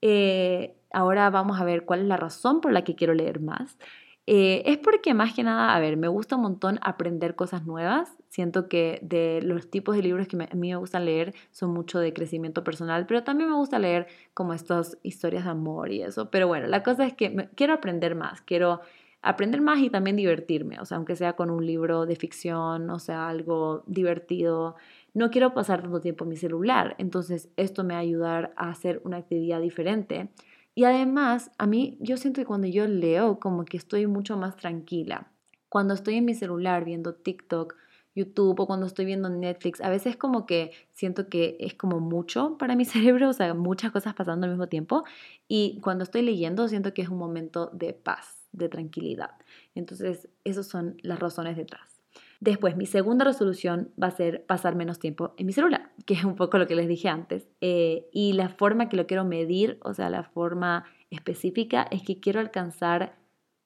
Eh, 0.01 0.76
ahora 0.91 1.29
vamos 1.29 1.59
a 1.59 1.63
ver 1.63 1.85
cuál 1.85 2.01
es 2.01 2.07
la 2.07 2.17
razón 2.17 2.61
por 2.61 2.71
la 2.71 2.83
que 2.83 2.95
quiero 2.95 3.13
leer 3.13 3.39
más. 3.39 3.77
Eh, 4.29 4.63
es 4.65 4.77
porque 4.77 5.13
más 5.13 5.33
que 5.33 5.41
nada, 5.41 5.73
a 5.73 5.79
ver, 5.79 5.95
me 5.95 6.09
gusta 6.09 6.35
un 6.35 6.41
montón 6.41 6.79
aprender 6.81 7.35
cosas 7.35 7.65
nuevas. 7.65 8.13
Siento 8.27 8.67
que 8.67 8.99
de 9.01 9.41
los 9.41 9.69
tipos 9.69 9.95
de 9.95 10.01
libros 10.01 10.27
que 10.27 10.35
a 10.35 10.55
mí 10.55 10.69
me 10.69 10.75
gustan 10.75 11.05
leer 11.05 11.33
son 11.51 11.71
mucho 11.71 11.99
de 11.99 12.11
crecimiento 12.11 12.61
personal, 12.61 13.05
pero 13.07 13.23
también 13.23 13.49
me 13.49 13.55
gusta 13.55 13.79
leer 13.79 14.07
como 14.33 14.53
estas 14.53 14.97
historias 15.01 15.45
de 15.45 15.51
amor 15.51 15.93
y 15.93 16.01
eso. 16.01 16.29
Pero 16.29 16.47
bueno, 16.47 16.67
la 16.67 16.83
cosa 16.83 17.05
es 17.05 17.13
que 17.13 17.49
quiero 17.55 17.73
aprender 17.73 18.15
más, 18.15 18.41
quiero 18.41 18.81
aprender 19.21 19.61
más 19.61 19.79
y 19.79 19.89
también 19.89 20.17
divertirme, 20.17 20.79
o 20.79 20.85
sea, 20.85 20.97
aunque 20.97 21.15
sea 21.15 21.33
con 21.33 21.49
un 21.49 21.65
libro 21.65 22.05
de 22.05 22.15
ficción, 22.17 22.89
o 22.89 22.99
sea, 22.99 23.29
algo 23.29 23.83
divertido. 23.87 24.75
No 25.13 25.31
quiero 25.31 25.53
pasar 25.53 25.81
tanto 25.81 26.01
tiempo 26.01 26.25
en 26.25 26.29
mi 26.29 26.35
celular, 26.35 26.95
entonces 26.97 27.49
esto 27.55 27.85
me 27.85 27.93
va 27.93 27.99
a 27.99 28.03
ayudar 28.03 28.53
a 28.57 28.69
hacer 28.69 29.01
una 29.05 29.17
actividad 29.17 29.61
diferente 29.61 30.29
y 30.77 30.83
además, 30.83 31.49
a 31.57 31.65
mí 31.65 31.97
yo 31.99 32.17
siento 32.17 32.39
que 32.39 32.45
cuando 32.45 32.67
yo 32.67 32.85
leo 32.85 33.39
como 33.39 33.65
que 33.65 33.77
estoy 33.77 34.05
mucho 34.05 34.37
más 34.37 34.57
tranquila. 34.57 35.31
Cuando 35.69 35.95
estoy 35.95 36.17
en 36.17 36.25
mi 36.25 36.35
celular 36.35 36.85
viendo 36.85 37.15
TikTok, 37.15 37.75
YouTube 38.13 38.59
o 38.59 38.67
cuando 38.67 38.85
estoy 38.85 39.05
viendo 39.05 39.27
Netflix, 39.27 39.81
a 39.81 39.89
veces 39.89 40.17
como 40.17 40.45
que 40.45 40.73
siento 40.93 41.29
que 41.29 41.57
es 41.59 41.73
como 41.73 41.99
mucho 41.99 42.59
para 42.59 42.75
mi 42.75 42.85
cerebro, 42.93 43.29
o 43.29 43.33
sea, 43.33 43.55
muchas 43.55 43.91
cosas 43.91 44.13
pasando 44.13 44.45
al 44.45 44.51
mismo 44.51 44.67
tiempo. 44.67 45.03
Y 45.47 45.79
cuando 45.81 46.03
estoy 46.03 46.21
leyendo 46.21 46.67
siento 46.67 46.93
que 46.93 47.01
es 47.01 47.09
un 47.09 47.17
momento 47.17 47.71
de 47.73 47.93
paz, 47.93 48.47
de 48.51 48.69
tranquilidad. 48.69 49.31
Entonces, 49.73 50.29
esas 50.43 50.67
son 50.67 50.97
las 51.01 51.17
razones 51.17 51.57
detrás. 51.57 51.96
Después, 52.39 52.75
mi 52.77 52.85
segunda 52.85 53.25
resolución 53.25 53.91
va 54.01 54.07
a 54.07 54.11
ser 54.11 54.45
pasar 54.45 54.75
menos 54.75 54.99
tiempo 54.99 55.33
en 55.37 55.45
mi 55.45 55.53
celular, 55.53 55.91
que 56.05 56.13
es 56.13 56.23
un 56.23 56.35
poco 56.35 56.57
lo 56.57 56.67
que 56.67 56.75
les 56.75 56.87
dije 56.87 57.09
antes. 57.09 57.47
Eh, 57.61 58.07
y 58.11 58.33
la 58.33 58.49
forma 58.49 58.89
que 58.89 58.97
lo 58.97 59.07
quiero 59.07 59.25
medir, 59.25 59.79
o 59.83 59.93
sea, 59.93 60.09
la 60.09 60.23
forma 60.23 60.85
específica, 61.09 61.87
es 61.91 62.03
que 62.03 62.19
quiero 62.19 62.39
alcanzar 62.39 63.17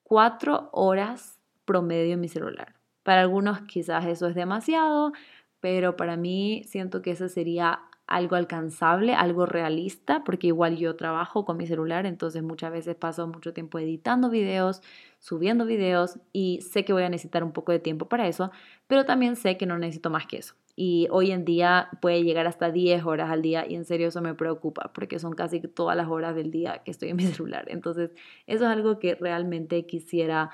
cuatro 0.04 0.70
horas 0.72 1.40
promedio 1.66 2.14
en 2.14 2.22
mi 2.22 2.28
celular. 2.28 2.76
Para 3.04 3.22
algunos 3.22 3.62
quizás 3.62 4.06
eso 4.06 4.28
es 4.28 4.36
demasiado, 4.36 5.12
pero 5.60 5.96
para 5.96 6.18
mí 6.18 6.64
siento 6.66 7.02
que 7.02 7.12
eso 7.12 7.30
sería 7.30 7.80
algo 8.16 8.36
alcanzable, 8.36 9.14
algo 9.14 9.46
realista, 9.46 10.24
porque 10.24 10.48
igual 10.48 10.78
yo 10.78 10.96
trabajo 10.96 11.46
con 11.46 11.58
mi 11.58 11.66
celular, 11.66 12.06
entonces 12.06 12.44
muchas 12.44 12.72
veces 12.72 12.96
paso 12.96 13.28
mucho 13.28 13.54
tiempo 13.54 13.80
editando 13.80 14.30
videos, 14.30 14.82
subiendo 15.20 15.66
videos 15.66 16.20
y 16.34 16.60
sé 16.62 16.84
que 16.86 16.94
voy 16.94 17.04
a 17.04 17.10
necesitar 17.10 17.44
un 17.44 17.52
poco 17.52 17.72
de 17.72 17.80
tiempo 17.80 18.08
para 18.08 18.28
eso, 18.28 18.52
pero 18.88 19.06
también 19.06 19.36
sé 19.36 19.58
que 19.58 19.66
no 19.66 19.78
necesito 19.78 20.10
más 20.10 20.28
que 20.28 20.38
eso. 20.38 20.56
Y 20.76 21.08
hoy 21.12 21.32
en 21.32 21.46
día 21.46 21.90
puede 22.02 22.24
llegar 22.24 22.48
hasta 22.48 22.72
10 22.72 23.06
horas 23.06 23.30
al 23.30 23.42
día 23.42 23.66
y 23.68 23.76
en 23.76 23.86
serio 23.86 24.08
eso 24.08 24.22
me 24.22 24.34
preocupa 24.34 24.92
porque 24.94 25.20
son 25.20 25.34
casi 25.34 25.60
todas 25.62 25.96
las 25.96 26.08
horas 26.08 26.36
del 26.36 26.52
día 26.52 26.82
que 26.84 26.92
estoy 26.92 27.10
en 27.10 27.18
mi 27.18 27.24
celular. 27.28 27.66
Entonces 27.68 28.12
eso 28.48 28.66
es 28.66 28.70
algo 28.70 29.00
que 29.00 29.16
realmente 29.16 29.86
quisiera 29.86 30.52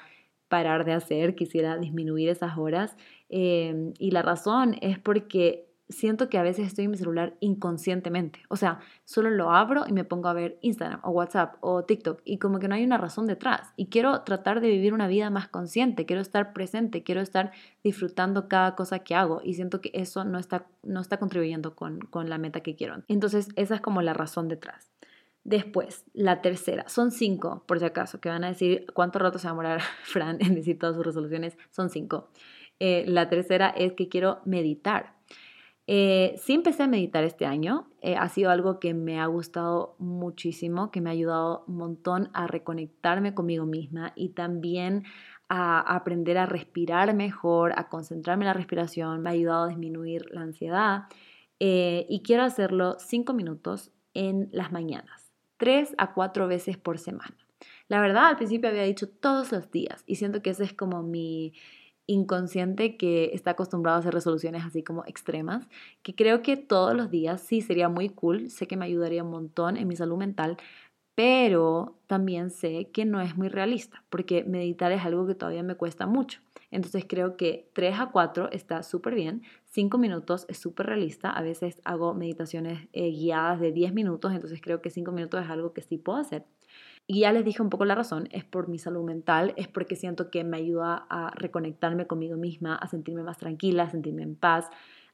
parar 0.47 0.85
de 0.85 0.93
hacer, 0.93 1.35
quisiera 1.35 1.77
disminuir 1.77 2.29
esas 2.29 2.57
horas. 2.57 2.95
Eh, 3.29 3.93
y 3.99 4.11
la 4.11 4.21
razón 4.21 4.75
es 4.81 4.97
porque 4.99 5.66
siento 5.89 6.29
que 6.29 6.37
a 6.37 6.43
veces 6.43 6.67
estoy 6.67 6.85
en 6.85 6.91
mi 6.91 6.97
celular 6.97 7.35
inconscientemente. 7.39 8.41
O 8.49 8.57
sea, 8.57 8.79
solo 9.05 9.29
lo 9.29 9.51
abro 9.51 9.85
y 9.87 9.93
me 9.93 10.03
pongo 10.03 10.27
a 10.27 10.33
ver 10.33 10.57
Instagram 10.61 10.99
o 11.03 11.11
WhatsApp 11.11 11.55
o 11.61 11.83
TikTok 11.83 12.21
y 12.25 12.39
como 12.39 12.59
que 12.59 12.67
no 12.67 12.75
hay 12.75 12.83
una 12.83 12.97
razón 12.97 13.25
detrás. 13.25 13.73
Y 13.75 13.87
quiero 13.87 14.21
tratar 14.21 14.61
de 14.61 14.69
vivir 14.69 14.93
una 14.93 15.07
vida 15.07 15.29
más 15.29 15.47
consciente, 15.47 16.05
quiero 16.05 16.21
estar 16.21 16.53
presente, 16.53 17.03
quiero 17.03 17.21
estar 17.21 17.51
disfrutando 17.83 18.47
cada 18.47 18.75
cosa 18.75 18.99
que 18.99 19.15
hago 19.15 19.41
y 19.43 19.53
siento 19.53 19.81
que 19.81 19.91
eso 19.93 20.23
no 20.23 20.39
está, 20.39 20.67
no 20.83 20.99
está 20.99 21.17
contribuyendo 21.17 21.75
con, 21.75 21.99
con 21.99 22.29
la 22.29 22.37
meta 22.37 22.61
que 22.61 22.75
quiero. 22.75 23.03
Entonces, 23.07 23.49
esa 23.55 23.75
es 23.75 23.81
como 23.81 24.01
la 24.01 24.13
razón 24.13 24.47
detrás. 24.47 24.91
Después, 25.47 26.03
la 26.13 26.41
tercera, 26.41 26.89
son 26.89 27.11
cinco, 27.11 27.63
por 27.67 27.79
si 27.79 27.85
acaso, 27.85 28.19
que 28.19 28.27
van 28.27 28.43
a 28.43 28.49
decir 28.49 28.85
cuánto 28.93 29.17
rato 29.17 29.39
se 29.39 29.47
va 29.47 29.51
a 29.51 29.53
demorar 29.53 29.81
Fran 30.03 30.37
en 30.41 30.55
decir 30.55 30.77
todas 30.77 30.97
sus 30.97 31.05
resoluciones, 31.05 31.57
son 31.71 31.89
cinco. 31.89 32.29
Eh, 32.79 33.05
la 33.07 33.29
tercera 33.29 33.69
es 33.69 33.93
que 33.93 34.09
quiero 34.09 34.41
meditar. 34.43 35.16
Eh, 35.89 36.35
sí 36.37 36.53
empecé 36.53 36.83
a 36.83 36.87
meditar 36.87 37.23
este 37.23 37.45
año, 37.45 37.87
eh, 38.01 38.17
ha 38.17 38.27
sido 38.27 38.51
algo 38.51 38.77
que 38.77 38.93
me 38.93 39.21
ha 39.21 39.25
gustado 39.27 39.95
muchísimo, 39.99 40.91
que 40.91 40.99
me 40.99 41.09
ha 41.09 41.13
ayudado 41.13 41.63
un 41.67 41.77
montón 41.77 42.29
a 42.33 42.45
reconectarme 42.45 43.33
conmigo 43.33 43.65
misma 43.65 44.11
y 44.13 44.29
también 44.29 45.05
a 45.47 45.79
aprender 45.79 46.37
a 46.37 46.45
respirar 46.45 47.13
mejor, 47.15 47.71
a 47.77 47.87
concentrarme 47.87 48.43
en 48.43 48.47
la 48.47 48.53
respiración, 48.53 49.21
me 49.21 49.29
ha 49.29 49.33
ayudado 49.33 49.63
a 49.63 49.67
disminuir 49.69 50.25
la 50.31 50.41
ansiedad 50.41 51.03
eh, 51.61 52.05
y 52.09 52.21
quiero 52.21 52.43
hacerlo 52.43 52.97
cinco 52.99 53.33
minutos 53.33 53.93
en 54.13 54.49
las 54.51 54.73
mañanas, 54.73 55.31
tres 55.55 55.95
a 55.97 56.13
cuatro 56.13 56.49
veces 56.49 56.77
por 56.77 56.99
semana. 56.99 57.37
La 57.87 58.01
verdad, 58.01 58.25
al 58.25 58.35
principio 58.35 58.69
había 58.69 58.83
dicho 58.83 59.07
todos 59.07 59.53
los 59.53 59.71
días 59.71 60.03
y 60.05 60.15
siento 60.15 60.41
que 60.41 60.49
ese 60.49 60.65
es 60.65 60.73
como 60.73 61.01
mi, 61.01 61.53
inconsciente 62.07 62.97
que 62.97 63.31
está 63.33 63.51
acostumbrado 63.51 63.97
a 63.97 63.99
hacer 63.99 64.13
resoluciones 64.13 64.65
así 64.65 64.81
como 64.81 65.03
extremas, 65.05 65.67
que 66.01 66.15
creo 66.15 66.41
que 66.41 66.57
todos 66.57 66.95
los 66.95 67.11
días 67.11 67.41
sí 67.41 67.61
sería 67.61 67.89
muy 67.89 68.09
cool, 68.09 68.49
sé 68.49 68.67
que 68.67 68.77
me 68.77 68.85
ayudaría 68.85 69.23
un 69.23 69.31
montón 69.31 69.77
en 69.77 69.87
mi 69.87 69.95
salud 69.95 70.17
mental, 70.17 70.57
pero 71.15 71.97
también 72.07 72.49
sé 72.49 72.89
que 72.93 73.03
no 73.03 73.21
es 73.21 73.35
muy 73.35 73.49
realista, 73.49 74.03
porque 74.09 74.43
meditar 74.43 74.91
es 74.91 75.03
algo 75.03 75.27
que 75.27 75.35
todavía 75.35 75.63
me 75.63 75.75
cuesta 75.75 76.05
mucho. 76.05 76.41
Entonces 76.69 77.05
creo 77.07 77.37
que 77.37 77.69
3 77.73 77.99
a 77.99 78.11
4 78.11 78.51
está 78.51 78.83
súper 78.83 79.15
bien, 79.15 79.41
5 79.65 79.97
minutos 79.97 80.45
es 80.49 80.57
súper 80.59 80.87
realista, 80.87 81.31
a 81.31 81.41
veces 81.41 81.81
hago 81.85 82.13
meditaciones 82.13 82.87
eh, 82.93 83.09
guiadas 83.11 83.59
de 83.59 83.71
10 83.71 83.93
minutos, 83.93 84.33
entonces 84.33 84.61
creo 84.61 84.81
que 84.81 84.89
5 84.89 85.11
minutos 85.11 85.43
es 85.43 85.49
algo 85.49 85.73
que 85.73 85.81
sí 85.81 85.97
puedo 85.97 86.19
hacer. 86.19 86.45
Y 87.09 87.21
ya 87.21 87.31
les 87.31 87.45
dije 87.45 87.61
un 87.61 87.69
poco 87.69 87.85
la 87.85 87.95
razón, 87.95 88.27
es 88.31 88.43
por 88.43 88.67
mi 88.67 88.79
salud 88.79 89.05
mental, 89.05 89.53
es 89.55 89.69
porque 89.69 89.95
siento 89.95 90.29
que 90.29 90.43
me 90.43 90.57
ayuda 90.57 91.07
a 91.09 91.31
reconectarme 91.35 92.05
conmigo 92.05 92.35
misma, 92.35 92.75
a 92.75 92.87
sentirme 92.87 93.23
más 93.23 93.37
tranquila, 93.37 93.83
a 93.83 93.89
sentirme 93.89 94.23
en 94.23 94.35
paz, 94.35 94.69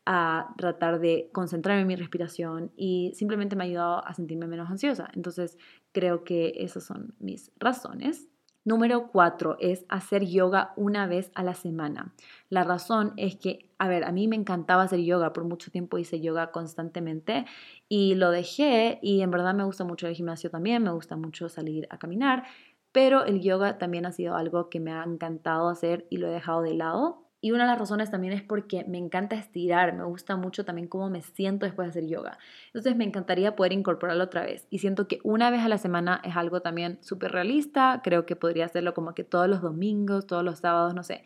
a 0.06 0.54
tratar 0.58 1.00
de 1.00 1.30
concentrarme 1.32 1.82
en 1.82 1.88
mi 1.88 1.96
respiración 1.96 2.72
y 2.76 3.12
simplemente 3.14 3.56
me 3.56 3.64
ha 3.64 3.68
ayudado 3.68 4.06
a 4.08 4.14
sentirme 4.16 4.48
menos 4.48 4.72
ansiosa. 4.72 5.08
Entonces 5.14 5.58
creo 5.92 6.24
que 6.24 6.54
esas 6.58 6.84
son 6.84 7.14
mis 7.20 7.52
razones. 7.60 8.28
Número 8.66 9.10
cuatro 9.12 9.58
es 9.60 9.86
hacer 9.90 10.26
yoga 10.26 10.74
una 10.78 11.06
vez 11.06 11.32
a 11.36 11.44
la 11.44 11.54
semana. 11.54 12.14
La 12.50 12.64
razón 12.64 13.14
es 13.18 13.36
que, 13.36 13.70
a 13.78 13.90
ver, 13.90 14.06
a 14.06 14.14
mí 14.14 14.30
me 14.30 14.38
encantaba 14.38 14.84
hacer 14.84 15.02
yoga, 15.02 15.34
por 15.34 15.44
mucho 15.44 15.70
tiempo 15.70 15.98
hice 15.98 16.22
yoga 16.22 16.52
constantemente 16.52 17.46
y 17.90 18.16
lo 18.16 18.32
dejé 18.32 19.00
y 19.02 19.22
en 19.22 19.32
verdad 19.32 19.54
me 19.54 19.66
gusta 19.66 19.84
mucho 19.84 20.08
el 20.08 20.16
gimnasio 20.16 20.50
también, 20.50 20.82
me 20.82 20.92
gusta 20.92 21.18
mucho 21.18 21.50
salir 21.50 21.88
a 21.90 21.98
caminar, 21.98 22.46
pero 22.94 23.26
el 23.26 23.42
yoga 23.42 23.78
también 23.78 24.06
ha 24.06 24.14
sido 24.14 24.38
algo 24.38 24.70
que 24.70 24.80
me 24.80 24.94
ha 24.94 25.04
encantado 25.04 25.68
hacer 25.68 26.08
y 26.10 26.18
lo 26.18 26.28
he 26.28 26.32
dejado 26.32 26.62
de 26.62 26.74
lado 26.74 27.23
y 27.44 27.52
una 27.52 27.66
de 27.66 27.72
las 27.72 27.78
razones 27.78 28.10
también 28.10 28.32
es 28.32 28.42
porque 28.42 28.86
me 28.86 28.98
encanta 28.98 29.36
estirar, 29.36 29.94
me 29.94 30.06
gusta 30.06 30.38
mucho 30.38 30.64
también 30.64 30.88
cómo 30.88 31.10
me 31.10 31.22
siento 31.22 31.66
después 31.66 31.88
de 31.88 31.90
hacer 31.90 32.08
yoga. 32.08 32.38
Entonces 32.68 32.96
me 32.96 33.04
encantaría 33.04 33.58
poder 33.58 33.74
incorporarlo 33.74 34.24
otra 34.24 34.44
vez. 34.44 34.66
Y 34.70 34.80
siento 34.80 35.10
que 35.10 35.20
una 35.26 35.50
vez 35.52 35.60
a 35.60 35.68
la 35.68 35.78
semana 35.78 36.22
es 36.24 36.38
algo 36.38 36.62
también 36.62 37.00
súper 37.02 37.34
realista. 37.34 38.00
Creo 38.02 38.26
que 38.26 38.38
podría 38.38 38.64
hacerlo 38.64 38.94
como 38.94 39.14
que 39.14 39.26
todos 39.26 39.50
los 39.50 39.62
domingos, 39.62 40.26
todos 40.26 40.42
los 40.42 40.60
sábados, 40.60 40.94
no 40.94 41.04
sé. 41.04 41.26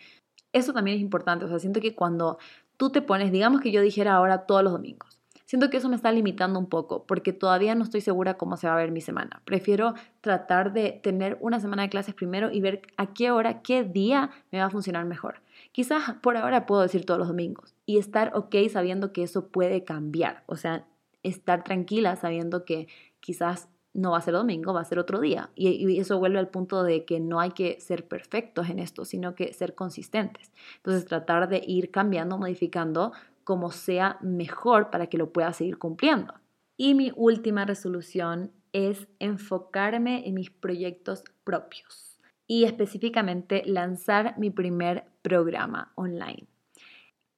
Eso 0.53 0.73
también 0.73 0.97
es 0.97 1.03
importante. 1.03 1.45
O 1.45 1.49
sea, 1.49 1.59
siento 1.59 1.81
que 1.81 1.93
cuando 1.93 2.39
tú 2.77 2.89
te 2.89 3.03
pones, 3.03 3.31
digamos 3.31 3.61
que 3.61 3.71
yo 3.71 3.81
dijera 3.81 4.15
ahora 4.15 4.47
todos 4.47 4.63
los 4.63 4.73
domingos. 4.73 5.21
Siento 5.45 5.69
que 5.69 5.77
eso 5.77 5.87
me 5.87 5.95
está 5.95 6.11
limitando 6.11 6.57
un 6.57 6.67
poco 6.67 7.05
porque 7.05 7.31
todavía 7.31 7.75
no 7.75 7.83
estoy 7.83 8.01
segura 8.01 8.33
cómo 8.37 8.57
se 8.57 8.65
va 8.65 8.73
a 8.73 8.77
ver 8.77 8.89
mi 8.89 9.01
semana. 9.01 9.43
Prefiero 9.45 9.93
tratar 10.21 10.73
de 10.73 10.99
tener 11.03 11.37
una 11.41 11.59
semana 11.59 11.83
de 11.83 11.89
clases 11.89 12.15
primero 12.15 12.51
y 12.51 12.59
ver 12.59 12.81
a 12.97 13.13
qué 13.13 13.29
hora, 13.29 13.61
qué 13.61 13.83
día 13.83 14.31
me 14.51 14.57
va 14.57 14.65
a 14.65 14.69
funcionar 14.71 15.05
mejor. 15.05 15.41
Quizás 15.71 16.15
por 16.21 16.37
ahora 16.37 16.65
puedo 16.65 16.81
decir 16.81 17.05
todos 17.05 17.19
los 17.19 17.27
domingos 17.27 17.75
y 17.85 17.97
estar 17.97 18.31
ok 18.35 18.55
sabiendo 18.71 19.13
que 19.13 19.23
eso 19.23 19.47
puede 19.47 19.83
cambiar, 19.83 20.43
o 20.47 20.55
sea, 20.55 20.87
estar 21.23 21.63
tranquila 21.63 22.15
sabiendo 22.15 22.65
que 22.65 22.87
quizás 23.19 23.69
no 23.93 24.11
va 24.11 24.19
a 24.19 24.21
ser 24.21 24.35
domingo, 24.35 24.73
va 24.73 24.81
a 24.81 24.85
ser 24.85 24.99
otro 24.99 25.19
día. 25.19 25.49
Y, 25.55 25.99
eso 25.99 26.19
vuelve 26.19 26.37
al 26.39 26.49
punto 26.49 26.83
de 26.83 27.03
que 27.03 27.19
no 27.19 27.39
hay 27.39 27.51
que 27.51 27.79
ser 27.81 28.07
perfectos 28.07 28.69
en 28.69 28.79
esto, 28.79 29.05
sino 29.05 29.33
que 29.33 29.53
ser 29.53 29.73
consistentes. 29.73 30.51
Entonces 30.77 31.05
tratar 31.05 31.49
de 31.49 31.63
ir 31.65 31.89
cambiando, 31.89 32.37
modificando 32.37 33.11
como 33.43 33.71
sea 33.71 34.17
mejor 34.21 34.91
para 34.91 35.07
que 35.07 35.17
lo 35.17 35.31
pueda 35.33 35.51
seguir 35.51 35.79
cumpliendo. 35.79 36.35
Y 36.77 36.93
mi 36.93 37.11
última 37.15 37.65
resolución 37.65 38.51
es 38.71 39.07
enfocarme 39.19 40.27
en 40.27 40.35
mis 40.35 40.51
proyectos 40.51 41.23
propios 41.43 42.06
y 42.47 42.63
específicamente 42.63 43.63
lanzar 43.65 44.37
mi 44.37 44.49
primer 44.49 45.05
programa 45.21 45.91
online. 45.95 46.47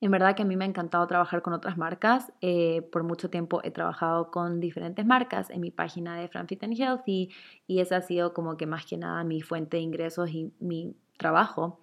En 0.02 0.12
verdad 0.12 0.34
que 0.36 0.44
a 0.44 0.46
mí 0.46 0.56
me 0.56 0.64
ha 0.64 0.68
encantado 0.68 1.06
trabajar 1.08 1.42
con 1.42 1.52
otras 1.54 1.78
marcas. 1.78 2.32
Eh, 2.40 2.88
por 2.92 3.04
mucho 3.04 3.30
tiempo 3.30 3.60
he 3.64 3.72
trabajado 3.72 4.32
con 4.32 4.62
diferentes 4.62 5.06
marcas 5.06 5.50
en 5.50 5.60
mi 5.60 5.72
página 5.72 6.16
de 6.16 6.30
FranFit 6.30 6.64
and 6.64 6.80
Healthy 6.80 7.30
y 7.68 7.80
esa 7.80 7.98
ha 7.98 8.02
sido 8.02 8.34
como 8.34 8.56
que 8.56 8.66
más 8.66 8.86
que 8.86 8.98
nada 8.98 9.24
mi 9.26 9.42
fuente 9.42 9.78
de 9.78 9.84
ingresos 9.84 10.30
y 10.30 10.54
mi 10.60 10.96
trabajo. 11.18 11.82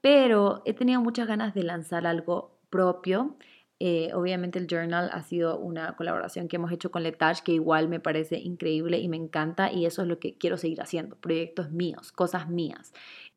Pero 0.00 0.62
he 0.66 0.74
tenido 0.74 1.00
muchas 1.00 1.26
ganas 1.26 1.52
de 1.54 1.64
lanzar 1.64 2.06
algo 2.06 2.58
propio 2.70 3.36
eh, 3.80 4.10
obviamente 4.12 4.58
el 4.58 4.66
journal 4.66 5.08
ha 5.12 5.22
sido 5.22 5.58
una 5.58 5.94
colaboración 5.94 6.48
que 6.48 6.56
hemos 6.56 6.72
hecho 6.72 6.90
con 6.90 7.04
Letach 7.04 7.42
que 7.42 7.52
igual 7.52 7.88
me 7.88 8.00
parece 8.00 8.38
increíble 8.38 8.98
y 8.98 9.08
me 9.08 9.16
encanta 9.16 9.70
y 9.72 9.86
eso 9.86 10.02
es 10.02 10.08
lo 10.08 10.18
que 10.18 10.36
quiero 10.36 10.56
seguir 10.56 10.80
haciendo, 10.80 11.16
proyectos 11.16 11.70
míos, 11.70 12.10
cosas 12.10 12.48
mías. 12.48 12.92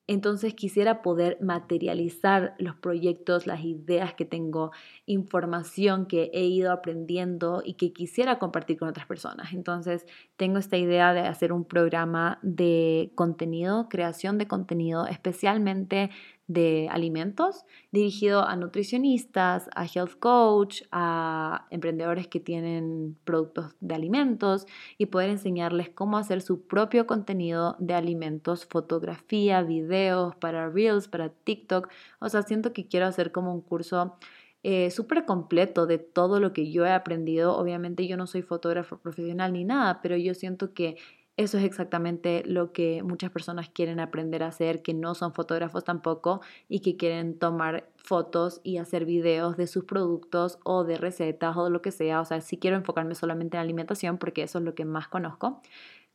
Entonces 0.08 0.56
quisiera 0.56 1.04
poder 1.04 1.38
materializar 1.41 2.56
los 2.58 2.75
proyectos, 2.75 3.47
las 3.47 3.63
ideas 3.63 4.13
que 4.15 4.25
tengo, 4.25 4.71
información 5.06 6.06
que 6.08 6.32
he 6.34 6.43
ido 6.43 6.71
aprendiendo 6.71 7.62
y 7.63 7.75
que 7.75 7.93
quisiera 7.93 8.39
compartir 8.39 8.77
con 8.77 8.89
otras 8.89 9.06
personas. 9.06 9.54
Entonces 9.54 10.06
tengo 10.38 10.58
esta 10.58 10.75
idea 10.75 11.13
de 11.13 11.21
hacer 11.21 11.54
un 11.54 11.65
programa 11.65 12.39
de 12.41 13.13
contenido, 13.15 13.88
creación 13.89 14.38
de 14.38 14.47
contenido, 14.47 15.06
especialmente 15.06 16.10
de 16.51 16.89
alimentos, 16.91 17.65
dirigido 17.91 18.45
a 18.45 18.55
nutricionistas, 18.57 19.69
a 19.73 19.85
health 19.85 20.19
coach, 20.19 20.83
a 20.91 21.65
emprendedores 21.69 22.27
que 22.27 22.41
tienen 22.41 23.17
productos 23.23 23.75
de 23.79 23.95
alimentos 23.95 24.65
y 24.97 25.06
poder 25.06 25.29
enseñarles 25.29 25.89
cómo 25.89 26.17
hacer 26.17 26.41
su 26.41 26.67
propio 26.67 27.08
contenido 27.08 27.77
de 27.79 27.93
alimentos, 27.93 28.65
fotografía, 28.65 29.62
videos 29.62 30.35
para 30.35 30.69
Reels, 30.69 31.08
para 31.08 31.29
TikTok. 31.29 31.89
O 32.19 32.27
sea, 32.27 32.41
siento 32.41 32.73
que 32.73 32.87
quiero 32.87 33.06
hacer 33.06 33.31
como 33.31 33.54
un 33.54 33.62
curso 33.62 34.17
eh, 34.63 34.91
súper 34.91 35.25
completo 35.25 35.87
de 35.87 35.97
todo 35.97 36.39
lo 36.39 36.54
que 36.54 36.69
yo 36.69 36.85
he 36.85 36.91
aprendido. 36.91 37.56
Obviamente 37.58 38.08
yo 38.08 38.17
no 38.17 38.27
soy 38.27 38.41
fotógrafo 38.41 38.97
profesional 38.97 39.54
ni 39.54 39.63
nada, 39.63 40.02
pero 40.02 40.17
yo 40.17 40.33
siento 40.33 40.73
que 40.73 40.97
eso 41.44 41.58
es 41.58 41.63
exactamente 41.63 42.44
lo 42.46 42.71
que 42.71 43.04
muchas 43.04 43.31
personas 43.31 43.69
quieren 43.69 44.00
aprender 44.00 44.44
a 44.44 44.48
hacer, 44.48 44.81
que 44.81 44.94
no 44.94 45.15
son 45.15 45.33
fotógrafos 45.33 45.83
tampoco 45.83 46.42
y 46.67 46.79
que 46.79 46.98
quieren 46.98 47.37
tomar 47.37 47.89
fotos 47.98 48.62
y 48.63 48.77
hacer 48.77 49.06
videos 49.06 49.58
de 49.58 49.67
sus 49.67 49.85
productos 49.85 50.60
o 50.63 50.83
de 50.83 50.98
recetas 50.98 51.56
o 51.58 51.65
de 51.65 51.69
lo 51.69 51.81
que 51.81 51.92
sea. 51.92 52.21
O 52.21 52.25
sea, 52.25 52.42
si 52.42 52.58
quiero 52.58 52.77
enfocarme 52.77 53.15
solamente 53.15 53.58
en 53.58 53.62
alimentación 53.62 54.17
porque 54.17 54.44
eso 54.44 54.60
es 54.60 54.65
lo 54.65 54.75
que 54.75 54.85
más 54.85 55.08
conozco 55.08 55.62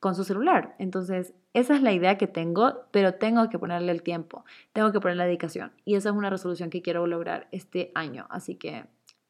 con 0.01 0.15
su 0.15 0.25
celular. 0.25 0.75
Entonces, 0.79 1.35
esa 1.55 1.75
es 1.75 1.83
la 1.83 1.93
idea 1.93 2.19
que 2.19 2.27
tengo, 2.27 2.85
pero 2.91 3.15
tengo 3.15 3.49
que 3.49 3.59
ponerle 3.59 3.93
el 3.93 4.03
tiempo, 4.03 4.45
tengo 4.73 4.93
que 4.93 5.01
poner 5.01 5.17
la 5.17 5.25
dedicación. 5.25 5.73
Y 5.85 5.95
esa 5.95 6.11
es 6.11 6.15
una 6.15 6.31
resolución 6.31 6.71
que 6.71 6.83
quiero 6.83 7.07
lograr 7.07 7.49
este 7.51 7.93
año. 7.95 8.27
Así 8.29 8.57
que 8.57 8.85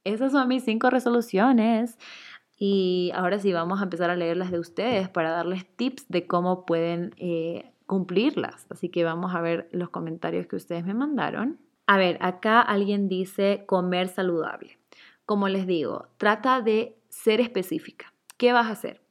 esas 0.05 0.33
son 0.33 0.49
mis 0.49 0.65
cinco 0.65 0.91
resoluciones. 0.91 1.99
Y 2.59 3.13
ahora 3.15 3.39
sí 3.39 3.53
vamos 3.53 3.81
a 3.81 3.85
empezar 3.85 4.11
a 4.11 4.17
leer 4.17 4.37
las 4.37 4.51
de 4.51 4.59
ustedes 4.59 5.09
para 5.09 5.31
darles 5.31 5.67
tips 5.77 6.07
de 6.09 6.27
cómo 6.27 6.65
pueden 6.65 7.15
eh, 7.19 7.71
cumplirlas. 7.87 8.67
Así 8.71 8.89
que 8.89 9.05
vamos 9.05 9.35
a 9.35 9.41
ver 9.41 9.69
los 9.73 9.91
comentarios 9.91 10.47
que 10.47 10.57
ustedes 10.57 10.85
me 10.85 10.95
mandaron. 10.95 11.59
A 11.87 11.99
ver, 11.99 12.19
acá 12.21 12.61
alguien 12.61 13.09
dice 13.09 13.65
comer 13.67 14.09
saludable. 14.09 14.79
Como 15.25 15.49
les 15.49 15.67
digo, 15.67 16.09
trata 16.17 16.61
de 16.63 16.97
ser 17.09 17.41
específica. 17.41 18.13
¿Qué 18.37 18.53
vas 18.53 18.67
a 18.67 18.73
hacer? 18.73 19.06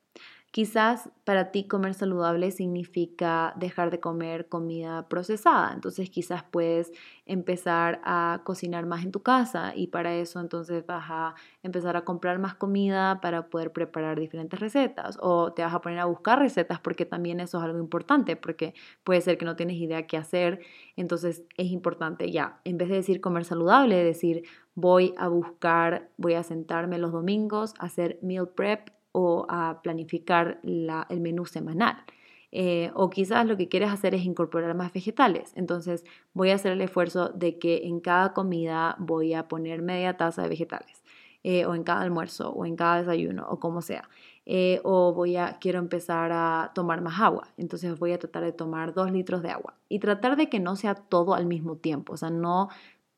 Quizás 0.56 1.10
para 1.26 1.52
ti 1.52 1.68
comer 1.68 1.96
saludable 1.96 2.50
significa 2.50 3.54
dejar 3.58 3.92
de 3.92 4.00
comer 4.00 4.48
comida 4.48 5.06
procesada, 5.10 5.74
entonces 5.74 6.10
quizás 6.10 6.46
puedes 6.50 6.94
empezar 7.26 8.00
a 8.06 8.40
cocinar 8.46 8.86
más 8.86 9.04
en 9.04 9.12
tu 9.12 9.22
casa 9.22 9.74
y 9.76 9.88
para 9.88 10.16
eso 10.16 10.40
entonces 10.40 10.86
vas 10.86 11.08
a 11.10 11.36
empezar 11.62 11.98
a 11.98 12.06
comprar 12.06 12.40
más 12.40 12.56
comida 12.56 13.20
para 13.20 13.50
poder 13.50 13.74
preparar 13.74 14.18
diferentes 14.18 14.58
recetas 14.58 15.18
o 15.20 15.52
te 15.52 15.62
vas 15.62 15.74
a 15.74 15.82
poner 15.82 16.00
a 16.00 16.06
buscar 16.06 16.40
recetas 16.40 16.80
porque 16.80 17.06
también 17.06 17.42
eso 17.42 17.58
es 17.58 17.64
algo 17.66 17.80
importante 17.80 18.38
porque 18.38 18.74
puede 19.04 19.20
ser 19.20 19.38
que 19.38 19.44
no 19.44 19.58
tienes 19.58 19.76
idea 19.76 20.08
qué 20.08 20.16
hacer, 20.16 20.62
entonces 20.96 21.44
es 21.58 21.68
importante 21.68 22.32
ya, 22.32 22.62
en 22.64 22.78
vez 22.78 22.88
de 22.88 22.96
decir 22.96 23.20
comer 23.20 23.44
saludable, 23.44 24.02
decir 24.02 24.44
voy 24.74 25.14
a 25.18 25.28
buscar, 25.28 26.12
voy 26.16 26.36
a 26.36 26.44
sentarme 26.44 26.98
los 26.98 27.12
domingos 27.12 27.74
a 27.78 27.88
hacer 27.88 28.20
meal 28.22 28.48
prep 28.48 28.96
o 29.18 29.46
a 29.48 29.80
planificar 29.82 30.60
el 30.64 31.22
menú 31.22 31.46
semanal. 31.46 32.04
Eh, 32.52 32.92
o 32.94 33.10
quizás 33.10 33.46
lo 33.46 33.56
que 33.56 33.70
quieres 33.70 33.90
hacer 33.90 34.14
es 34.14 34.26
incorporar 34.26 34.76
más 34.76 34.92
vegetales. 34.92 35.54
Entonces 35.56 36.04
voy 36.34 36.50
a 36.52 36.56
hacer 36.56 36.74
el 36.74 36.82
esfuerzo 36.82 37.30
de 37.30 37.58
que 37.58 37.88
en 37.88 38.02
cada 38.02 38.34
comida 38.34 38.98
voy 39.00 39.34
a 39.34 39.48
poner 39.48 39.82
media 39.82 40.18
taza 40.18 40.42
de 40.42 40.50
vegetales. 40.50 41.02
Eh, 41.44 41.66
o 41.66 41.76
en 41.76 41.84
cada 41.84 42.02
almuerzo, 42.02 42.50
o 42.50 42.66
en 42.66 42.76
cada 42.76 42.98
desayuno, 42.98 43.46
o 43.50 43.60
como 43.60 43.82
sea. 43.82 44.10
Eh, 44.48 44.82
o 44.84 45.14
voy 45.14 45.38
a, 45.38 45.60
quiero 45.60 45.80
empezar 45.80 46.32
a 46.34 46.72
tomar 46.74 47.02
más 47.02 47.22
agua. 47.22 47.50
Entonces 47.58 47.98
voy 48.00 48.14
a 48.14 48.20
tratar 48.20 48.44
de 48.44 48.52
tomar 48.52 48.94
dos 48.94 49.12
litros 49.12 49.44
de 49.44 49.52
agua. 49.52 49.76
Y 49.88 50.00
tratar 50.00 50.36
de 50.38 50.50
que 50.50 50.60
no 50.60 50.76
sea 50.76 50.96
todo 50.96 51.36
al 51.36 51.46
mismo 51.46 51.78
tiempo. 51.78 52.14
O 52.14 52.18
sea, 52.18 52.32
no 52.32 52.70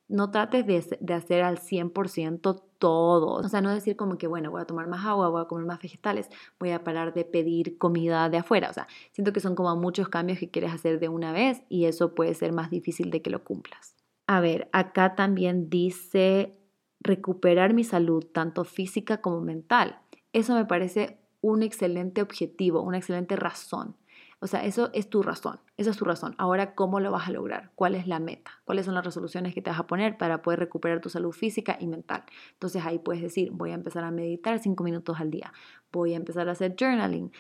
no 0.09 0.31
trates 0.31 0.65
de, 0.65 1.13
hacer 1.13 1.43
al 1.43 1.57
100% 1.57 2.63
todo. 2.77 3.33
O 3.33 3.49
sea, 3.49 3.61
no 3.61 3.73
decir 3.73 3.95
como 3.95 4.17
que, 4.17 4.27
bueno, 4.27 4.51
voy 4.51 4.61
a 4.61 4.65
tomar 4.65 4.87
más 4.87 5.05
agua, 5.05 5.29
voy 5.29 5.41
a 5.41 5.45
comer 5.45 5.65
más 5.65 5.81
vegetales, 5.81 6.29
voy 6.59 6.71
a 6.71 6.83
parar 6.83 7.13
de 7.13 7.25
pedir 7.25 7.77
comida 7.77 8.29
de 8.29 8.37
afuera. 8.37 8.69
O 8.69 8.73
sea, 8.73 8.87
siento 9.11 9.33
que 9.33 9.39
son 9.39 9.55
como 9.55 9.75
muchos 9.75 10.09
cambios 10.09 10.39
que 10.39 10.49
quieres 10.49 10.73
hacer 10.73 10.99
de 10.99 11.09
una 11.09 11.31
vez 11.31 11.63
y 11.69 11.85
eso 11.85 12.15
puede 12.15 12.33
ser 12.33 12.53
más 12.53 12.69
difícil 12.69 13.11
de 13.11 13.21
que 13.21 13.29
lo 13.29 13.43
cumplas. 13.43 13.95
A 14.27 14.39
ver, 14.39 14.69
acá 14.71 15.15
también 15.15 15.69
dice 15.69 16.57
recuperar 16.99 17.73
mi 17.73 17.83
salud, 17.83 18.25
tanto 18.25 18.63
física 18.63 19.21
como 19.21 19.41
mental. 19.41 19.99
Eso 20.33 20.55
me 20.55 20.65
parece 20.65 21.19
un 21.41 21.63
excelente 21.63 22.21
objetivo, 22.21 22.81
una 22.81 22.97
excelente 22.97 23.35
razón. 23.35 23.95
O 24.39 24.45
sea, 24.45 24.63
eso 24.65 24.91
es 24.93 25.09
tu 25.09 25.23
razón, 25.23 25.59
esa 25.77 25.89
es 25.89 25.97
tu 25.97 26.05
razón. 26.05 26.35
Ahora, 26.37 26.75
¿cómo 26.75 26.99
lo 26.99 27.11
vas 27.11 27.27
a 27.27 27.31
lograr? 27.31 27.71
¿Cuál 27.73 27.95
es 27.95 28.05
la 28.07 28.19
meta? 28.19 28.51
¿Cuáles 28.65 28.85
son 28.85 28.93
las 28.93 29.03
resoluciones 29.03 29.55
que 29.55 29.63
te 29.63 29.71
vas 29.71 29.79
a 29.79 29.87
poner 29.87 30.17
para 30.17 30.43
poder 30.43 30.59
recuperar 30.59 31.01
tu 31.01 31.09
salud 31.09 31.31
física 31.31 31.75
y 31.79 31.87
mental? 31.87 32.23
Entonces 32.53 32.85
ahí 32.85 32.99
puedes 32.99 33.23
decir, 33.23 33.49
voy 33.51 33.71
a 33.71 33.73
empezar 33.73 34.03
a 34.03 34.11
meditar 34.11 34.59
cinco 34.59 34.83
minutos 34.83 35.19
al 35.19 35.31
día, 35.31 35.53
voy 35.91 36.13
a 36.13 36.17
empezar 36.17 36.47
a 36.49 36.51
hacer 36.51 36.75
journaling, 36.79 37.31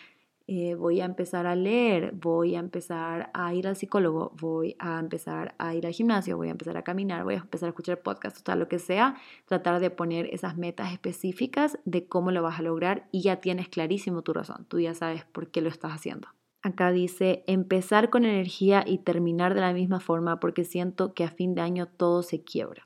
eh, 0.47 0.75
voy 0.75 1.01
a 1.01 1.05
empezar 1.05 1.45
a 1.45 1.55
leer, 1.55 2.13
voy 2.13 2.55
a 2.55 2.59
empezar 2.59 3.29
a 3.33 3.53
ir 3.53 3.67
al 3.67 3.75
psicólogo, 3.75 4.31
voy 4.39 4.75
a 4.79 4.97
empezar 4.97 5.53
a 5.59 5.75
ir 5.75 5.85
al 5.85 5.91
gimnasio, 5.91 6.37
voy 6.37 6.47
a 6.47 6.51
empezar 6.51 6.77
a 6.77 6.83
caminar, 6.83 7.25
voy 7.25 7.35
a 7.35 7.39
empezar 7.39 7.67
a 7.67 7.71
escuchar 7.71 8.01
podcasts, 8.01 8.41
o 8.41 8.45
sea, 8.45 8.55
lo 8.55 8.69
que 8.69 8.79
sea, 8.79 9.17
tratar 9.45 9.79
de 9.81 9.91
poner 9.91 10.33
esas 10.33 10.57
metas 10.57 10.93
específicas 10.93 11.77
de 11.85 12.07
cómo 12.07 12.31
lo 12.31 12.41
vas 12.41 12.59
a 12.59 12.63
lograr 12.63 13.07
y 13.11 13.23
ya 13.23 13.41
tienes 13.41 13.67
clarísimo 13.67 14.21
tu 14.23 14.33
razón, 14.33 14.65
tú 14.69 14.79
ya 14.79 14.93
sabes 14.93 15.25
por 15.25 15.51
qué 15.51 15.61
lo 15.61 15.69
estás 15.69 15.91
haciendo. 15.91 16.29
Acá 16.67 16.91
dice 16.91 17.45
empezar 17.47 18.09
con 18.09 18.25
energía 18.25 18.83
y 18.85 18.97
terminar 18.97 19.53
de 19.53 19.61
la 19.61 19.71
misma 19.71 20.01
forma 20.01 20.41
porque 20.41 20.65
siento 20.65 21.13
que 21.13 21.23
a 21.23 21.29
fin 21.29 21.55
de 21.55 21.61
año 21.61 21.87
todo 21.87 22.23
se 22.23 22.43
quiebra. 22.43 22.85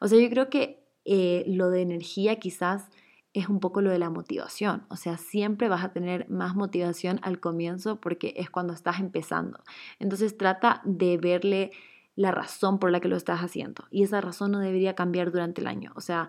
O 0.00 0.06
sea, 0.06 0.20
yo 0.20 0.30
creo 0.30 0.48
que 0.48 0.86
eh, 1.04 1.42
lo 1.48 1.70
de 1.70 1.82
energía 1.82 2.38
quizás 2.38 2.88
es 3.32 3.48
un 3.48 3.58
poco 3.58 3.80
lo 3.80 3.90
de 3.90 3.98
la 3.98 4.10
motivación. 4.10 4.86
O 4.90 4.96
sea, 4.96 5.18
siempre 5.18 5.68
vas 5.68 5.82
a 5.82 5.92
tener 5.92 6.30
más 6.30 6.54
motivación 6.54 7.18
al 7.22 7.40
comienzo 7.40 8.00
porque 8.00 8.32
es 8.36 8.48
cuando 8.48 8.72
estás 8.72 9.00
empezando. 9.00 9.58
Entonces 9.98 10.38
trata 10.38 10.80
de 10.84 11.18
verle 11.18 11.72
la 12.14 12.30
razón 12.30 12.78
por 12.78 12.92
la 12.92 13.00
que 13.00 13.08
lo 13.08 13.16
estás 13.16 13.40
haciendo. 13.40 13.86
Y 13.90 14.04
esa 14.04 14.20
razón 14.20 14.52
no 14.52 14.60
debería 14.60 14.94
cambiar 14.94 15.32
durante 15.32 15.62
el 15.62 15.66
año. 15.66 15.92
O 15.96 16.00
sea, 16.00 16.28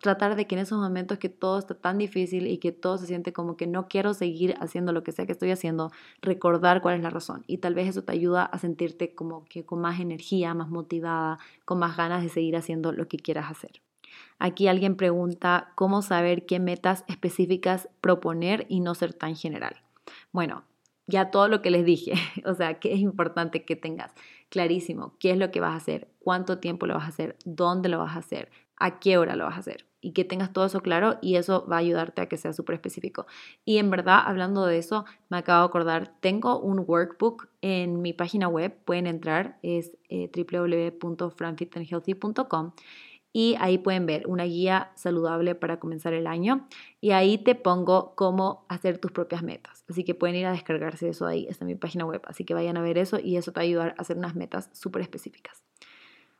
tratar 0.00 0.36
de 0.36 0.46
que 0.46 0.54
en 0.54 0.60
esos 0.60 0.78
momentos 0.78 1.18
que 1.18 1.28
todo 1.28 1.58
está 1.58 1.74
tan 1.74 1.98
difícil 1.98 2.46
y 2.46 2.58
que 2.58 2.72
todo 2.72 2.98
se 2.98 3.06
siente 3.06 3.32
como 3.32 3.56
que 3.56 3.66
no 3.66 3.88
quiero 3.88 4.14
seguir 4.14 4.54
haciendo 4.60 4.92
lo 4.92 5.02
que 5.02 5.12
sea 5.12 5.26
que 5.26 5.32
estoy 5.32 5.50
haciendo, 5.50 5.90
recordar 6.22 6.82
cuál 6.82 6.96
es 6.96 7.02
la 7.02 7.10
razón. 7.10 7.44
Y 7.46 7.58
tal 7.58 7.74
vez 7.74 7.88
eso 7.88 8.02
te 8.02 8.12
ayuda 8.12 8.44
a 8.44 8.58
sentirte 8.58 9.14
como 9.14 9.44
que 9.44 9.64
con 9.64 9.80
más 9.80 10.00
energía, 10.00 10.54
más 10.54 10.68
motivada, 10.68 11.38
con 11.64 11.78
más 11.78 11.96
ganas 11.96 12.22
de 12.22 12.28
seguir 12.28 12.56
haciendo 12.56 12.92
lo 12.92 13.08
que 13.08 13.18
quieras 13.18 13.50
hacer. 13.50 13.82
Aquí 14.38 14.68
alguien 14.68 14.96
pregunta 14.96 15.72
cómo 15.74 16.02
saber 16.02 16.46
qué 16.46 16.60
metas 16.60 17.04
específicas 17.08 17.88
proponer 18.00 18.66
y 18.68 18.80
no 18.80 18.94
ser 18.94 19.12
tan 19.12 19.36
general. 19.36 19.76
Bueno, 20.32 20.64
ya 21.08 21.32
todo 21.32 21.48
lo 21.48 21.60
que 21.60 21.70
les 21.70 21.84
dije, 21.84 22.12
o 22.44 22.54
sea, 22.54 22.78
que 22.78 22.92
es 22.92 23.00
importante 23.00 23.64
que 23.64 23.74
tengas 23.74 24.14
clarísimo 24.48 25.16
qué 25.18 25.32
es 25.32 25.38
lo 25.38 25.50
que 25.50 25.60
vas 25.60 25.72
a 25.72 25.76
hacer, 25.76 26.08
cuánto 26.20 26.58
tiempo 26.58 26.86
lo 26.86 26.94
vas 26.94 27.04
a 27.04 27.08
hacer, 27.08 27.36
dónde 27.44 27.88
lo 27.88 27.98
vas 27.98 28.14
a 28.14 28.20
hacer, 28.20 28.50
a 28.76 29.00
qué 29.00 29.18
hora 29.18 29.34
lo 29.34 29.44
vas 29.44 29.56
a 29.56 29.60
hacer 29.60 29.88
y 30.00 30.12
que 30.12 30.24
tengas 30.24 30.52
todo 30.52 30.66
eso 30.66 30.80
claro 30.80 31.18
y 31.20 31.34
eso 31.36 31.66
va 31.66 31.74
a 31.76 31.80
ayudarte 31.80 32.22
a 32.22 32.26
que 32.26 32.36
sea 32.36 32.52
súper 32.52 32.76
específico. 32.76 33.26
Y 33.64 33.78
en 33.78 33.90
verdad, 33.90 34.22
hablando 34.24 34.64
de 34.64 34.78
eso, 34.78 35.04
me 35.28 35.38
acabo 35.38 35.62
de 35.62 35.66
acordar, 35.66 36.14
tengo 36.20 36.60
un 36.60 36.84
workbook 36.86 37.48
en 37.62 38.00
mi 38.00 38.12
página 38.12 38.46
web, 38.48 38.76
pueden 38.84 39.08
entrar, 39.08 39.58
es 39.62 39.96
eh, 40.08 40.30
www.franfitandhealthy.com 40.34 42.72
y 43.32 43.56
ahí 43.60 43.78
pueden 43.78 44.06
ver 44.06 44.26
una 44.26 44.44
guía 44.44 44.90
saludable 44.94 45.54
para 45.54 45.78
comenzar 45.78 46.12
el 46.12 46.26
año 46.26 46.66
y 47.00 47.10
ahí 47.10 47.38
te 47.38 47.54
pongo 47.54 48.14
cómo 48.14 48.64
hacer 48.68 48.98
tus 48.98 49.12
propias 49.12 49.42
metas. 49.42 49.84
Así 49.88 50.04
que 50.04 50.14
pueden 50.14 50.36
ir 50.36 50.46
a 50.46 50.52
descargarse 50.52 51.08
eso 51.08 51.26
ahí, 51.26 51.46
está 51.48 51.64
en 51.64 51.68
mi 51.68 51.74
página 51.74 52.04
web, 52.04 52.22
así 52.26 52.44
que 52.44 52.54
vayan 52.54 52.76
a 52.76 52.82
ver 52.82 52.98
eso 52.98 53.18
y 53.18 53.36
eso 53.36 53.52
te 53.52 53.60
va 53.60 53.62
a 53.62 53.64
ayudar 53.64 53.94
a 53.96 54.02
hacer 54.02 54.16
unas 54.16 54.34
metas 54.34 54.70
súper 54.72 55.02
específicas. 55.02 55.62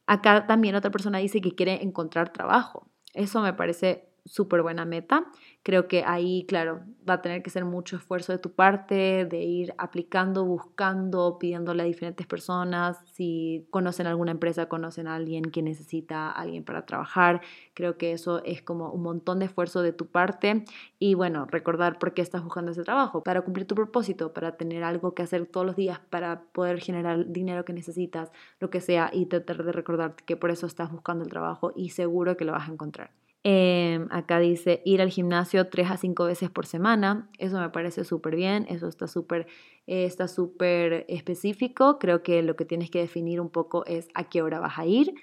Acá 0.06 0.46
también 0.46 0.74
otra 0.74 0.90
persona 0.90 1.18
dice 1.18 1.40
que 1.40 1.54
quiere 1.54 1.82
encontrar 1.82 2.32
trabajo. 2.32 2.88
Eso 3.12 3.42
me 3.42 3.52
parece 3.52 4.08
súper 4.28 4.62
buena 4.62 4.84
meta. 4.84 5.26
Creo 5.62 5.88
que 5.88 6.04
ahí, 6.04 6.46
claro, 6.48 6.80
va 7.08 7.14
a 7.14 7.22
tener 7.22 7.42
que 7.42 7.50
ser 7.50 7.64
mucho 7.64 7.96
esfuerzo 7.96 8.32
de 8.32 8.38
tu 8.38 8.52
parte, 8.52 9.26
de 9.26 9.42
ir 9.42 9.74
aplicando, 9.78 10.44
buscando, 10.44 11.38
pidiéndole 11.38 11.82
a 11.82 11.86
diferentes 11.86 12.26
personas. 12.26 12.98
Si 13.12 13.66
conocen 13.70 14.06
alguna 14.06 14.30
empresa, 14.30 14.66
conocen 14.66 15.08
a 15.08 15.16
alguien 15.16 15.44
que 15.44 15.62
necesita 15.62 16.30
a 16.30 16.32
alguien 16.32 16.64
para 16.64 16.86
trabajar. 16.86 17.42
Creo 17.74 17.98
que 17.98 18.12
eso 18.12 18.42
es 18.44 18.62
como 18.62 18.90
un 18.92 19.02
montón 19.02 19.40
de 19.40 19.46
esfuerzo 19.46 19.82
de 19.82 19.92
tu 19.92 20.06
parte. 20.06 20.64
Y 20.98 21.14
bueno, 21.14 21.46
recordar 21.46 21.98
por 21.98 22.14
qué 22.14 22.22
estás 22.22 22.42
buscando 22.44 22.72
ese 22.72 22.84
trabajo, 22.84 23.22
para 23.22 23.42
cumplir 23.42 23.66
tu 23.66 23.74
propósito, 23.74 24.32
para 24.32 24.56
tener 24.56 24.84
algo 24.84 25.14
que 25.14 25.22
hacer 25.22 25.46
todos 25.46 25.66
los 25.66 25.76
días, 25.76 26.00
para 26.10 26.42
poder 26.52 26.80
generar 26.80 27.30
dinero 27.30 27.64
que 27.64 27.72
necesitas, 27.72 28.30
lo 28.60 28.70
que 28.70 28.80
sea, 28.80 29.10
y 29.12 29.26
tratar 29.26 29.64
de 29.64 29.72
recordarte 29.72 30.24
que 30.24 30.36
por 30.36 30.50
eso 30.50 30.66
estás 30.66 30.90
buscando 30.90 31.24
el 31.24 31.30
trabajo 31.30 31.72
y 31.76 31.90
seguro 31.90 32.36
que 32.36 32.44
lo 32.44 32.52
vas 32.52 32.68
a 32.68 32.72
encontrar. 32.72 33.27
Em, 33.44 34.08
acá 34.10 34.40
dice 34.40 34.82
ir 34.84 35.00
al 35.00 35.10
gimnasio 35.10 35.68
tres 35.68 35.90
a 35.90 35.96
cinco 35.96 36.24
veces 36.24 36.50
por 36.50 36.66
semana. 36.66 37.30
Eso 37.38 37.60
me 37.60 37.70
parece 37.70 38.04
súper 38.04 38.36
bien. 38.36 38.66
Eso 38.68 38.88
está 38.88 39.06
súper 39.06 39.46
eh, 39.86 40.04
está 40.04 40.28
súper 40.28 41.04
específico. 41.08 41.98
Creo 41.98 42.22
que 42.22 42.42
lo 42.42 42.56
que 42.56 42.64
tienes 42.64 42.90
que 42.90 42.98
definir 43.00 43.40
un 43.40 43.50
poco 43.50 43.86
es 43.86 44.08
a 44.14 44.28
qué 44.28 44.42
hora 44.42 44.60
vas 44.60 44.78
a 44.78 44.86
ir 44.86 45.14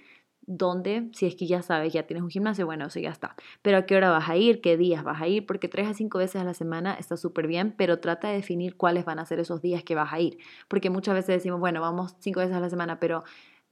dónde, 0.48 1.10
si 1.14 1.26
es 1.26 1.36
que 1.36 1.48
ya 1.48 1.62
sabes, 1.62 1.94
ya 1.94 2.04
tienes 2.04 2.24
un 2.24 2.30
gimnasio, 2.30 2.66
bueno, 2.66 2.86
eso 2.86 3.00
ya 3.00 3.10
está. 3.10 3.36
Pero 3.62 3.78
a 3.78 3.86
qué 3.86 3.96
hora 3.96 4.12
vas 4.12 4.30
a 4.30 4.38
ir, 4.38 4.62
qué 4.62 4.78
días 4.78 5.04
vas 5.04 5.22
a 5.22 5.28
ir, 5.28 5.46
porque 5.46 5.68
tres 5.68 5.88
a 5.88 5.94
cinco 5.94 6.20
veces 6.20 6.42
a 6.42 6.44
la 6.44 6.54
semana 6.54 6.94
está 6.94 7.18
súper 7.18 7.48
bien, 7.48 7.74
pero 7.76 8.00
trata 8.00 8.30
de 8.30 8.36
definir 8.36 8.78
cuáles 8.78 9.06
van 9.06 9.20
a 9.20 9.26
ser 9.26 9.40
esos 9.40 9.62
días 9.62 9.84
que 9.84 9.96
vas 9.96 10.14
a 10.14 10.20
ir. 10.20 10.38
Porque 10.68 10.90
muchas 10.90 11.16
veces 11.16 11.36
decimos, 11.36 11.60
bueno, 11.60 11.82
vamos 11.82 12.16
cinco 12.20 12.42
veces 12.42 12.56
a 12.56 12.60
la 12.60 12.70
semana, 12.70 13.00
pero 13.00 13.24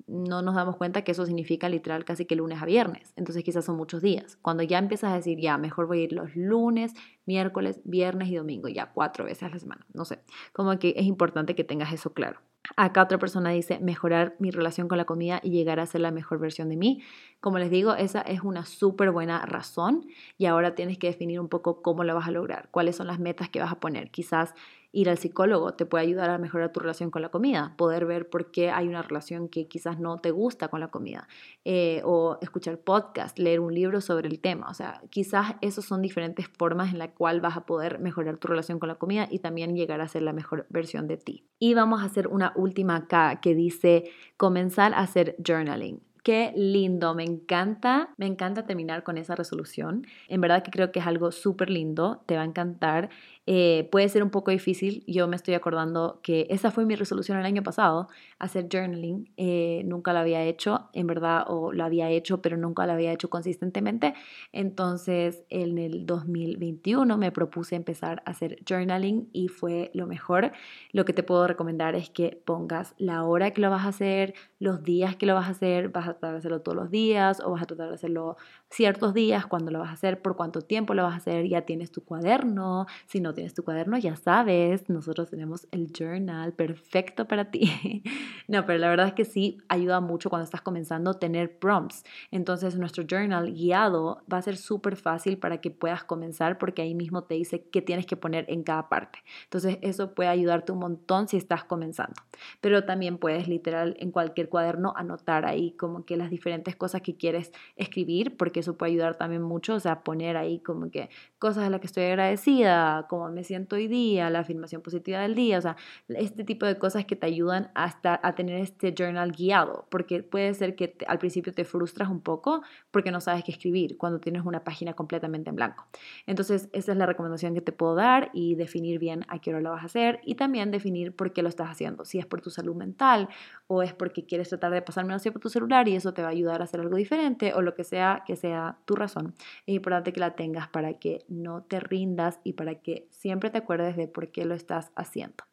no 0.08 0.42
nos 0.42 0.56
damos 0.56 0.78
cuenta 0.78 1.04
que 1.04 1.12
eso 1.12 1.26
significa 1.26 1.70
literal 1.70 2.06
casi 2.06 2.26
que 2.26 2.36
lunes 2.36 2.62
a 2.62 2.66
viernes. 2.66 3.14
Entonces 3.16 3.44
quizás 3.44 3.66
son 3.66 3.78
muchos 3.78 4.02
días. 4.02 4.38
Cuando 4.42 4.64
ya 4.64 4.78
empiezas 4.78 5.12
a 5.12 5.16
decir, 5.16 5.40
ya, 5.40 5.58
mejor 5.58 5.88
voy 5.88 6.02
a 6.02 6.04
ir 6.04 6.14
los 6.14 6.36
lunes, 6.36 6.94
miércoles, 7.26 7.82
viernes 7.84 8.30
y 8.30 8.36
domingo, 8.36 8.68
ya 8.68 8.92
cuatro 8.92 9.26
veces 9.26 9.44
a 9.44 9.50
la 9.50 9.60
semana. 9.60 9.86
No 9.94 10.06
sé, 10.06 10.20
como 10.52 10.78
que 10.80 10.94
es 10.98 11.06
importante 11.06 11.56
que 11.56 11.64
tengas 11.64 11.94
eso 11.94 12.14
claro. 12.14 12.40
Acá 12.78 13.04
otra 13.04 13.18
persona 13.18 13.50
dice 13.50 13.80
mejorar 13.80 14.36
mi 14.40 14.50
relación 14.50 14.88
con 14.88 14.98
la 14.98 15.04
comida 15.04 15.42
y 15.44 15.52
llegar 15.52 15.82
a 15.82 15.86
ser 15.86 16.00
la 16.00 16.12
mejor 16.12 16.40
versión 16.40 16.70
de 16.70 16.78
mí. 16.78 17.04
Como 17.42 17.60
les 17.60 17.70
digo, 17.70 17.94
esa 17.94 18.22
es 18.22 18.42
una 18.42 18.66
súper 18.66 19.12
buena 19.12 19.46
razón 19.46 20.06
y 20.38 20.46
ahora 20.46 20.74
tienes 20.74 20.98
que 20.98 21.08
definir 21.08 21.42
un 21.42 21.50
poco 21.50 21.82
cómo 21.82 22.06
lo 22.06 22.16
vas 22.16 22.28
a 22.28 22.32
lograr, 22.32 22.70
cuáles 22.72 22.96
son 22.96 23.08
las 23.08 23.20
metas 23.20 23.50
que 23.50 23.60
vas 23.60 23.72
a 23.72 23.82
poner. 23.82 24.12
Quizás 24.12 24.54
ir 24.94 25.10
al 25.10 25.18
psicólogo 25.18 25.74
te 25.74 25.86
puede 25.86 26.06
ayudar 26.06 26.30
a 26.30 26.38
mejorar 26.38 26.72
tu 26.72 26.80
relación 26.80 27.12
con 27.12 27.22
la 27.22 27.30
comida, 27.30 27.74
poder 27.78 28.06
ver 28.06 28.30
por 28.30 28.52
qué 28.52 28.70
hay 28.70 28.88
una 28.88 29.02
relación 29.02 29.50
que 29.50 29.68
quizás 29.68 30.00
no 30.00 30.20
te 30.20 30.32
gusta 30.32 30.70
con 30.70 30.80
la 30.80 30.90
comida, 30.90 31.28
eh, 31.66 32.02
o 32.06 32.38
escuchar 32.42 32.78
podcast, 32.78 33.38
leer 33.40 33.60
un 33.60 33.74
libro 33.74 34.00
sobre 34.02 34.30
el 34.30 34.40
tema. 34.40 34.70
O 34.70 34.74
sea, 34.74 35.02
quizás 35.10 35.56
esas 35.62 35.84
son 35.84 36.02
diferentes 36.02 36.48
formas 36.48 36.94
en 36.94 37.00
las 37.00 37.10
cuales 37.10 37.42
vas 37.42 37.58
a 37.58 37.66
poder 37.66 38.00
mejorar 38.00 38.38
tu 38.38 38.48
relación 38.48 38.80
con 38.80 38.88
la 38.88 38.96
comida 38.96 39.28
y 39.30 39.40
también 39.40 39.76
llegar 39.76 40.00
a 40.00 40.08
ser 40.08 40.22
la 40.22 40.32
mejor 40.32 40.68
versión 40.70 41.08
de 41.08 41.18
ti. 41.18 41.44
Y 41.60 41.74
vamos 41.74 42.02
a 42.02 42.06
hacer 42.06 42.28
una 42.28 42.54
última 42.56 42.96
acá 42.96 43.42
que 43.42 43.56
dice 43.56 44.12
comenzar 44.38 44.94
a 44.94 45.00
hacer 45.00 45.36
journaling. 45.46 46.02
Qué 46.24 46.54
lindo, 46.56 47.14
me 47.14 47.26
encanta, 47.26 48.14
me 48.16 48.26
encanta 48.26 48.66
terminar 48.66 49.04
con 49.04 49.18
esa 49.18 49.36
resolución. 49.36 50.08
En 50.30 50.40
verdad 50.40 50.64
que 50.64 50.72
creo 50.72 50.90
que 50.94 51.00
es 51.00 51.06
algo 51.06 51.34
súper 51.34 51.70
lindo, 51.70 52.24
te 52.26 52.38
va 52.38 52.44
a 52.44 52.46
encantar 52.46 53.10
eh, 53.46 53.90
puede 53.92 54.08
ser 54.10 54.24
un 54.24 54.30
poco 54.30 54.52
difícil. 54.52 55.04
Yo 55.08 55.28
me 55.28 55.36
estoy 55.36 55.54
acordando 55.54 56.20
que 56.24 56.48
esa 56.50 56.72
fue 56.72 56.86
mi 56.86 56.96
resolución 56.96 57.38
el 57.38 57.46
año 57.46 57.64
pasado, 57.64 58.08
hacer 58.40 58.68
journaling. 58.72 59.32
Eh, 59.38 59.82
nunca 59.86 60.14
lo 60.14 60.20
había 60.20 60.44
hecho, 60.44 60.90
en 60.94 61.08
verdad, 61.08 61.44
o 61.48 61.74
lo 61.74 61.84
había 61.84 62.10
hecho, 62.10 62.42
pero 62.42 62.58
nunca 62.58 62.86
lo 62.86 62.94
había 62.94 63.12
hecho 63.12 63.30
consistentemente. 63.30 64.14
Entonces, 64.52 65.44
en 65.50 65.78
el 65.78 66.06
2021 66.06 67.18
me 67.18 67.32
propuse 67.32 67.76
empezar 67.76 68.24
a 68.26 68.32
hacer 68.32 68.60
journaling 68.68 69.30
y 69.34 69.50
fue 69.50 69.92
lo 69.94 70.08
mejor. 70.08 70.52
Lo 70.92 71.06
que 71.06 71.14
te 71.14 71.24
puedo 71.24 71.48
recomendar 71.48 71.96
es 71.96 72.10
que 72.10 72.42
pongas 72.46 72.96
la 72.98 73.24
hora 73.24 73.52
que 73.52 73.62
lo 73.62 73.70
vas 73.70 73.86
a 73.86 73.90
hacer, 73.90 74.34
los 74.60 74.84
días 74.84 75.16
que 75.18 75.26
lo 75.26 75.36
vas 75.36 75.48
a 75.48 75.52
hacer, 75.52 75.90
vas 75.90 76.08
a 76.08 76.14
tratar 76.14 76.32
de 76.32 76.38
hacerlo 76.38 76.62
todos 76.62 76.78
los 76.78 76.92
días 76.92 77.42
o 77.44 77.52
vas 77.52 77.64
a 77.64 77.66
tratar 77.66 77.90
de 77.90 77.96
hacerlo 77.96 78.38
ciertos 78.70 79.14
días, 79.14 79.46
cuando 79.46 79.72
lo 79.72 79.80
vas 79.80 79.90
a 79.90 79.94
hacer, 79.94 80.22
por 80.22 80.36
cuánto 80.36 80.62
tiempo 80.62 80.94
lo 80.94 81.04
vas 81.04 81.14
a 81.14 81.18
hacer, 81.18 81.48
ya 81.48 81.62
tienes 81.62 81.92
tu 81.92 82.04
cuaderno, 82.04 82.88
si 83.06 83.20
no 83.20 83.33
tienes 83.34 83.54
tu 83.54 83.64
cuaderno, 83.64 83.98
ya 83.98 84.16
sabes, 84.16 84.90
nosotros 84.90 85.30
tenemos 85.30 85.68
el 85.72 85.92
journal 85.92 86.54
perfecto 86.54 87.28
para 87.28 87.52
ti. 87.52 88.04
no, 88.48 88.66
pero 88.66 88.80
la 88.80 88.90
verdad 88.90 89.08
es 89.08 89.14
que 89.14 89.26
sí 89.26 89.58
ayuda 89.68 90.00
mucho 90.00 90.30
cuando 90.30 90.44
estás 90.44 90.62
comenzando 90.62 91.14
tener 91.16 91.58
prompts. 91.58 92.04
Entonces 92.32 92.78
nuestro 92.78 93.04
journal 93.10 93.52
guiado 93.54 94.24
va 94.32 94.38
a 94.38 94.42
ser 94.42 94.58
súper 94.58 94.96
fácil 94.96 95.38
para 95.38 95.62
que 95.62 95.72
puedas 95.72 96.04
comenzar 96.04 96.58
porque 96.58 96.82
ahí 96.82 96.96
mismo 96.96 97.24
te 97.24 97.36
dice 97.36 97.64
qué 97.70 97.82
tienes 97.82 98.06
que 98.06 98.18
poner 98.18 98.46
en 98.48 98.64
cada 98.64 98.90
parte. 98.90 99.20
Entonces 99.46 99.78
eso 99.82 100.14
puede 100.14 100.30
ayudarte 100.30 100.72
un 100.72 100.80
montón 100.80 101.28
si 101.28 101.38
estás 101.38 101.64
comenzando. 101.64 102.22
Pero 102.62 102.86
también 102.86 103.18
puedes 103.18 103.48
literal 103.48 103.96
en 104.00 104.12
cualquier 104.12 104.50
cuaderno 104.50 104.94
anotar 104.96 105.46
ahí 105.46 105.72
como 105.72 106.06
que 106.06 106.18
las 106.18 106.30
diferentes 106.30 106.76
cosas 106.76 107.02
que 107.02 107.16
quieres 107.16 107.52
escribir 107.76 108.38
porque 108.38 108.62
eso 108.62 108.78
puede 108.78 108.94
ayudar 108.94 109.16
también 109.16 109.42
mucho, 109.42 109.76
o 109.76 109.80
sea, 109.80 110.04
poner 110.04 110.38
ahí 110.38 110.60
como 110.60 110.90
que 110.90 111.10
cosas 111.40 111.66
a 111.66 111.70
las 111.70 111.80
que 111.80 111.88
estoy 111.88 112.04
agradecida, 112.06 113.06
como 113.10 113.23
me 113.30 113.44
siento 113.44 113.76
hoy 113.76 113.88
día, 113.88 114.30
la 114.30 114.40
afirmación 114.40 114.82
positiva 114.82 115.20
del 115.20 115.36
día, 115.36 115.58
o 115.58 115.62
sea, 115.62 115.76
este 116.10 116.44
tipo 116.44 116.66
de 116.66 116.78
cosas 116.78 117.06
que 117.06 117.16
te 117.16 117.26
ayudan 117.26 117.72
hasta 117.76 118.20
a 118.24 118.36
tener 118.36 118.60
este 118.60 118.94
journal 118.98 119.32
guiado, 119.32 119.88
porque 119.90 120.24
puede 120.24 120.54
ser 120.54 120.76
que 120.76 120.96
al 121.08 121.20
principio 121.20 121.54
te 121.54 121.66
frustras 121.66 122.10
un 122.10 122.22
poco 122.22 122.62
porque 122.92 123.12
no 123.12 123.22
sabes 123.22 123.44
qué 123.44 123.52
escribir 123.52 123.98
cuando 123.98 124.20
tienes 124.20 124.44
una 124.46 124.64
página 124.64 124.94
completamente 124.94 125.50
en 125.50 125.56
blanco. 125.56 125.88
Entonces, 126.26 126.70
esa 126.74 126.92
es 126.92 126.98
la 126.98 127.06
recomendación 127.06 127.54
que 127.54 127.62
te 127.62 127.72
puedo 127.72 127.96
dar 127.96 128.30
y 128.34 128.56
definir 128.56 129.00
bien 129.00 129.26
a 129.28 129.40
qué 129.40 129.52
hora 129.52 129.62
lo 129.62 129.72
vas 129.72 129.84
a 129.84 129.86
hacer 129.86 130.20
y 130.24 130.36
también 130.36 130.72
definir 130.72 131.16
por 131.16 131.34
qué 131.34 131.42
lo 131.42 131.50
estás 131.50 131.70
haciendo, 131.70 132.06
si 132.06 132.20
es 132.20 132.26
por 132.26 132.42
tu 132.42 132.50
salud 132.50 132.76
mental 132.76 133.30
o 133.68 133.82
es 133.82 133.94
porque 133.94 134.26
quieres 134.26 134.50
tratar 134.50 134.72
de 134.72 134.82
pasar 134.82 135.06
menos 135.06 135.22
tiempo 135.22 135.40
tu 135.40 135.50
celular 135.50 135.88
y 135.88 135.96
eso 135.96 136.14
te 136.14 136.22
va 136.22 136.30
a 136.30 136.32
ayudar 136.32 136.62
a 136.62 136.66
hacer 136.66 136.80
algo 136.80 136.96
diferente 136.96 137.54
o 137.54 137.62
lo 137.62 137.74
que 137.76 137.84
sea 137.84 138.24
que 138.26 138.36
sea 138.36 138.78
tu 138.86 138.96
razón. 138.96 139.34
Es 139.66 139.76
importante 139.76 140.14
que 140.14 140.20
la 140.20 140.36
tengas 140.36 140.68
para 140.68 140.94
que 140.94 141.24
no 141.28 141.64
te 141.64 141.80
rindas 141.80 142.40
y 142.44 142.54
para 142.54 142.76
que 142.76 143.08
siempre 143.14 143.50
te 143.50 143.60
acuerdes 143.60 143.96
de 143.96 144.08
por 144.08 144.32
qué 144.32 144.46
lo 144.46 144.54
estás 144.54 144.92
haciendo. 144.96 145.46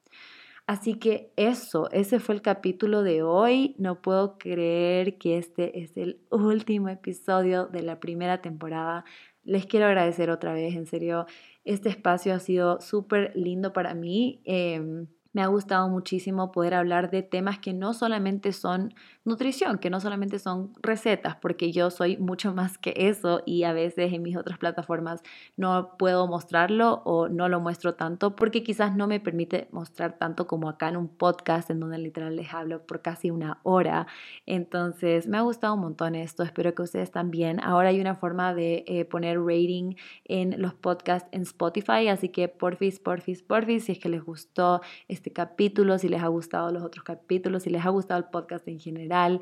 Así 0.66 0.94
que 0.94 1.32
eso, 1.36 1.90
ese 1.90 2.20
fue 2.20 2.34
el 2.36 2.42
capítulo 2.42 3.02
de 3.02 3.22
hoy. 3.22 3.74
No 3.78 4.00
puedo 4.02 4.38
creer 4.38 5.18
que 5.18 5.36
este 5.36 5.80
es 5.80 5.96
el 5.96 6.20
último 6.30 6.88
episodio 6.88 7.66
de 7.66 7.82
la 7.82 7.98
primera 7.98 8.40
temporada. 8.40 9.04
Les 9.42 9.66
quiero 9.66 9.86
agradecer 9.86 10.30
otra 10.30 10.52
vez, 10.52 10.76
en 10.76 10.86
serio, 10.86 11.26
este 11.64 11.88
espacio 11.88 12.34
ha 12.34 12.38
sido 12.38 12.80
súper 12.80 13.32
lindo 13.34 13.72
para 13.72 13.94
mí. 13.94 14.42
Em, 14.44 15.08
me 15.32 15.42
ha 15.42 15.46
gustado 15.46 15.88
muchísimo 15.88 16.50
poder 16.52 16.74
hablar 16.74 17.10
de 17.10 17.22
temas 17.22 17.58
que 17.58 17.72
no 17.72 17.94
solamente 17.94 18.52
son 18.52 18.94
nutrición, 19.24 19.78
que 19.78 19.90
no 19.90 20.00
solamente 20.00 20.38
son 20.38 20.72
recetas, 20.82 21.36
porque 21.36 21.72
yo 21.72 21.90
soy 21.90 22.16
mucho 22.16 22.54
más 22.54 22.78
que 22.78 22.94
eso 22.96 23.42
y 23.46 23.64
a 23.64 23.72
veces 23.72 24.12
en 24.12 24.22
mis 24.22 24.36
otras 24.36 24.58
plataformas 24.58 25.22
no 25.56 25.96
puedo 25.98 26.26
mostrarlo 26.26 27.02
o 27.04 27.28
no 27.28 27.48
lo 27.48 27.60
muestro 27.60 27.94
tanto 27.94 28.34
porque 28.34 28.62
quizás 28.62 28.96
no 28.96 29.06
me 29.06 29.20
permite 29.20 29.68
mostrar 29.72 30.18
tanto 30.18 30.46
como 30.46 30.68
acá 30.68 30.88
en 30.88 30.96
un 30.96 31.08
podcast 31.08 31.70
en 31.70 31.80
donde 31.80 31.98
literal 31.98 32.34
les 32.36 32.52
hablo 32.52 32.86
por 32.86 33.02
casi 33.02 33.30
una 33.30 33.60
hora. 33.62 34.06
Entonces 34.46 35.28
me 35.28 35.38
ha 35.38 35.42
gustado 35.42 35.74
un 35.74 35.80
montón 35.80 36.14
esto, 36.14 36.42
espero 36.42 36.74
que 36.74 36.82
ustedes 36.82 37.10
también. 37.10 37.60
Ahora 37.62 37.90
hay 37.90 38.00
una 38.00 38.14
forma 38.14 38.54
de 38.54 38.84
eh, 38.86 39.04
poner 39.04 39.38
rating 39.40 39.94
en 40.24 40.60
los 40.60 40.74
podcasts 40.74 41.28
en 41.32 41.42
Spotify, 41.42 42.08
así 42.08 42.30
que 42.30 42.48
porfis, 42.48 42.98
porfis, 42.98 43.42
porfis, 43.42 43.84
si 43.84 43.92
es 43.92 43.98
que 43.98 44.08
les 44.08 44.24
gustó 44.24 44.80
este 45.20 45.32
capítulo, 45.32 45.98
si 45.98 46.08
les 46.08 46.22
ha 46.22 46.28
gustado 46.28 46.72
los 46.72 46.82
otros 46.82 47.04
capítulos, 47.04 47.64
si 47.64 47.70
les 47.70 47.84
ha 47.84 47.90
gustado 47.90 48.18
el 48.18 48.30
podcast 48.30 48.66
en 48.68 48.80
general, 48.80 49.40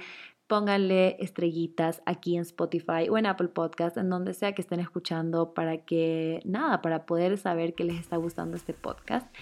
pónganle 0.49 1.17
estrellitas 1.21 2.03
aquí 2.05 2.35
en 2.35 2.43
Spotify 2.43 3.09
o 3.09 3.17
en 3.17 3.27
Apple 3.27 3.49
Podcast, 3.49 3.97
en 3.97 4.11
donde 4.11 4.35
sea 4.35 4.55
que 4.55 4.63
estén 4.63 4.81
escuchando, 4.81 5.55
para 5.55 5.79
que, 5.85 6.41
nada, 6.45 6.83
para 6.83 7.07
poder 7.07 7.39
saber 7.39 7.75
que 7.75 7.85
les 7.85 8.01
está 8.01 8.17
gustando 8.17 8.57
este 8.57 8.75
podcast. 8.75 9.33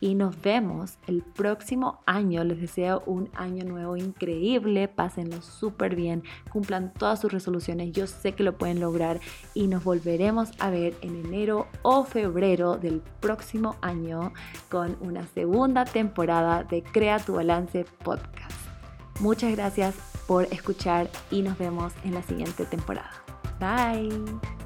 Y 0.00 0.14
nos 0.14 0.40
vemos 0.42 0.98
el 1.06 1.22
próximo 1.22 2.00
año. 2.06 2.44
Les 2.44 2.60
deseo 2.60 3.02
un 3.06 3.30
año 3.34 3.64
nuevo 3.64 3.96
increíble. 3.96 4.88
Pásenlo 4.88 5.40
súper 5.40 5.96
bien. 5.96 6.22
Cumplan 6.50 6.92
todas 6.92 7.20
sus 7.20 7.32
resoluciones. 7.32 7.92
Yo 7.92 8.06
sé 8.06 8.32
que 8.32 8.42
lo 8.42 8.58
pueden 8.58 8.80
lograr. 8.80 9.20
Y 9.54 9.66
nos 9.66 9.84
volveremos 9.84 10.50
a 10.58 10.70
ver 10.70 10.94
en 11.00 11.24
enero 11.24 11.68
o 11.82 12.04
febrero 12.04 12.76
del 12.76 13.02
próximo 13.20 13.76
año 13.80 14.32
con 14.70 14.96
una 15.00 15.26
segunda 15.28 15.84
temporada 15.84 16.64
de 16.64 16.82
Crea 16.82 17.18
tu 17.18 17.34
Balance 17.34 17.84
Podcast. 18.02 18.52
Muchas 19.20 19.52
gracias 19.52 19.94
por 20.26 20.44
escuchar 20.44 21.08
y 21.30 21.42
nos 21.42 21.58
vemos 21.58 21.92
en 22.04 22.14
la 22.14 22.22
siguiente 22.22 22.64
temporada. 22.64 23.10
Bye. 23.60 24.63